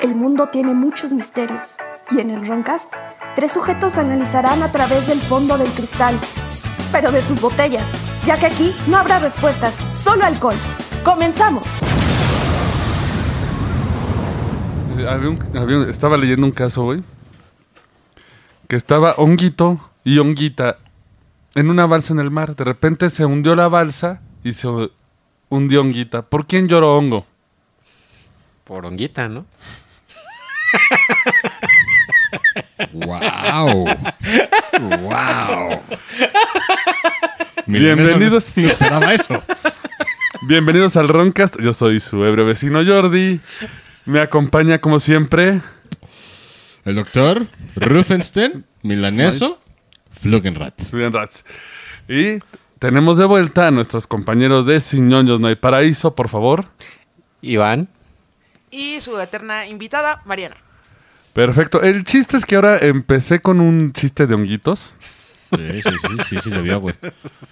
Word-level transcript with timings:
El 0.00 0.14
mundo 0.14 0.48
tiene 0.48 0.74
muchos 0.74 1.12
misterios 1.12 1.76
y 2.10 2.20
en 2.20 2.30
el 2.30 2.46
Roncast, 2.46 2.92
tres 3.34 3.52
sujetos 3.52 3.98
analizarán 3.98 4.62
a 4.62 4.72
través 4.72 5.06
del 5.06 5.20
fondo 5.20 5.56
del 5.56 5.70
cristal, 5.70 6.18
pero 6.90 7.12
de 7.12 7.22
sus 7.22 7.40
botellas, 7.40 7.88
ya 8.24 8.38
que 8.38 8.46
aquí 8.46 8.74
no 8.88 8.96
habrá 8.96 9.18
respuestas, 9.20 9.78
solo 9.94 10.24
alcohol. 10.24 10.56
¡Comenzamos! 11.04 11.80
Eh, 14.98 15.86
estaba 15.88 16.16
leyendo 16.16 16.46
un 16.46 16.52
caso, 16.52 16.84
güey. 16.84 17.02
Que 18.68 18.76
estaba 18.76 19.14
Honguito 19.16 19.80
y 20.04 20.18
Honguita 20.18 20.78
en 21.54 21.70
una 21.70 21.86
balsa 21.86 22.12
en 22.12 22.20
el 22.20 22.30
mar. 22.30 22.56
De 22.56 22.64
repente 22.64 23.10
se 23.10 23.24
hundió 23.24 23.54
la 23.54 23.68
balsa 23.68 24.20
y 24.44 24.52
se 24.52 24.68
hundió 25.52 25.82
Honguita. 25.82 26.22
¿Por 26.22 26.46
quién 26.46 26.66
lloró 26.66 26.96
Hongo? 26.96 27.26
Por 28.64 28.86
honguita, 28.86 29.28
¿no? 29.28 29.44
¡Wow! 32.92 33.84
¡Wow! 34.80 35.82
Bienvenidos. 37.66 38.56
No 38.56 38.66
esperaba 38.66 39.12
eso. 39.12 39.42
Bienvenidos 40.48 40.96
al 40.96 41.08
Roncast. 41.08 41.60
Yo 41.60 41.74
soy 41.74 42.00
su 42.00 42.24
ebrio 42.24 42.46
vecino 42.46 42.82
Jordi. 42.82 43.38
Me 44.06 44.20
acompaña 44.20 44.78
como 44.78 45.00
siempre. 45.00 45.60
El 46.86 46.94
doctor 46.94 47.46
Rufenstein, 47.76 48.64
milaneso, 48.82 49.60
Flugenrat. 50.10 50.80
Rats. 50.92 51.44
Y 52.08 52.38
tenemos 52.82 53.16
de 53.16 53.24
vuelta 53.26 53.68
a 53.68 53.70
nuestros 53.70 54.08
compañeros 54.08 54.66
de 54.66 54.80
Sin 54.80 55.06
ñoños 55.08 55.38
no 55.38 55.46
hay 55.46 55.54
paraíso, 55.54 56.16
por 56.16 56.28
favor. 56.28 56.66
Iván. 57.40 57.88
Y 58.72 59.00
su 59.00 59.16
eterna 59.20 59.66
invitada, 59.68 60.20
Mariana. 60.24 60.56
Perfecto. 61.32 61.80
El 61.80 62.02
chiste 62.02 62.36
es 62.36 62.44
que 62.44 62.56
ahora 62.56 62.78
empecé 62.78 63.40
con 63.40 63.60
un 63.60 63.92
chiste 63.92 64.26
de 64.26 64.34
honguitos. 64.34 64.94
Sí, 65.56 65.80
sí, 65.80 65.90
sí, 65.90 66.08
sí, 66.24 66.36
sí, 66.42 66.50
se 66.50 66.60
vio, 66.60 66.80
güey. 66.80 66.94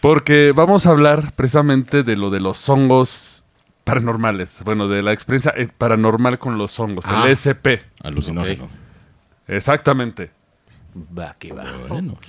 Porque 0.01 0.53
vamos 0.53 0.87
a 0.87 0.91
hablar 0.91 1.33
precisamente 1.35 2.03
de 2.03 2.17
lo 2.17 2.31
de 2.31 2.41
los 2.41 2.69
hongos 2.69 3.45
paranormales. 3.85 4.63
Bueno, 4.65 4.89
de 4.89 5.01
la 5.03 5.13
experiencia 5.13 5.55
eh, 5.57 5.69
paranormal 5.79 6.41
con 6.41 6.59
los 6.59 6.81
hongos, 6.81 7.05
Ah. 7.09 7.23
el 7.27 7.31
SP. 7.39 7.85
Alucinógeno. 8.03 8.69
Exactamente. 9.47 10.33
Va, 11.17 11.37
que 11.39 11.53
va. 11.53 11.71
Bueno, 11.89 12.15
Ok. 12.15 12.27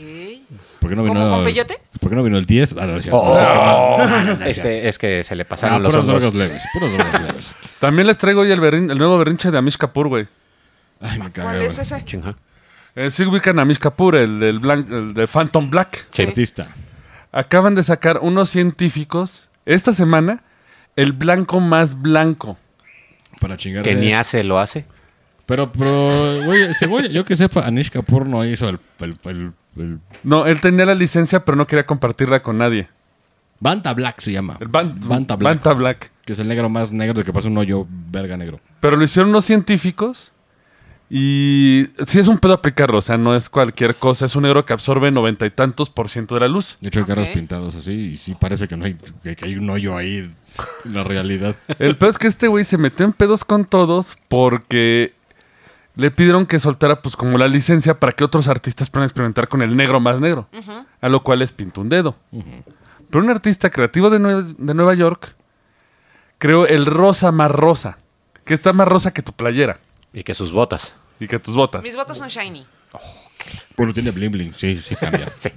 ¿por 0.79 0.89
qué 0.91 0.95
no 0.95 1.03
vino? 1.03 1.15
¿Como 1.19 1.29
con 1.37 1.43
peyote? 1.43 1.80
¿Por 2.01 2.09
qué 2.09 2.15
no 2.17 2.23
vino 2.23 2.37
el 2.37 2.45
10? 2.45 2.75
Ah, 2.79 2.87
no, 2.87 2.97
es 2.97 3.03
cierto. 3.05 3.21
Oh. 3.21 4.03
Este, 4.45 4.89
es 4.89 4.97
que 4.97 5.23
se 5.23 5.35
le 5.35 5.43
Ah, 5.43 5.47
pasaron 5.47 5.83
los 5.83 5.93
puras 5.93 6.09
hongos. 6.09 6.21
drogas 6.33 6.35
leves, 6.49 6.63
drogas 6.73 7.21
leves. 7.21 7.53
También 7.79 8.07
les 8.07 8.17
traigo 8.17 8.41
hoy 8.41 8.51
el, 8.51 8.59
berrin- 8.59 8.91
el 8.91 8.97
nuevo 8.97 9.17
berrinche 9.19 9.51
de 9.51 9.57
Amish 9.57 9.77
Kapoor, 9.77 10.07
güey. 10.09 10.27
Ay, 10.99 11.19
me 11.19 11.31
cagué, 11.31 11.47
¿Cuál 11.47 11.61
es 11.61 11.77
ese? 11.79 12.03
Chinga. 12.03 12.35
Eh, 12.95 13.09
sí 13.11 13.23
ubican 13.23 13.57
a 13.59 13.61
Amish 13.61 13.77
Kapoor, 13.79 14.15
el, 14.15 14.39
del 14.39 14.69
el 14.69 15.13
de 15.13 15.27
Phantom 15.27 15.69
Black. 15.69 16.05
Sí. 16.09 16.23
Artista. 16.23 16.67
Acaban 17.31 17.75
de 17.75 17.83
sacar 17.83 18.17
unos 18.21 18.49
científicos 18.49 19.49
esta 19.65 19.93
semana 19.93 20.43
el 20.95 21.13
blanco 21.13 21.59
más 21.59 22.01
blanco. 22.01 22.57
Para 23.39 23.55
chingar. 23.57 23.83
Que 23.83 23.95
ni 23.95 24.11
hace, 24.11 24.43
lo 24.43 24.59
hace. 24.59 24.85
Pero, 25.45 25.71
pero, 25.71 26.43
güey, 26.45 26.73
según 26.73 27.03
yo 27.09 27.23
que 27.25 27.35
sepa, 27.35 27.65
Anish 27.65 27.89
Kapoor 27.89 28.25
no 28.25 28.43
hizo 28.45 28.67
el, 28.69 28.79
el, 28.99 29.15
el, 29.25 29.51
el- 29.77 29.99
No, 30.23 30.45
él 30.45 30.59
tenía 30.61 30.85
la 30.85 30.95
licencia, 30.95 31.43
pero 31.45 31.55
no 31.55 31.67
quería 31.67 31.85
compartirla 31.85 32.41
con 32.43 32.57
nadie. 32.57 32.87
Banta 33.59 33.93
Black 33.93 34.19
se 34.19 34.31
llama. 34.31 34.57
El 34.59 34.69
Ban- 34.69 34.95
Banta 35.07 35.35
Black. 35.35 35.53
Banta 35.55 35.73
Black. 35.73 36.11
Que 36.25 36.33
es 36.33 36.39
el 36.39 36.47
negro 36.47 36.69
más 36.69 36.91
negro 36.91 37.15
de 37.19 37.23
que 37.23 37.33
pasa 37.33 37.47
un 37.47 37.57
hoyo 37.57 37.85
verga 37.89 38.37
negro. 38.37 38.59
Pero 38.79 38.95
lo 38.97 39.03
hicieron 39.03 39.29
unos 39.29 39.45
científicos 39.45 40.31
y 41.09 41.87
sí 42.07 42.19
es 42.19 42.27
un 42.27 42.37
pedo 42.37 42.53
aplicarlo, 42.53 42.99
o 42.99 43.01
sea, 43.01 43.17
no 43.17 43.35
es 43.35 43.49
cualquier 43.49 43.95
cosa, 43.95 44.25
es 44.27 44.35
un 44.35 44.43
negro 44.43 44.65
que 44.65 44.71
absorbe 44.73 45.11
noventa 45.11 45.45
y 45.45 45.49
tantos 45.49 45.89
por 45.89 46.09
ciento 46.09 46.35
de 46.35 46.41
la 46.41 46.47
luz. 46.47 46.77
De 46.79 46.87
hecho, 46.87 46.99
hay 46.99 47.05
carros 47.05 47.27
pintados 47.27 47.75
así 47.75 47.91
y 48.13 48.17
sí 48.17 48.33
parece 48.39 48.67
que 48.67 48.77
no 48.77 48.85
hay, 48.85 48.95
que, 49.23 49.35
que 49.35 49.45
hay 49.45 49.55
un 49.57 49.69
hoyo 49.69 49.97
ahí 49.97 50.17
en 50.85 50.93
la 50.93 51.03
realidad. 51.03 51.55
El 51.79 51.97
pedo 51.97 52.11
es 52.11 52.17
que 52.17 52.27
este 52.27 52.47
güey 52.47 52.63
se 52.63 52.77
metió 52.77 53.05
en 53.05 53.11
pedos 53.13 53.43
con 53.43 53.65
todos 53.65 54.17
porque 54.29 55.13
le 55.95 56.09
pidieron 56.11 56.45
que 56.45 56.59
soltara 56.59 57.01
pues 57.01 57.15
como 57.15 57.37
la 57.37 57.47
licencia 57.47 57.99
para 57.99 58.13
que 58.13 58.23
otros 58.23 58.47
artistas 58.47 58.89
puedan 58.89 59.05
experimentar 59.07 59.47
con 59.47 59.61
el 59.61 59.75
negro 59.75 59.99
más 59.99 60.19
negro, 60.19 60.47
a 61.01 61.09
lo 61.09 61.21
cual 61.23 61.39
les 61.39 61.51
pintó 61.51 61.81
un 61.81 61.89
dedo. 61.89 62.15
Pero 63.09 63.23
un 63.23 63.29
artista 63.29 63.69
creativo 63.69 64.09
de, 64.09 64.19
Nue- 64.19 64.55
de 64.57 64.73
Nueva 64.73 64.93
York 64.93 65.35
creó 66.37 66.65
el 66.65 66.85
rosa 66.85 67.31
más 67.31 67.51
rosa, 67.51 67.97
que 68.45 68.53
está 68.53 68.73
más 68.73 68.87
rosa 68.87 69.11
que 69.13 69.21
tu 69.21 69.33
playera 69.33 69.79
Y 70.13 70.23
que 70.23 70.33
sus 70.33 70.51
botas. 70.51 70.93
y 71.19 71.27
que 71.27 71.37
tus 71.39 71.55
botas. 71.55 71.83
Mis 71.83 71.95
botas 71.95 72.17
son 72.17 72.29
shiny. 72.29 72.65
Bueno, 73.77 73.93
tiene 73.93 74.11
bling 74.11 74.31
bling, 74.31 74.53
sí, 74.53 74.77
sí 74.79 74.95
cambia. 74.95 75.31
Sí. 75.39 75.49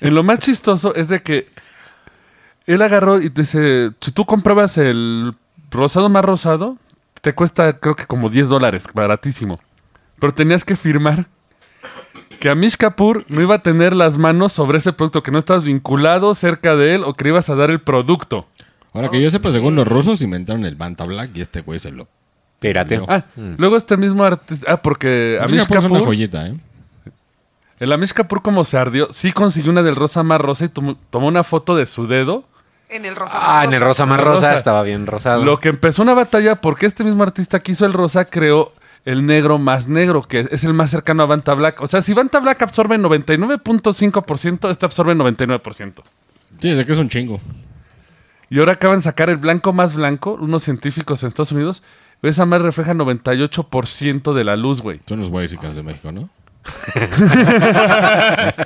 En 0.00 0.14
lo 0.14 0.22
más 0.22 0.38
chistoso 0.40 0.94
es 0.94 1.08
de 1.08 1.22
que 1.22 1.48
él 2.66 2.80
agarró 2.82 3.20
y 3.20 3.28
dice, 3.28 3.90
si 4.00 4.10
tú 4.12 4.24
comprabas 4.24 4.76
el 4.78 5.34
rosado 5.70 6.08
más 6.08 6.24
rosado, 6.24 6.76
te 7.22 7.34
cuesta 7.34 7.78
creo 7.78 7.96
que 7.96 8.04
como 8.04 8.28
10 8.28 8.48
dólares, 8.48 8.84
baratísimo. 8.92 9.58
Pero 10.18 10.34
tenías 10.34 10.64
que 10.64 10.76
firmar 10.76 11.26
que 12.38 12.50
Amish 12.50 12.76
Kapoor 12.76 13.24
no 13.28 13.40
iba 13.40 13.54
a 13.54 13.62
tener 13.62 13.94
las 13.94 14.18
manos 14.18 14.52
sobre 14.52 14.78
ese 14.78 14.92
producto, 14.92 15.22
que 15.22 15.30
no 15.30 15.38
estabas 15.38 15.64
vinculado 15.64 16.34
cerca 16.34 16.76
de 16.76 16.96
él 16.96 17.04
o 17.04 17.14
que 17.14 17.24
le 17.24 17.30
ibas 17.30 17.48
a 17.48 17.54
dar 17.54 17.70
el 17.70 17.80
producto. 17.80 18.46
Ahora 18.92 19.08
que 19.08 19.22
yo 19.22 19.30
sepa, 19.30 19.52
según 19.52 19.76
los 19.76 19.86
rusos 19.86 20.20
inventaron 20.20 20.64
el 20.64 20.74
Banta 20.76 21.04
Black 21.04 21.30
y 21.34 21.40
este 21.40 21.62
güey 21.62 21.78
se 21.78 21.92
lo... 21.92 22.08
Pirateo. 22.58 23.06
Ah, 23.08 23.24
luego 23.56 23.76
este 23.76 23.96
mismo 23.96 24.22
artista, 24.22 24.72
ah, 24.72 24.82
porque 24.82 25.38
Anish 25.40 25.62
Amish 25.62 25.66
Kapoor 25.68 25.84
es 25.84 25.90
una 25.90 26.00
joyita, 26.00 26.46
¿eh? 26.48 26.54
el 27.80 27.92
Amish 27.92 28.12
Kapoor 28.12 28.42
como 28.42 28.64
se 28.64 28.78
ardió, 28.78 29.12
sí 29.12 29.32
consiguió 29.32 29.72
una 29.72 29.82
del 29.82 29.96
rosa 29.96 30.22
más 30.22 30.40
rosa 30.40 30.64
y 30.64 30.68
tomó, 30.68 30.96
tomó 31.10 31.28
una 31.28 31.42
foto 31.42 31.74
de 31.74 31.86
su 31.86 32.06
dedo. 32.06 32.44
En 32.92 33.04
el 33.06 33.16
rosa. 33.16 33.38
Ah, 33.40 33.64
en 33.64 33.72
el 33.72 33.80
rosa 33.80 34.06
más 34.06 34.20
Rosa. 34.20 34.48
rosa 34.48 34.54
estaba 34.58 34.82
bien 34.82 35.06
rosado. 35.06 35.44
Lo 35.44 35.58
que 35.60 35.70
empezó 35.70 36.02
una 36.02 36.14
batalla 36.14 36.56
porque 36.56 36.86
este 36.86 37.04
mismo 37.04 37.22
artista 37.22 37.60
que 37.60 37.72
hizo 37.72 37.86
el 37.86 37.92
rosa 37.92 38.26
creó 38.26 38.72
el 39.04 39.26
negro 39.26 39.58
más 39.58 39.88
negro, 39.88 40.22
que 40.22 40.46
es 40.50 40.62
el 40.64 40.74
más 40.74 40.90
cercano 40.90 41.22
a 41.22 41.26
Banta 41.26 41.54
Black. 41.54 41.80
O 41.80 41.88
sea, 41.88 42.02
si 42.02 42.12
Banta 42.12 42.38
Black 42.40 42.62
absorbe 42.62 42.96
99.5%, 42.98 44.70
este 44.70 44.86
absorbe 44.86 45.14
99%. 45.14 45.94
Sí, 46.60 46.70
de 46.70 46.86
que 46.86 46.92
es 46.92 46.98
un 46.98 47.08
chingo. 47.08 47.40
Y 48.50 48.58
ahora 48.58 48.72
acaban 48.72 48.98
de 48.98 49.02
sacar 49.04 49.30
el 49.30 49.38
blanco 49.38 49.72
más 49.72 49.94
blanco, 49.94 50.38
unos 50.40 50.62
científicos 50.62 51.22
en 51.22 51.28
Estados 51.30 51.52
Unidos. 51.52 51.82
Esa 52.22 52.44
más 52.46 52.62
refleja 52.62 52.92
98% 52.94 54.32
de 54.34 54.44
la 54.44 54.54
luz, 54.56 54.80
güey. 54.82 55.00
Son 55.08 55.18
los 55.18 55.30
guays 55.30 55.50
de 55.50 55.82
México, 55.82 56.12
¿no? 56.12 56.28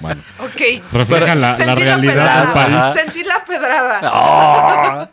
bueno, 0.03 0.21
Ok. 0.41 0.83
reflejan 0.93 1.41
la, 1.41 1.51
la 1.53 1.75
realidad 1.75 2.53
pedrada. 2.53 2.93
del 2.93 3.31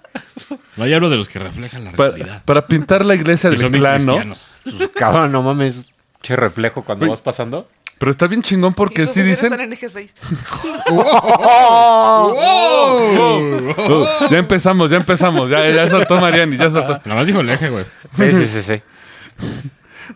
No, 0.75 0.87
yo 0.87 0.95
hablo 0.95 1.09
de 1.09 1.17
los 1.17 1.29
que 1.29 1.39
reflejan 1.39 1.83
la 1.85 1.91
realidad. 1.91 2.41
para 2.45 2.65
pintar 2.65 3.05
la 3.05 3.15
iglesia 3.15 3.49
del 3.51 3.71
clan, 3.71 4.05
¿no? 4.05 4.17
Cabrón, 4.95 5.31
no 5.31 5.41
mames. 5.43 5.93
Che 6.21 6.35
reflejo 6.35 6.83
cuando 6.83 7.05
Uy. 7.05 7.11
vas 7.11 7.21
pasando. 7.21 7.67
Pero 7.97 8.11
está 8.11 8.27
bien 8.27 8.41
chingón 8.41 8.73
porque 8.73 9.05
sí 9.05 9.21
dicen... 9.21 9.53
están 9.53 9.61
en 9.61 9.73
eje 9.73 9.89
6. 9.89 10.13
Ya 14.29 14.37
empezamos, 14.37 14.89
ya 14.89 14.97
empezamos. 14.97 15.49
Ya, 15.49 15.69
ya 15.69 15.89
saltó 15.89 16.19
Mariani, 16.19 16.57
ya 16.57 16.69
saltó. 16.69 16.99
Nada 17.05 17.15
más 17.15 17.27
dijo 17.27 17.39
el 17.41 17.49
eje, 17.49 17.69
güey. 17.69 17.85
Sí, 18.17 18.31
sí, 18.33 18.45
sí, 18.45 18.61
sí. 18.61 18.81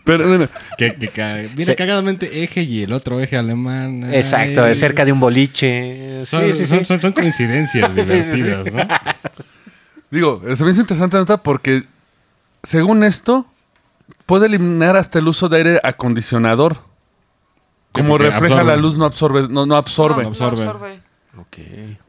Pero 0.03 0.27
bueno, 0.27 0.47
Que, 0.77 0.93
que 0.95 1.65
Sí. 1.65 1.75
cagadamente 1.75 2.43
eje 2.43 2.61
y 2.63 2.83
el 2.83 2.93
otro 2.93 3.19
eje 3.19 3.37
alemán. 3.37 4.13
Exacto, 4.13 4.73
cerca 4.75 5.05
de 5.05 5.11
un 5.11 5.19
boliche. 5.19 6.25
Son, 6.25 6.43
sí, 6.45 6.53
sí, 6.59 6.67
son- 6.67 6.79
sí. 6.79 6.85
son- 6.85 7.01
son 7.01 7.11
coincidencias 7.13 7.95
divertidas, 7.95 8.71
¿no? 8.73 8.83
Digo, 10.09 10.41
se 10.55 10.63
me 10.63 10.71
hizo 10.71 10.81
interesante 10.81 11.17
nota 11.17 11.37
porque, 11.43 11.83
según 12.63 13.03
esto, 13.03 13.45
puede 14.25 14.45
eliminar 14.47 14.95
hasta 14.95 15.19
el 15.19 15.27
uso 15.27 15.49
de 15.49 15.57
aire 15.57 15.79
acondicionador. 15.83 16.81
Como 17.91 18.17
refleja 18.17 18.55
absorbe. 18.55 18.71
la 18.71 18.75
luz, 18.77 18.97
no 18.97 19.05
absorbe. 19.05 19.47
No, 19.49 19.65
no 19.65 19.75
absorbe. 19.75 20.23
No, 20.23 20.29
No, 20.29 20.35
no 20.39 20.45
absorbe. 20.47 21.01
Ok. 21.37 21.47
Por 21.49 21.57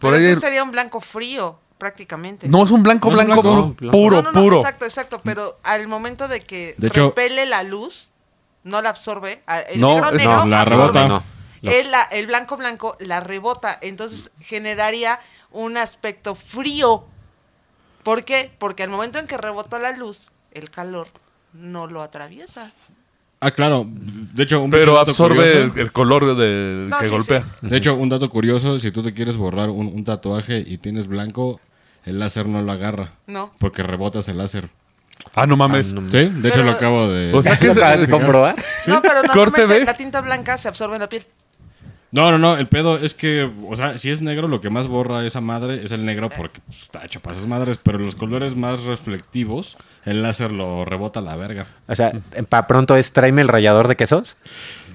Pero 0.01 0.17
ahí- 0.17 0.25
entonces 0.25 0.41
sería 0.41 0.63
un 0.63 0.71
blanco 0.71 1.01
frío, 1.01 1.59
prácticamente. 1.79 2.47
es 2.47 2.53
un 2.53 2.83
blanco, 2.83 3.09
No 3.11 3.15
es 3.15 3.21
un 3.21 3.27
blanco, 3.27 3.43
blanco. 3.43 3.75
pu- 3.79 3.91
puro, 3.91 4.17
no, 4.17 4.23
no, 4.23 4.33
no, 4.33 4.43
puro. 4.43 4.57
exacto, 4.59 4.85
exacto. 4.85 5.21
Pero 5.25 5.59
al 5.63 5.87
momento 5.89 6.29
de 6.29 6.41
que 6.41 6.75
De 6.79 6.89
hecho- 6.89 7.09
repele 7.09 7.47
la 7.47 7.63
luz, 7.63 8.11
no 8.65 8.83
la 8.83 8.91
absorbe. 8.91 9.43
El 9.71 9.81
No, 9.81 9.95
negro 9.95 10.11
negro 10.13 10.37
no, 10.37 10.47
la 10.47 10.61
absorbe. 10.63 10.83
rebota. 11.01 11.09
No, 11.09 11.25
no. 11.63 11.71
El, 11.71 11.91
la- 11.91 12.03
el 12.03 12.27
blanco 12.27 12.57
blanco 12.57 12.97
la 13.01 13.21
rebota. 13.21 13.79
Entonces 13.81 14.31
generaría 14.41 15.19
un 15.53 15.77
aspecto 15.77 16.35
frío. 16.35 17.05
¿Por 18.03 18.25
qué? 18.25 18.51
Porque 18.59 18.83
al 18.83 18.91
momento 18.91 19.19
en 19.19 19.27
que 19.27 19.37
rebota 19.37 19.79
la 19.79 19.93
luz, 19.93 20.31
el 20.53 20.71
calor 20.71 21.09
no 21.53 21.87
lo 21.87 22.03
atraviesa. 22.03 22.73
Ah, 23.41 23.51
claro. 23.53 23.85
De 23.89 24.43
hecho, 24.43 24.61
un 24.61 24.71
Pero 24.71 24.95
dato 24.95 25.13
absorbe 25.13 25.37
curioso- 25.37 25.75
el, 25.75 25.79
el 25.81 25.93
color 25.93 26.37
de, 26.37 26.87
No, 26.89 26.99
que 26.99 27.05
sí, 27.07 27.11
golpea. 27.15 27.41
sí. 27.61 27.69
De 27.69 27.77
hecho, 27.77 27.95
un 27.95 28.09
dato 28.09 28.29
curioso, 28.31 28.79
si 28.81 28.91
tú 28.91 29.03
te 29.03 29.15
quieres 29.15 29.37
borrar 29.37 29.71
un, 29.71 29.87
un 29.87 30.05
tatuaje 30.05 30.63
y 30.67 30.79
tienes 30.79 31.07
blanco, 31.07 31.61
el 32.09 32.19
láser 32.19 32.47
no 32.47 32.63
lo 32.63 32.73
agarra. 32.73 33.11
No. 33.27 33.53
Porque 33.59 33.83
rebotas 33.83 34.29
el 34.29 34.39
láser. 34.39 34.69
Ah, 35.35 35.47
no 35.47 35.57
mames. 35.57 35.93
Ah, 35.93 36.01
no. 36.01 36.11
Sí, 36.11 36.27
de 36.29 36.49
hecho 36.49 36.63
lo 36.63 36.71
acabo 36.73 37.09
de... 37.09 37.33
O 37.35 37.43
sea 37.43 37.59
que 37.59 37.67
¿Lo 37.69 37.75
se- 37.75 37.81
acabas 37.83 38.01
de 38.03 38.09
comprobar? 38.11 38.57
No, 38.87 39.03
pero 39.03 39.23
normalmente 39.23 39.85
la 39.85 39.95
tinta 39.97 40.21
blanca 40.21 40.57
se 40.59 40.69
absorbe 40.69 40.97
en 40.97 41.03
la 41.03 41.09
piel. 41.09 41.25
No, 42.11 42.31
no, 42.31 42.39
no, 42.39 42.57
el 42.57 42.67
pedo 42.69 42.97
es 42.97 43.13
que, 43.13 43.51
o 43.69 43.77
sea, 43.77 43.99
si 43.99 44.11
es 44.11 44.23
negro, 44.23 44.49
lo 44.49 44.63
que 44.63 44.71
más 44.71 44.87
borra 44.89 45.27
esa 45.27 45.43
madre 45.43 45.85
es 45.85 45.93
el 45.93 46.07
negro 46.07 46.31
porque 46.35 46.59
pues, 46.65 46.81
está 46.85 47.05
hecho 47.05 47.21
para 47.21 47.37
esas 47.37 47.47
madres, 47.47 47.79
pero 47.83 47.99
los 47.99 48.15
colores 48.15 48.57
más 48.57 48.85
reflectivos, 48.85 49.77
el 50.07 50.23
láser 50.23 50.51
lo 50.53 50.87
rebota 50.87 51.21
a 51.21 51.23
la 51.23 51.37
verga. 51.37 51.67
O 51.87 51.95
sea, 51.95 52.13
para 52.49 52.67
pronto 52.67 52.97
es 52.97 53.13
tráeme 53.13 53.43
el 53.43 53.49
rallador 53.49 53.89
de 53.89 53.97
quesos. 53.97 54.37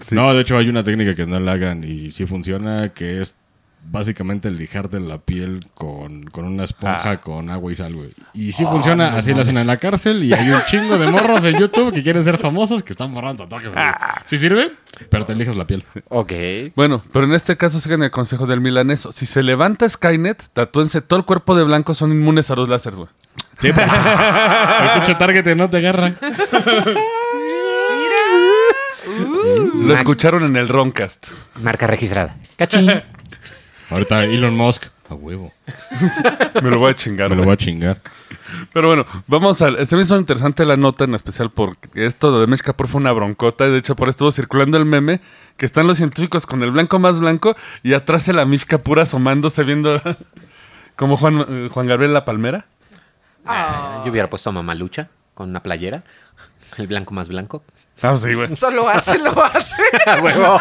No, 0.10 0.33
de 0.33 0.42
hecho 0.42 0.57
hay 0.57 0.68
una 0.69 0.83
técnica 0.83 1.13
que 1.13 1.27
no 1.27 1.39
la 1.39 1.51
hagan 1.51 1.83
y 1.83 2.10
sí 2.10 2.25
funciona, 2.25 2.89
que 2.89 3.21
es 3.21 3.36
básicamente 3.85 4.50
lijarte 4.50 5.00
la 5.00 5.18
piel 5.19 5.65
con, 5.74 6.24
con 6.25 6.45
una 6.45 6.63
esponja 6.63 7.12
Ah. 7.12 7.21
con 7.21 7.50
agua 7.50 7.71
y 7.71 7.75
sal, 7.75 7.94
güey. 7.94 8.09
Y 8.33 8.51
sí 8.51 8.65
funciona, 8.65 9.15
así 9.15 9.33
lo 9.33 9.41
hacen 9.41 9.57
en 9.57 9.68
la 9.68 9.77
cárcel 9.77 10.24
y 10.24 10.33
hay 10.33 10.50
un 10.50 10.62
chingo 10.65 10.97
de 10.97 11.07
morros 11.12 11.44
en 11.45 11.59
YouTube 11.59 11.94
que 11.94 12.01
quieren 12.01 12.24
ser 12.24 12.38
famosos 12.38 12.81
que 12.83 12.94
están 12.94 13.13
borrando 13.13 13.44
tatuajes. 13.44 13.71
así. 13.75 14.24
Sí 14.25 14.38
sirve, 14.39 14.71
pero 15.09 15.25
te 15.25 15.35
lijas 15.35 15.56
la 15.56 15.68
piel. 15.68 15.83
Ok. 16.09 16.31
Bueno, 16.75 17.03
pero 17.12 17.25
en 17.25 17.33
este 17.33 17.56
caso 17.57 17.80
sigan 17.80 18.01
el 18.03 18.12
consejo 18.12 18.47
del 18.47 18.62
milaneso. 18.62 19.12
Si 19.12 19.25
se 19.25 19.44
levanta 19.44 19.88
Skynet, 19.88 20.50
tatúense 20.53 21.01
todo 21.01 21.19
el 21.19 21.25
cuerpo 21.25 21.56
de 21.56 21.63
blanco, 21.63 21.94
son 21.94 22.12
inmunes 22.12 22.50
a 22.51 22.56
los 22.56 22.69
láseres, 22.69 22.97
güey. 22.97 23.09
Sí, 23.59 23.69
pero 23.74 23.91
el 23.91 24.91
pinche 24.94 25.15
target 25.15 25.56
no 25.56 25.69
te 25.69 25.77
agarra. 25.77 26.13
Mira. 27.97 29.88
Lo 29.88 29.94
escucharon 29.94 30.44
en 30.44 30.56
el 30.57 30.68
Roncast. 30.68 31.27
Marca 31.62 31.88
registrada. 31.88 32.36
Cachín. 32.57 32.89
Ahorita 33.93 34.23
Elon 34.23 34.55
Musk, 34.55 34.85
a 35.09 35.15
huevo. 35.15 35.51
Me 36.61 36.69
lo 36.69 36.79
voy 36.79 36.91
a 36.91 36.95
chingar. 36.95 37.29
Me 37.29 37.35
lo 37.35 37.43
voy 37.43 37.53
a 37.53 37.57
chingar. 37.57 38.01
Pero 38.71 38.87
bueno, 38.87 39.05
vamos 39.27 39.61
a... 39.61 39.85
Se 39.85 39.95
me 39.95 40.01
hizo 40.01 40.17
interesante 40.17 40.65
la 40.65 40.77
nota 40.77 41.03
en 41.05 41.15
especial 41.15 41.49
porque 41.49 42.05
esto 42.05 42.39
de 42.39 42.47
Mesh 42.47 42.61
Kapoor 42.61 42.87
fue 42.87 43.01
una 43.01 43.11
broncota. 43.11 43.67
De 43.67 43.77
hecho, 43.77 43.95
por 43.95 44.09
esto 44.09 44.27
estuvo 44.27 44.31
circulando 44.31 44.77
el 44.77 44.85
meme 44.85 45.21
que 45.57 45.65
están 45.65 45.87
los 45.87 45.97
científicos 45.97 46.45
con 46.45 46.61
el 46.63 46.71
blanco 46.71 46.99
más 46.99 47.19
blanco 47.19 47.55
y 47.83 47.93
atrás 47.93 48.27
el 48.27 48.39
Amish 48.39 48.65
Kapoor 48.65 48.99
asomándose 48.99 49.63
viendo 49.63 50.01
como 50.95 51.17
Juan, 51.17 51.45
eh, 51.47 51.69
Juan 51.71 51.87
Gabriel 51.87 52.13
La 52.13 52.25
Palmera. 52.25 52.65
Yo 54.05 54.11
hubiera 54.11 54.29
puesto 54.29 54.49
a 54.49 54.53
Mamalucha 54.53 55.09
con 55.33 55.49
una 55.49 55.61
playera. 55.61 56.03
El 56.77 56.87
blanco 56.87 57.13
más 57.13 57.29
blanco. 57.29 57.63
Ah, 58.01 58.15
sí, 58.15 58.33
güey. 58.33 58.55
Solo 58.55 58.87
hace, 58.87 59.19
lo 59.19 59.31
hace. 59.43 59.77
¡A 60.05 60.19
huevo! 60.21 60.59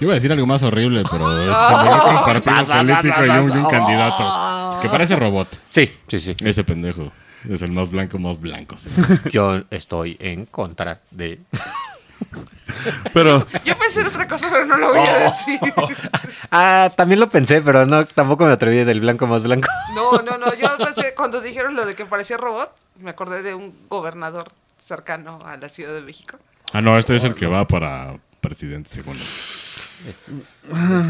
Iba 0.00 0.12
a 0.12 0.14
decir 0.14 0.32
algo 0.32 0.46
más 0.46 0.62
horrible, 0.62 1.02
pero 1.10 1.40
es 1.48 1.54
como 1.54 2.10
un 2.10 2.24
partido 2.24 2.66
político 2.66 3.24
y 3.24 3.28
un, 3.30 3.50
y 3.50 3.56
un 3.56 3.70
candidato. 3.70 4.80
Que 4.82 4.88
parece 4.88 5.16
robot. 5.16 5.48
Sí, 5.70 5.90
sí, 6.08 6.20
sí. 6.20 6.34
Ese 6.40 6.64
pendejo. 6.64 7.12
Es 7.48 7.62
el 7.62 7.72
más 7.72 7.90
blanco, 7.90 8.18
más 8.18 8.40
blanco. 8.40 8.76
sí. 8.78 8.88
Yo 9.30 9.62
estoy 9.70 10.16
en 10.18 10.46
contra 10.46 11.00
de... 11.10 11.40
Pero 13.12 13.46
Yo 13.64 13.76
pensé 13.76 14.00
en 14.00 14.06
otra 14.06 14.26
cosa, 14.26 14.48
pero 14.50 14.64
no 14.64 14.76
lo 14.76 14.88
voy 14.88 15.06
a 15.06 15.18
decir. 15.18 15.60
Ah, 16.50 16.90
también 16.96 17.20
lo 17.20 17.28
pensé, 17.28 17.60
pero 17.60 17.84
no, 17.84 18.06
tampoco 18.06 18.46
me 18.46 18.52
atreví 18.52 18.84
del 18.84 19.00
blanco 19.00 19.26
más 19.26 19.42
blanco. 19.42 19.68
No, 19.94 20.22
no, 20.22 20.38
no. 20.38 20.54
Yo 20.54 20.68
pensé, 20.78 21.14
cuando 21.14 21.40
dijeron 21.40 21.74
lo 21.74 21.84
de 21.84 21.94
que 21.94 22.06
parecía 22.06 22.36
robot, 22.38 22.74
me 23.00 23.10
acordé 23.10 23.42
de 23.42 23.54
un 23.54 23.76
gobernador 23.88 24.50
cercano 24.78 25.40
a 25.44 25.56
la 25.56 25.68
Ciudad 25.68 25.94
de 25.94 26.02
México. 26.02 26.38
Ah, 26.72 26.80
no, 26.80 26.98
este 26.98 27.16
es 27.16 27.24
el 27.24 27.34
que 27.34 27.46
va 27.46 27.66
para 27.66 28.16
presidente, 28.40 28.90
según. 28.90 29.18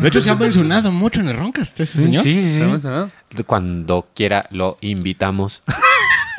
De 0.01 0.09
hecho, 0.09 0.21
se 0.21 0.31
ha 0.31 0.37
mencionado 0.37 0.93
mucho 0.93 1.21
en 1.21 1.29
el 1.29 1.37
Roncast, 1.37 1.81
ese 1.81 2.03
señor. 2.03 2.23
sí, 2.23 2.59
¿sabes, 2.59 2.85
ah? 2.85 3.07
Cuando 3.47 4.09
quiera 4.15 4.47
lo 4.51 4.77
invitamos. 4.81 5.63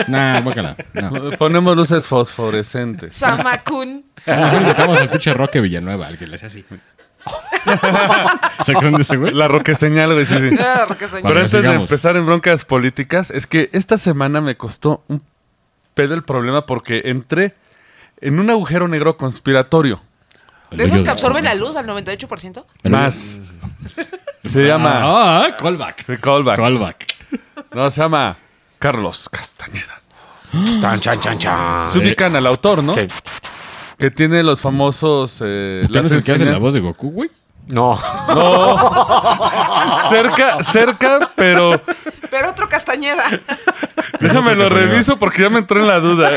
Nah, 0.09 0.41
guácala. 0.41 0.75
No. 0.93 1.31
ponemos 1.37 1.73
luces 1.73 2.05
fosforescentes. 2.05 3.15
Samakun. 3.15 4.03
Mejor 4.25 4.61
invitamos 4.61 4.97
al 4.97 5.09
pinche 5.09 5.33
Roque 5.33 5.61
Villanueva, 5.61 6.07
al 6.07 6.17
que 6.17 6.27
le 6.27 6.35
hace 6.35 6.47
así. 6.47 6.65
¿Se 8.65 8.71
acuerdan 8.71 8.95
de 8.95 9.01
ese 9.03 9.15
güey? 9.15 9.33
La 9.33 9.47
roque 9.47 9.73
señal, 9.75 10.13
güey, 10.13 10.25
sí, 10.25 10.35
sí. 10.37 10.57
Ah. 10.59 10.87
Pero 11.23 11.39
antes 11.39 11.51
de 11.51 11.73
empezar 11.73 12.17
en 12.17 12.25
broncas 12.25 12.65
políticas, 12.65 13.31
es 13.31 13.47
que 13.47 13.69
esta 13.73 13.97
semana 13.97 14.41
me 14.41 14.57
costó 14.57 15.03
un 15.07 15.23
pedo 15.95 16.13
el 16.13 16.23
problema 16.23 16.67
porque 16.67 17.01
entré 17.05 17.55
en 18.21 18.39
un 18.39 18.51
agujero 18.51 18.87
negro 18.87 19.17
conspiratorio. 19.17 20.01
¿De 20.69 20.83
esos 20.83 21.03
que 21.03 21.09
absorben 21.09 21.43
la 21.43 21.55
luz 21.55 21.75
al 21.75 21.87
98%? 21.87 22.63
Más. 22.83 23.39
Se 24.43 24.67
llama. 24.67 24.99
Ah, 25.01 25.55
callback. 25.57 26.05
Sí, 26.05 26.17
callback. 26.17 26.57
Callback. 26.57 27.05
No, 27.73 27.89
se 27.89 28.01
llama 28.01 28.35
Carlos 28.77 29.29
Castañeda. 29.29 30.01
Chan, 30.81 30.99
chan, 30.99 31.19
chan, 31.19 31.39
chan. 31.39 31.91
Se 31.91 31.99
ubican 31.99 32.35
al 32.35 32.45
autor, 32.45 32.83
¿no? 32.83 32.93
Sí. 32.95 33.07
Que 33.97 34.11
tiene 34.11 34.43
los 34.43 34.61
famosos. 34.61 35.41
Eh, 35.43 35.85
¿Quién 35.89 36.03
las 36.03 36.11
el 36.11 36.23
que 36.23 36.33
hace 36.33 36.45
la 36.45 36.59
voz 36.59 36.73
de 36.73 36.81
Goku, 36.81 37.11
güey? 37.11 37.29
No. 37.67 37.99
No. 38.27 40.09
cerca, 40.09 40.63
cerca, 40.63 41.31
pero. 41.35 41.81
Pero 42.29 42.49
otro 42.49 42.69
Castañeda. 42.69 43.23
Déjame 44.19 44.55
lo 44.55 44.69
reviso 44.69 45.17
porque 45.17 45.41
ya 45.43 45.49
me 45.49 45.59
entró 45.59 45.79
en 45.79 45.87
la 45.87 45.99
duda. 45.99 46.29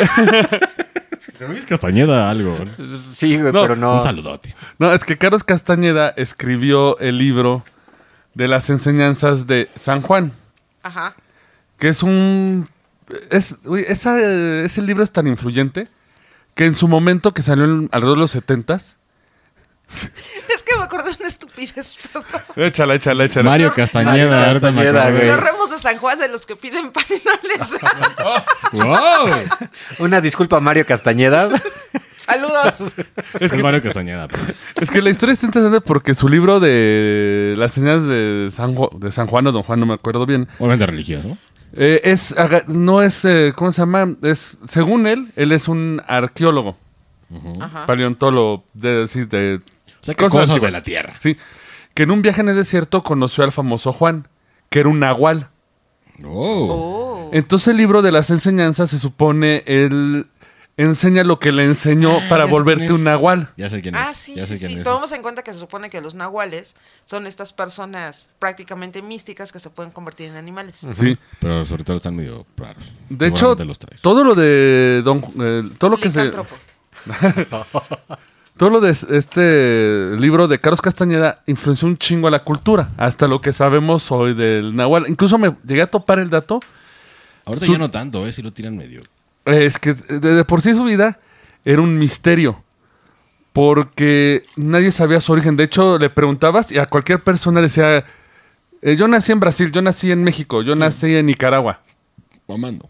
¿Luis 1.47 1.67
Castañeda 1.67 2.31
algo? 2.31 2.57
¿eh? 2.57 2.99
Sí, 3.15 3.39
güey, 3.39 3.53
no, 3.53 3.63
pero 3.63 3.77
no. 3.77 3.97
Un 3.97 4.03
saludote. 4.03 4.55
No, 4.79 4.93
es 4.93 5.05
que 5.05 5.19
Carlos 5.19 5.45
Castañeda 5.45 6.09
escribió 6.17 6.99
el 6.99 7.19
libro 7.19 7.65
de 8.35 8.49
las 8.49 8.71
enseñanzas 8.71 9.47
de 9.47 9.69
San 9.77 10.01
Juan. 10.03 10.33
Ajá. 10.83 11.15
Que 11.79 11.89
es 11.89 12.03
un. 12.03 12.69
Es, 13.31 13.57
ese 13.87 14.83
libro 14.83 15.03
es 15.03 15.13
tan 15.13 15.27
influyente 15.27 15.89
que 16.55 16.67
en 16.67 16.75
su 16.75 16.89
momento 16.89 17.33
que 17.33 17.43
salió 17.43 17.65
alrededor 17.93 18.17
de 18.17 18.21
los 18.21 18.35
70s. 18.35 18.97
pides 21.58 21.96
perdón. 22.12 22.25
Échala, 22.56 22.94
échala, 22.94 23.25
échala. 23.25 23.50
Mario 23.50 23.72
Castañeda, 23.75 24.49
ahorita 24.49 24.70
me 24.70 24.88
acuerdo. 24.88 25.25
Los 25.25 25.40
remos 25.40 25.70
de 25.70 25.78
San 25.78 25.96
Juan 25.99 26.19
de 26.19 26.28
los 26.28 26.46
que 26.46 26.56
piden 26.56 26.90
pan 26.93 27.05
y 27.10 27.22
no 27.25 27.32
les 27.56 27.78
Una 30.00 30.20
disculpa, 30.20 30.56
a 30.58 30.60
Mario 30.60 30.87
Castañeda. 30.87 31.49
Saludos. 32.16 32.94
Es 33.40 33.52
que, 33.52 33.62
Mario 33.62 33.82
Castañeda. 33.82 34.28
pero- 34.28 34.43
Es 34.81 34.90
que 34.90 35.00
la 35.02 35.10
historia 35.10 35.32
está 35.34 35.46
interesante 35.46 35.81
porque 35.81 36.14
su 36.14 36.28
libro 36.28 36.60
de 36.60 37.55
las 37.56 37.72
señas 37.72 38.06
de 38.06 38.49
San, 38.50 38.75
Juan 38.75 39.46
o 39.46 39.52
Don 39.52 39.62
Juan, 39.62 39.81
no 39.81 39.87
me 39.87 39.94
acuerdo 39.94 40.26
bien, 40.26 40.49
Obviamente 40.58 40.87
religioso. 40.87 41.37
eh, 41.75 42.00
es 42.05 42.34
no 42.66 43.02
es, 43.02 43.25
eh, 43.25 43.52
¿cómo 43.55 43.70
se 43.72 43.82
llama? 43.82 44.15
Es, 44.22 44.58
según 44.69 45.06
él, 45.06 45.32
él 45.36 45.53
es 45.53 45.69
un 45.69 46.03
arqueólogo, 46.08 46.77
paleontólogo, 47.86 48.65
de, 48.74 49.06
sí, 49.06 49.24
de 49.24 49.60
o 50.00 50.05
sea, 50.05 50.14
que 50.14 50.24
cosas, 50.24 50.60
de 50.60 50.70
la 50.70 50.82
tierra. 50.82 51.17
Sí, 51.19 51.36
que 51.94 52.05
en 52.05 52.10
un 52.10 52.22
viaje 52.22 52.40
en 52.40 52.48
el 52.48 52.56
desierto 52.56 53.02
conoció 53.02 53.44
al 53.44 53.52
famoso 53.52 53.93
Juan, 53.93 54.28
que 54.70 54.81
era 54.81 54.88
un 54.88 55.00
nahual. 55.00 55.50
Oh. 56.24 57.28
Oh. 57.28 57.31
Entonces 57.32 57.69
el 57.69 57.76
libro 57.76 58.02
de 58.02 58.12
las 58.12 58.31
enseñanzas 58.31 58.90
se 58.90 58.98
supone 58.98 59.62
él 59.67 60.26
enseña 60.78 61.24
lo 61.24 61.40
que 61.40 61.50
le 61.52 61.64
enseñó 61.64 62.10
para 62.28 62.44
ya 62.44 62.46
sé 62.46 62.52
volverte 62.52 62.93
un 62.93 63.05
nahual. 63.05 63.52
Ya 63.56 63.69
sé 63.69 63.82
quién 63.82 63.96
es. 63.96 64.08
Ah, 64.08 64.14
sí, 64.14 64.36
ya 64.36 64.46
sé 64.46 64.55
sí, 64.55 64.60
quién 64.60 64.70
sí. 64.70 64.78
es. 64.78 64.84
Tomamos 64.84 65.10
en 65.12 65.22
cuenta 65.22 65.43
que 65.43 65.52
se 65.52 65.58
supone 65.58 65.90
que 65.90 66.00
los 66.00 66.14
nahuales 66.14 66.76
son 67.05 67.26
estas 67.26 67.52
personas 67.52 68.31
prácticamente 68.38 69.02
místicas 69.02 69.50
que 69.52 69.58
se 69.58 69.70
pueden 69.70 69.90
convertir 69.93 70.28
en 70.28 70.36
animales. 70.36 70.81
Sí. 70.93 71.19
Pero 71.40 71.64
sobre 71.64 71.84
todo 71.84 71.96
están 71.96 72.14
medio 72.17 72.46
raros. 72.56 72.93
De 73.10 73.26
hecho, 73.26 73.56
los 73.56 73.78
todo 74.00 74.24
lo 74.24 74.34
de 74.34 75.02
Don 75.05 75.20
eh, 75.40 75.69
todo 75.78 75.90
lo 75.90 75.96
que 75.96 76.10
se. 76.10 76.31
todo 78.58 78.69
lo 78.70 78.81
de 78.81 78.91
este 78.91 80.17
libro 80.19 80.46
de 80.48 80.58
Carlos 80.60 80.82
Castañeda 80.82 81.43
influenció 81.46 81.88
un 81.88 81.96
chingo 81.96 82.29
a 82.29 82.31
la 82.31 82.41
cultura, 82.44 82.91
hasta 82.98 83.27
lo 83.27 83.41
que 83.41 83.53
sabemos 83.53 84.10
hoy 84.12 84.34
del 84.34 84.77
Nahual. 84.77 85.06
Incluso 85.08 85.38
me 85.38 85.55
llegué 85.67 85.82
a 85.82 85.86
topar 85.91 86.19
el 86.19 86.29
dato, 86.29 86.60
Ahorita 87.46 87.65
su- 87.67 87.72
ya 87.72 87.79
no 87.79 87.91
tanto, 87.91 88.27
¿eh? 88.27 88.32
Si 88.32 88.43
lo 88.43 88.53
tiran 88.53 88.77
medio. 88.77 89.00
eh, 89.46 89.65
es 89.65 89.79
que 89.79 89.94
de, 89.94 90.20
de 90.20 90.44
por 90.44 90.60
sí 90.60 90.74
su 90.74 90.84
vida 90.84 91.19
era 91.65 91.81
un 91.81 91.96
misterio. 91.98 92.62
Porque 93.53 94.44
nadie 94.56 94.91
sabía 94.93 95.20
su 95.20 95.32
origen. 95.32 95.56
De 95.56 95.65
hecho, 95.65 95.98
le 95.98 96.10
preguntabas 96.10 96.70
y 96.70 96.79
a 96.79 96.84
cualquier 96.86 97.22
persona 97.24 97.60
decía, 97.60 98.05
eh, 98.82 98.96
yo 98.96 99.08
nací 99.08 99.32
en 99.32 99.41
Brasil, 99.41 99.72
yo 99.72 99.82
nací 99.82 100.12
en 100.12 100.22
México, 100.22 100.62
yo 100.62 100.77
nací 100.77 101.17
en 101.17 101.27
Nicaragua. 101.27 101.81
Mamando. 102.46 102.88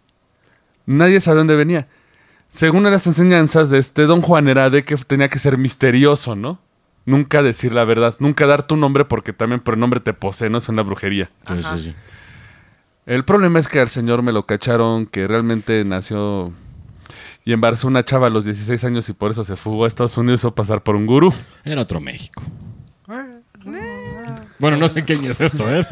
Nadie 0.85 1.21
sabe 1.21 1.39
dónde 1.39 1.57
venía. 1.57 1.89
Según 2.49 2.85
las 2.85 3.07
enseñanzas 3.07 3.71
de 3.71 3.79
este 3.79 4.05
Don 4.05 4.21
Juan 4.21 4.49
era 4.49 4.71
de 4.71 4.85
que 4.85 4.97
tenía 4.97 5.29
que 5.29 5.39
ser 5.39 5.59
misterioso, 5.59 6.35
¿no? 6.35 6.59
Nunca 7.05 7.43
decir 7.43 7.73
la 7.73 7.85
verdad, 7.85 8.17
nunca 8.19 8.47
dar 8.47 8.67
tu 8.67 8.77
nombre 8.77 9.05
porque 9.05 9.33
también 9.33 9.61
por 9.61 9.75
el 9.75 9.81
nombre 9.81 10.01
te 10.01 10.13
posee, 10.13 10.51
no 10.51 10.59
es 10.59 10.69
una 10.69 10.83
brujería. 10.83 11.31
Sí, 11.47 11.63
sí, 11.63 11.79
sí. 11.79 11.95
El 13.07 13.25
problema 13.25 13.59
es 13.59 13.69
que 13.69 13.81
al 13.81 13.89
señor 13.89 14.23
me 14.23 14.33
lo 14.33 14.45
cacharon 14.45 15.07
que 15.07 15.27
realmente 15.27 15.83
nació 15.85 16.53
y 17.45 17.55
embarazó 17.55 17.89
una 17.89 18.05
chava 18.05 18.27
a 18.27 18.31
los 18.31 18.45
16 18.45 18.85
años 18.85 19.09
y 19.09 19.15
por 19.15 19.31
eso 19.31 19.43
se 19.45 19.57
fugó 19.57 19.85
a 19.85 19.89
Estados 19.89 20.19
Unidos 20.19 20.45
o 20.45 20.55
pasar 20.55 20.83
por 20.83 20.97
un 20.97 21.07
gurú. 21.07 21.33
Era 21.65 21.81
otro 21.81 22.01
México. 22.01 22.43
Bueno, 24.59 24.77
no 24.77 24.89
sé 24.91 25.05
qué 25.05 25.15
año 25.15 25.31
es 25.31 25.41
esto, 25.41 25.65
¿eh? 25.75 25.87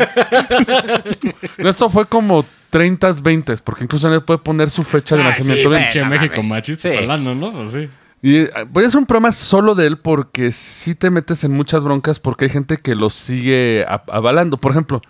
Esto 1.57 1.89
fue 1.89 2.05
como 2.05 2.45
30, 2.71 3.13
20, 3.13 3.57
porque 3.59 3.85
incluso 3.85 4.13
él 4.13 4.23
puede 4.23 4.39
poner 4.39 4.71
su 4.71 4.83
fecha 4.85 5.17
de 5.17 5.23
Ay, 5.23 5.29
nacimiento. 5.31 5.71
sí, 5.91 5.99
no 6.01 6.07
México 6.07 6.43
machista 6.43 6.91
Sí. 6.91 6.97
hablando, 6.97 7.35
¿no? 7.35 7.53
Pues 7.53 7.73
sí. 7.73 7.89
Y 8.23 8.37
eh, 8.39 8.51
voy 8.71 8.85
a 8.85 8.89
hacer 8.89 8.99
un 8.99 9.07
programa 9.07 9.31
solo 9.33 9.75
de 9.75 9.87
él 9.87 9.99
porque 9.99 10.51
sí 10.53 10.95
te 10.95 11.11
metes 11.11 11.45
en 11.45 11.53
muchas 11.53 11.85
broncas 11.85 12.19
porque 12.19 12.47
hay 12.47 12.51
gente 12.51 12.79
que 12.79 12.95
lo 12.95 13.11
sigue 13.11 13.85
avalando. 13.87 14.57
Por 14.57 14.73
ejemplo, 14.73 15.01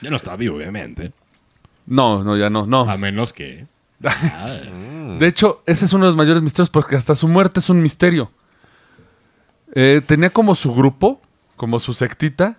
Ya 0.00 0.10
no 0.10 0.16
está 0.16 0.34
vivo, 0.36 0.56
obviamente. 0.56 1.12
no, 1.86 2.24
no, 2.24 2.36
ya 2.36 2.50
no, 2.50 2.66
no. 2.66 2.88
A 2.90 2.96
menos 2.96 3.32
que. 3.32 3.66
Ah, 4.04 4.56
De 5.18 5.26
hecho, 5.26 5.62
ese 5.66 5.84
es 5.84 5.92
uno 5.92 6.04
de 6.06 6.10
los 6.10 6.16
mayores 6.16 6.42
misterios 6.42 6.68
porque 6.70 6.96
hasta 6.96 7.14
su 7.14 7.28
muerte 7.28 7.60
es 7.60 7.70
un 7.70 7.80
misterio. 7.80 8.30
Eh, 9.74 10.02
tenía 10.06 10.30
como 10.30 10.54
su 10.54 10.74
grupo, 10.74 11.20
como 11.56 11.80
su 11.80 11.92
sectita, 11.94 12.58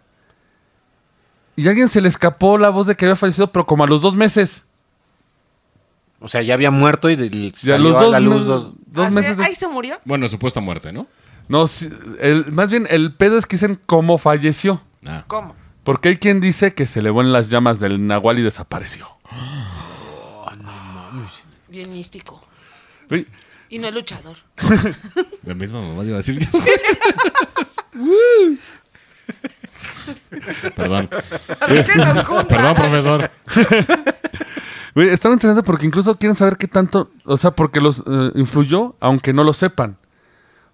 y 1.56 1.66
a 1.68 1.70
alguien 1.70 1.90
se 1.90 2.02
le 2.02 2.08
escapó 2.10 2.58
la 2.58 2.70
voz 2.70 2.88
de 2.88 2.96
que 2.96 3.06
había 3.06 3.16
fallecido, 3.16 3.52
pero 3.52 3.66
como 3.66 3.84
a 3.84 3.88
los 3.88 4.02
dos 4.02 4.16
meses. 4.16 4.64
O 6.20 6.28
sea, 6.30 6.42
ya 6.42 6.54
había 6.54 6.72
muerto 6.72 7.10
y, 7.10 7.14
y 7.14 7.50
a 7.50 7.56
salió 7.60 7.90
los 7.90 7.96
a 7.98 8.02
dos, 8.04 8.12
la 8.12 8.20
luz 8.20 8.36
mes- 8.38 8.46
dos- 8.46 8.72
dos 8.88 9.06
Así, 9.08 9.16
meses. 9.16 9.38
de- 9.38 9.46
Ahí 9.46 9.56
se 9.56 9.68
murió. 9.68 10.00
bueno, 10.06 10.28
supuesta 10.28 10.60
muerte, 10.60 10.92
¿no? 10.92 11.08
No, 11.48 11.68
el- 12.20 12.52
más 12.52 12.72
bien 12.72 12.88
el 12.90 13.14
pedo 13.14 13.38
es 13.38 13.46
que 13.46 13.58
dicen 13.58 13.80
cómo 13.86 14.18
falleció. 14.18 14.82
Ah. 15.06 15.24
¿Cómo? 15.28 15.56
Porque 15.84 16.10
hay 16.10 16.18
quien 16.18 16.40
dice 16.42 16.74
que 16.74 16.88
se 16.88 17.00
elevó 17.00 17.22
en 17.22 17.32
las 17.32 17.50
llamas 17.50 17.80
del 17.80 18.08
Nahual 18.08 18.40
y 18.40 18.42
desapareció. 18.42 19.08
Bien 21.68 21.92
místico. 21.94 22.42
Y 23.70 23.80
no 23.80 23.92
luchador. 23.92 24.38
La 25.44 25.54
misma 25.56 25.82
mamá 25.82 26.04
iba 26.04 26.16
a 26.16 26.22
decir 26.22 26.40
que 26.40 26.48
Perdón. 30.76 31.10
¿Qué 31.68 31.98
nos 31.98 32.24
junta? 32.26 32.48
Perdón, 32.48 32.74
profesor. 32.76 33.32
Güey, 34.96 35.10
está 35.10 35.28
muy 35.28 35.34
interesante 35.34 35.66
porque 35.66 35.86
incluso 35.86 36.18
quieren 36.18 36.38
saber 36.38 36.56
qué 36.56 36.70
tanto, 36.70 37.12
o 37.26 37.36
sea, 37.36 37.52
porque 37.52 37.82
los 37.82 38.00
eh, 38.08 38.32
influyó, 38.36 38.96
aunque 39.02 39.34
no 39.34 39.44
lo 39.44 39.52
sepan. 39.52 39.98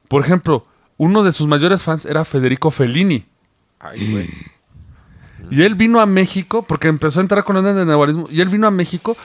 Por 0.07 0.21
ejemplo, 0.21 0.67
uno 0.97 1.23
de 1.23 1.31
sus 1.31 1.47
mayores 1.47 1.81
fans 1.81 2.05
era 2.05 2.23
Federico 2.23 2.69
Fellini. 2.69 3.25
Ay, 3.79 4.11
güey. 4.11 4.29
Y 5.49 5.63
él 5.63 5.73
vino 5.73 5.99
a 5.99 6.05
México, 6.05 6.61
porque 6.61 6.87
empezó 6.87 7.19
a 7.19 7.23
entrar 7.23 7.43
con 7.43 7.57
onda 7.57 7.73
de 7.73 7.83
nahualismo, 7.83 8.25
y 8.29 8.41
él 8.41 8.49
vino 8.49 8.67
a 8.67 8.71
México 8.71 9.17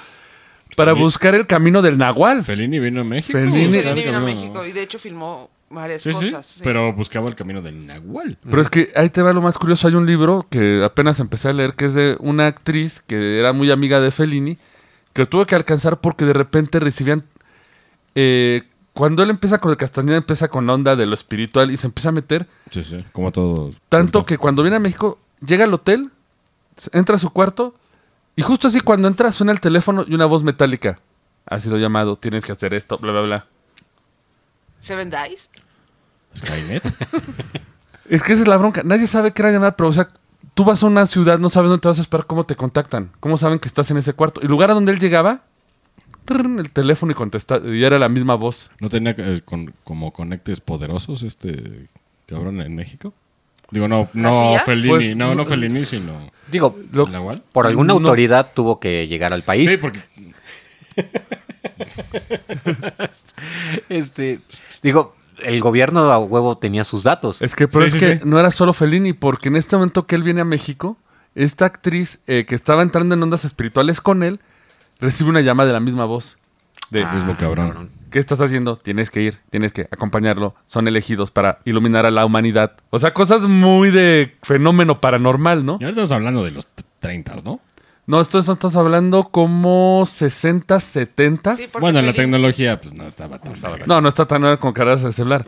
para 0.78 0.94
buscar 0.94 1.34
el 1.34 1.46
camino 1.46 1.82
del 1.82 1.98
nahual. 1.98 2.42
Fellini 2.42 2.78
vino 2.78 3.02
a 3.02 3.04
México. 3.04 3.36
Fellini- 3.38 3.66
Sí, 3.66 3.70
Fellini 3.82 4.02
vino 4.02 4.16
a. 4.16 4.20
México 4.20 4.64
y 4.64 4.72
de 4.72 4.82
hecho 4.82 4.98
filmó 4.98 5.50
varias 5.70 6.02
Sí, 6.02 6.10
cosas. 6.12 6.46
sí. 6.46 6.60
pero 6.64 6.92
buscaba 6.92 7.28
el 7.28 7.34
camino 7.34 7.62
del 7.62 7.86
Nahual. 7.86 8.38
Pero 8.48 8.62
es 8.62 8.70
que 8.70 8.90
ahí 8.94 9.10
te 9.10 9.22
va 9.22 9.32
lo 9.32 9.40
más 9.42 9.58
curioso. 9.58 9.88
Hay 9.88 9.94
un 9.94 10.06
libro 10.06 10.46
que 10.50 10.82
apenas 10.84 11.20
empecé 11.20 11.48
a 11.48 11.52
leer 11.52 11.74
que 11.74 11.86
es 11.86 11.94
de 11.94 12.16
una 12.20 12.46
actriz 12.46 13.00
que 13.06 13.38
era 13.38 13.52
muy 13.52 13.70
amiga 13.70 14.00
de 14.00 14.10
Fellini, 14.10 14.58
que 15.12 15.26
tuvo 15.26 15.46
que 15.46 15.54
alcanzar 15.54 16.00
porque 16.00 16.24
de 16.24 16.32
repente 16.32 16.78
recibían... 16.80 17.24
eh, 18.14 18.62
cuando 18.92 19.22
él 19.22 19.28
empieza 19.28 19.58
con 19.58 19.70
el 19.70 19.76
Castañeda, 19.76 20.16
empieza 20.16 20.48
con 20.48 20.66
la 20.66 20.72
onda 20.72 20.96
de 20.96 21.04
lo 21.04 21.12
espiritual 21.12 21.70
y 21.70 21.76
se 21.76 21.86
empieza 21.86 22.08
a 22.08 22.12
meter. 22.12 22.46
Sí, 22.70 22.82
sí, 22.82 23.04
como 23.12 23.30
todos. 23.30 23.78
Tanto 23.90 24.24
que 24.24 24.38
cuando 24.38 24.62
viene 24.62 24.76
a 24.76 24.80
México, 24.80 25.18
llega 25.44 25.64
al 25.64 25.74
hotel, 25.74 26.10
entra 26.94 27.16
a 27.16 27.18
su 27.18 27.28
cuarto 27.28 27.74
y 28.36 28.42
justo 28.42 28.68
así 28.68 28.80
cuando 28.80 29.06
entra 29.08 29.32
suena 29.32 29.52
el 29.52 29.60
teléfono 29.60 30.04
y 30.08 30.14
una 30.14 30.24
voz 30.24 30.42
metálica. 30.44 30.98
Ha 31.44 31.60
sido 31.60 31.76
llamado, 31.76 32.16
tienes 32.16 32.46
que 32.46 32.52
hacer 32.52 32.72
esto, 32.72 32.96
bla, 32.96 33.12
bla, 33.12 33.20
bla. 33.20 33.46
¿Seven 34.78 35.10
Dice? 35.10 35.48
Skynet. 36.36 36.82
Es 38.08 38.22
que 38.22 38.34
esa 38.34 38.42
es 38.42 38.48
la 38.48 38.56
bronca. 38.56 38.82
Nadie 38.84 39.08
sabe 39.08 39.32
qué 39.32 39.42
era 39.42 39.50
llamada, 39.50 39.76
pero 39.76 39.88
o 39.88 39.92
sea, 39.92 40.08
tú 40.54 40.64
vas 40.64 40.80
a 40.80 40.86
una 40.86 41.06
ciudad, 41.06 41.40
no 41.40 41.50
sabes 41.50 41.70
dónde 41.70 41.82
te 41.82 41.88
vas 41.88 41.98
a 41.98 42.02
esperar, 42.02 42.24
cómo 42.26 42.44
te 42.44 42.54
contactan, 42.54 43.10
cómo 43.18 43.36
saben 43.36 43.58
que 43.58 43.66
estás 43.66 43.90
en 43.90 43.96
ese 43.96 44.12
cuarto. 44.12 44.40
Y 44.40 44.44
el 44.44 44.50
lugar 44.52 44.70
a 44.70 44.74
donde 44.74 44.92
él 44.92 45.00
llegaba, 45.00 45.42
el 46.28 46.70
teléfono 46.70 47.10
y 47.10 47.16
contesta, 47.16 47.60
y 47.64 47.82
era 47.82 47.98
la 47.98 48.08
misma 48.08 48.36
voz. 48.36 48.68
¿No 48.78 48.88
tenía 48.90 49.12
eh, 49.18 49.40
con- 49.44 49.74
como 49.82 50.12
conectes 50.12 50.60
poderosos 50.60 51.24
este 51.24 51.88
cabrón 52.26 52.60
en 52.60 52.76
México? 52.76 53.12
Digo, 53.72 53.88
no, 53.88 54.08
no 54.12 54.32
CIA? 54.32 54.60
Fellini, 54.60 54.88
Pues, 54.88 55.16
no, 55.16 55.26
no 55.30 55.34
no, 55.34 55.44
Fellini, 55.44 55.84
sino 55.84 56.30
Digo, 56.48 56.78
Lo- 56.92 57.08
por 57.52 57.66
alguna 57.66 57.88
No. 57.88 57.94
autoridad 57.94 58.52
tuvo 58.54 58.78
que 58.78 59.08
llegar 59.08 59.32
al 59.32 59.42
país. 59.42 59.68
Sí, 59.68 59.78
porque 59.78 60.00
Este, 63.88 64.40
digo, 64.82 65.14
el 65.42 65.60
gobierno 65.60 66.00
a 66.12 66.18
huevo 66.18 66.58
tenía 66.58 66.84
sus 66.84 67.02
datos. 67.02 67.42
Es 67.42 67.54
que, 67.54 67.68
pero 67.68 67.88
Sí, 67.88 67.96
es 67.96 68.02
sí, 68.02 68.06
que 68.06 68.16
sí. 68.16 68.22
no 68.24 68.38
era 68.38 68.50
solo 68.50 68.72
Fellini, 68.72 69.12
porque 69.12 69.48
en 69.48 69.56
este 69.56 69.76
momento 69.76 70.06
que 70.06 70.14
él 70.14 70.22
viene 70.22 70.40
a 70.40 70.44
México, 70.44 70.96
esta 71.34 71.66
actriz 71.66 72.20
eh, 72.26 72.46
que 72.46 72.54
estaba 72.54 72.82
entrando 72.82 73.14
en 73.14 73.22
ondas 73.22 73.44
espirituales 73.44 74.00
con 74.00 74.22
él, 74.22 74.40
recibe 75.00 75.30
una 75.30 75.40
llamada 75.42 75.68
de 75.68 75.72
la 75.74 75.80
misma 75.80 76.04
voz. 76.04 76.38
De, 76.90 77.00
el 77.00 77.12
mismo 77.12 77.36
cabrón. 77.36 77.90
¿Qué 78.10 78.20
estás 78.20 78.40
haciendo? 78.40 78.76
Tienes 78.76 79.10
que 79.10 79.20
ir, 79.20 79.40
tienes 79.50 79.72
que 79.72 79.88
acompañarlo. 79.90 80.54
Son 80.66 80.86
elegidos 80.86 81.32
para 81.32 81.58
iluminar 81.64 82.06
a 82.06 82.10
la 82.12 82.24
humanidad. 82.24 82.76
O 82.90 82.98
sea, 83.00 83.12
cosas 83.12 83.42
muy 83.42 83.90
de 83.90 84.36
fenómeno 84.42 85.00
paranormal, 85.00 85.66
¿no? 85.66 85.78
Ya 85.80 85.88
estamos 85.88 86.12
hablando 86.12 86.44
de 86.44 86.52
los 86.52 86.68
30, 87.00 87.36
¿no? 87.44 87.60
No, 88.06 88.20
esto 88.20 88.38
estás 88.38 88.76
hablando 88.76 89.30
como 89.30 90.04
60, 90.06 90.78
70. 90.78 91.56
Sí, 91.56 91.68
Bueno, 91.80 92.00
la 92.02 92.12
tecnología 92.12 92.80
pues 92.80 92.94
no 92.94 93.04
estaba 93.04 93.40
tan. 93.40 93.54
No, 93.86 94.00
no 94.00 94.08
está 94.08 94.26
tan 94.26 94.42
nueva 94.42 94.58
como 94.58 94.72
caras 94.72 95.02
de 95.02 95.12
celular. 95.12 95.44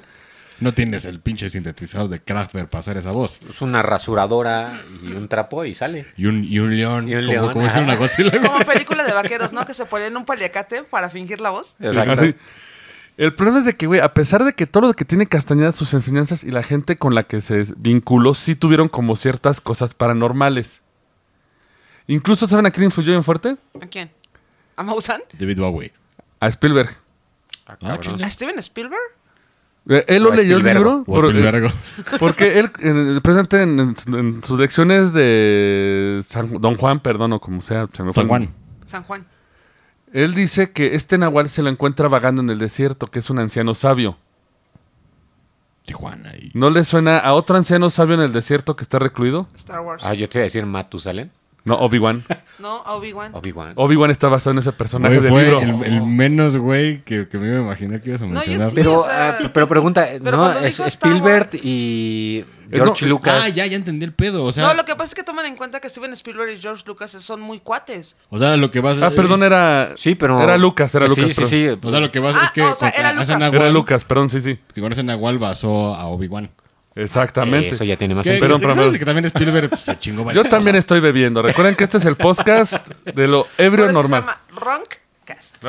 No 0.60 0.74
tienes 0.74 1.04
el 1.04 1.20
pinche 1.20 1.48
sintetizador 1.48 2.08
de 2.08 2.18
Kraftwerk 2.18 2.68
para 2.68 2.80
hacer 2.80 2.96
esa 2.96 3.12
voz. 3.12 3.40
Es 3.48 3.62
una 3.62 3.80
rasuradora 3.82 4.80
y 5.04 5.12
un 5.12 5.28
trapo 5.28 5.64
y 5.64 5.74
sale. 5.74 6.06
Y 6.16 6.26
un, 6.26 6.42
y 6.42 6.58
un 6.58 6.76
león, 6.76 7.08
Y 7.08 7.14
un 7.14 7.20
como, 7.20 7.32
león, 7.32 7.52
como 7.52 7.64
una 7.64 7.94
Godzilla. 7.94 8.40
Como 8.40 8.58
película 8.64 9.04
de 9.04 9.12
vaqueros, 9.12 9.52
¿no? 9.52 9.64
Que 9.64 9.72
se 9.72 9.86
ponían 9.86 10.16
un 10.16 10.24
paliacate 10.24 10.82
para 10.82 11.10
fingir 11.10 11.40
la 11.40 11.50
voz. 11.50 11.76
Exacto. 11.78 12.10
Así. 12.10 12.34
El 13.18 13.34
problema 13.34 13.60
es 13.60 13.66
de 13.66 13.76
que, 13.76 13.86
güey, 13.86 14.00
a 14.00 14.14
pesar 14.14 14.44
de 14.44 14.52
que 14.52 14.66
todo 14.66 14.88
lo 14.88 14.94
que 14.94 15.04
tiene 15.04 15.26
Castañeda, 15.26 15.70
sus 15.70 15.94
enseñanzas 15.94 16.42
y 16.42 16.50
la 16.50 16.64
gente 16.64 16.96
con 16.96 17.14
la 17.14 17.22
que 17.22 17.40
se 17.40 17.64
vinculó, 17.76 18.34
sí 18.34 18.56
tuvieron 18.56 18.88
como 18.88 19.14
ciertas 19.14 19.60
cosas 19.60 19.94
paranormales. 19.94 20.82
Incluso, 22.08 22.48
¿saben 22.48 22.66
a 22.66 22.70
quién 22.70 22.84
influyó 22.84 23.12
bien 23.12 23.22
fuerte? 23.22 23.56
¿A 23.80 23.86
quién? 23.86 24.10
¿A 24.76 24.82
Maussan? 24.82 25.20
David 25.38 25.60
Bowie. 25.60 25.92
A 26.40 26.48
Spielberg. 26.48 26.90
Ah, 27.66 27.98
chinga. 28.00 28.26
¿A 28.26 28.30
Steven 28.30 28.58
Spielberg? 28.58 28.98
Eh, 29.90 30.04
Él 30.08 30.22
lo 30.22 30.34
leyó 30.34 30.56
el 30.56 30.64
libro. 30.64 31.04
Por- 31.04 31.34
eh, 31.34 31.70
porque 32.18 32.58
él, 32.58 32.70
en- 32.80 33.20
presente 33.22 33.62
en, 33.62 33.78
en- 33.80 33.96
en 34.14 34.44
sus 34.44 34.58
lecciones 34.58 35.12
de 35.12 36.20
San- 36.24 36.60
Don 36.60 36.74
Juan, 36.76 37.00
perdón, 37.00 37.32
o 37.34 37.40
como 37.40 37.60
sea, 37.60 37.88
se 37.92 38.02
me 38.02 38.12
fue 38.12 38.22
San 38.22 38.24
el- 38.24 38.28
Juan. 38.28 38.54
San 38.86 39.02
Juan. 39.04 39.26
Él 40.12 40.34
dice 40.34 40.72
que 40.72 40.94
este 40.94 41.18
nahual 41.18 41.48
se 41.48 41.62
lo 41.62 41.68
encuentra 41.70 42.08
vagando 42.08 42.40
en 42.42 42.48
el 42.50 42.58
desierto, 42.58 43.06
que 43.10 43.18
es 43.18 43.28
un 43.30 43.38
anciano 43.38 43.74
sabio. 43.74 44.16
Tijuana. 45.84 46.34
Y... 46.36 46.50
¿No 46.54 46.70
le 46.70 46.84
suena 46.84 47.18
a 47.18 47.32
otro 47.34 47.56
anciano 47.56 47.88
sabio 47.90 48.14
en 48.14 48.20
el 48.22 48.32
desierto 48.32 48.76
que 48.76 48.84
está 48.84 48.98
recluido? 48.98 49.48
Star 49.54 49.80
Wars. 49.80 50.02
Ah, 50.04 50.14
yo 50.14 50.28
te 50.28 50.38
iba 50.38 50.42
a 50.42 50.44
decir 50.44 50.64
Matusalén. 50.66 51.30
No, 51.68 51.75
Obi-Wan. 51.76 52.25
No, 52.58 52.78
Obi-Wan. 52.87 53.30
Obi-Wan. 53.37 53.72
Obi-Wan 53.76 54.10
está 54.10 54.26
basado 54.26 54.50
en 54.50 54.58
ese 54.58 54.72
personaje 54.72 55.18
Güey, 55.18 55.44
del 55.44 55.60
fue 55.60 55.64
libro. 55.68 55.84
el, 55.84 55.92
el 55.94 56.02
menos 56.02 56.56
güey 56.56 57.02
que, 57.04 57.28
que 57.28 57.38
me 57.38 57.46
iba 57.46 57.58
a 57.58 57.62
imaginar 57.62 58.00
que 58.02 58.08
ibas 58.10 58.22
a 58.22 58.25
yo 58.26 58.32
mencionar. 58.32 58.66
sí. 58.68 58.72
Pero, 58.75 58.98
o 58.98 59.04
sea, 59.04 59.28
ah, 59.40 59.50
pero 59.54 59.68
pregunta, 59.68 60.08
pero 60.25 60.37
¿no? 60.38 60.42
cuando 60.42 60.58
Es 60.58 60.76
dijo 60.76 60.84
Star 60.88 60.88
Spielberg 61.12 61.50
y 61.62 62.38
Eh, 62.40 62.44
George 62.72 63.04
no, 63.06 63.10
Lucas. 63.10 63.42
Ah, 63.44 63.48
ya, 63.48 63.64
ya 63.66 63.76
entendí 63.76 64.04
el 64.04 64.12
pedo. 64.12 64.42
O 64.42 64.50
sea, 64.50 64.66
no, 64.66 64.75
lo 64.75 64.84
que 64.84 64.92
pasa 64.96 65.04
es 65.10 65.14
que 65.14 65.22
toman 65.22 65.46
en 65.46 65.54
cuenta 65.54 65.78
que 65.78 65.88
Steven 65.88 66.12
Spielberg 66.14 66.50
y 66.50 66.58
George 66.58 66.82
Lucas 66.84 67.12
son 67.12 67.40
muy 67.40 67.60
cuates. 67.60 68.16
o 68.28 68.40
sea, 68.40 68.56
lo 68.56 68.68
que 68.72 68.80
vas 68.80 69.00
Ah, 69.00 69.10
perdón, 69.10 69.44
era. 69.44 69.92
Sí, 69.96 70.16
pero... 70.16 70.42
Era 70.42 70.58
Lucas, 70.58 70.92
era 70.96 71.08
sí, 71.08 71.10
Lucas. 71.20 71.28
Sí, 71.28 71.34
perdón. 71.37 71.50
sí, 71.80 71.87
O 71.87 71.90
sea, 71.92 72.00
lo 72.00 72.10
que 72.10 72.18
vas 72.18 72.34
Ah, 72.37 72.42
es 72.46 72.50
que 72.50 72.62
o 72.62 72.75
sea, 72.75 72.88
era 72.88 73.12
Lucas. 73.12 73.28
Nahual, 73.38 73.54
Era 73.54 73.70
Lucas, 73.70 74.04
perdón, 74.04 74.30
sí, 74.30 74.40
sí. 74.40 74.58
Que 74.75 74.80
con 74.80 74.90
ese 74.90 75.04
Nahual 75.04 75.38
basó 75.38 75.94
a 75.94 76.06
Obi-Wan. 76.08 76.50
Exactamente. 76.95 77.75
Eso 77.75 77.85
ya 77.85 77.97
tiene 77.97 78.14
más 78.14 78.25
sentido. 78.25 78.40
Perdón, 78.40 78.61
que- 78.61 78.66
perdón. 78.66 78.85
¿sabes 78.87 78.99
que 78.99 79.04
también 79.04 79.25
Spielberg 79.26 79.68
pues, 79.68 79.80
se 79.85 79.99
chingó 79.99 80.30
Yo 80.33 80.42
también 80.42 80.73
cosas? 80.73 80.80
estoy 80.80 81.00
bebiendo. 81.00 81.42
Recuerden 81.42 81.75
que 81.76 81.85
este 81.85 81.99
es 81.99 82.07
el 82.07 82.16
podcast 82.16 82.88
de 83.04 83.28
lo 83.28 83.47
ebrio 83.57 83.90
normal. 83.92 84.23
se 84.23 84.28
llama 84.28 84.40
Ronkcast. 84.49 85.62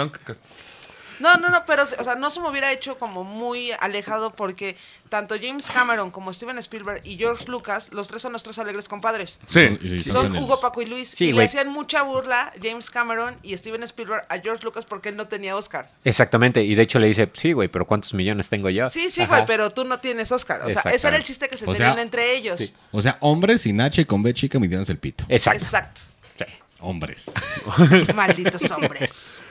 No, 1.19 1.35
no, 1.35 1.49
no, 1.49 1.65
pero 1.65 1.83
o 1.83 2.03
sea, 2.03 2.15
no 2.15 2.29
se 2.31 2.39
me 2.39 2.49
hubiera 2.49 2.71
hecho 2.71 2.97
como 2.97 3.23
muy 3.23 3.71
alejado 3.79 4.33
porque 4.35 4.75
tanto 5.09 5.35
James 5.41 5.69
Cameron 5.69 6.11
como 6.11 6.31
Steven 6.33 6.57
Spielberg 6.59 7.01
y 7.03 7.17
George 7.17 7.45
Lucas, 7.47 7.89
los 7.91 8.07
tres 8.07 8.21
son 8.21 8.31
nuestros 8.31 8.57
alegres 8.59 8.87
compadres. 8.87 9.39
Sí. 9.47 9.77
Y- 9.81 10.03
Son 10.03 10.35
Hugo, 10.37 10.59
Paco 10.59 10.81
y 10.81 10.85
Luis. 10.85 11.09
Sí, 11.17 11.25
y 11.25 11.33
le 11.33 11.43
hacían 11.45 11.69
mucha 11.69 12.03
burla 12.03 12.51
James 12.61 12.89
Cameron 12.89 13.37
y 13.43 13.55
Steven 13.57 13.83
Spielberg 13.83 14.25
a 14.29 14.37
George 14.39 14.63
Lucas 14.63 14.85
porque 14.85 15.09
él 15.09 15.15
no 15.17 15.27
tenía 15.27 15.55
Oscar. 15.55 15.89
Exactamente, 16.03 16.63
y 16.63 16.75
de 16.75 16.83
hecho 16.83 16.99
le 16.99 17.07
dice, 17.07 17.29
sí, 17.33 17.53
güey, 17.53 17.67
pero 17.67 17.85
¿cuántos 17.85 18.13
millones 18.13 18.49
tengo 18.49 18.69
yo? 18.69 18.87
Sí, 18.89 19.09
sí, 19.09 19.21
Ajá. 19.21 19.35
güey, 19.35 19.45
pero 19.45 19.69
tú 19.71 19.83
no 19.85 19.99
tienes 19.99 20.31
Oscar. 20.31 20.61
O 20.61 20.69
sea, 20.69 20.81
ese 20.91 21.07
era 21.07 21.17
el 21.17 21.23
chiste 21.23 21.47
que 21.49 21.57
se 21.57 21.65
O 21.69 21.73
tenían 21.73 21.95
sea, 21.95 22.03
entre 22.03 22.35
ellos. 22.35 22.73
O 22.91 23.01
sea, 23.01 23.17
hombres 23.21 23.61
sin 23.63 23.81
H 23.81 24.01
y 24.01 24.05
con 24.05 24.23
B 24.23 24.33
chica 24.33 24.59
midiéndose 24.59 24.91
el 24.91 24.99
pito. 24.99 25.25
Exacto. 25.27 25.63
Exacto. 25.63 26.01
Sí. 26.37 26.45
Hombres. 26.79 27.31
Malditos 28.15 28.69
hombres. 28.71 29.41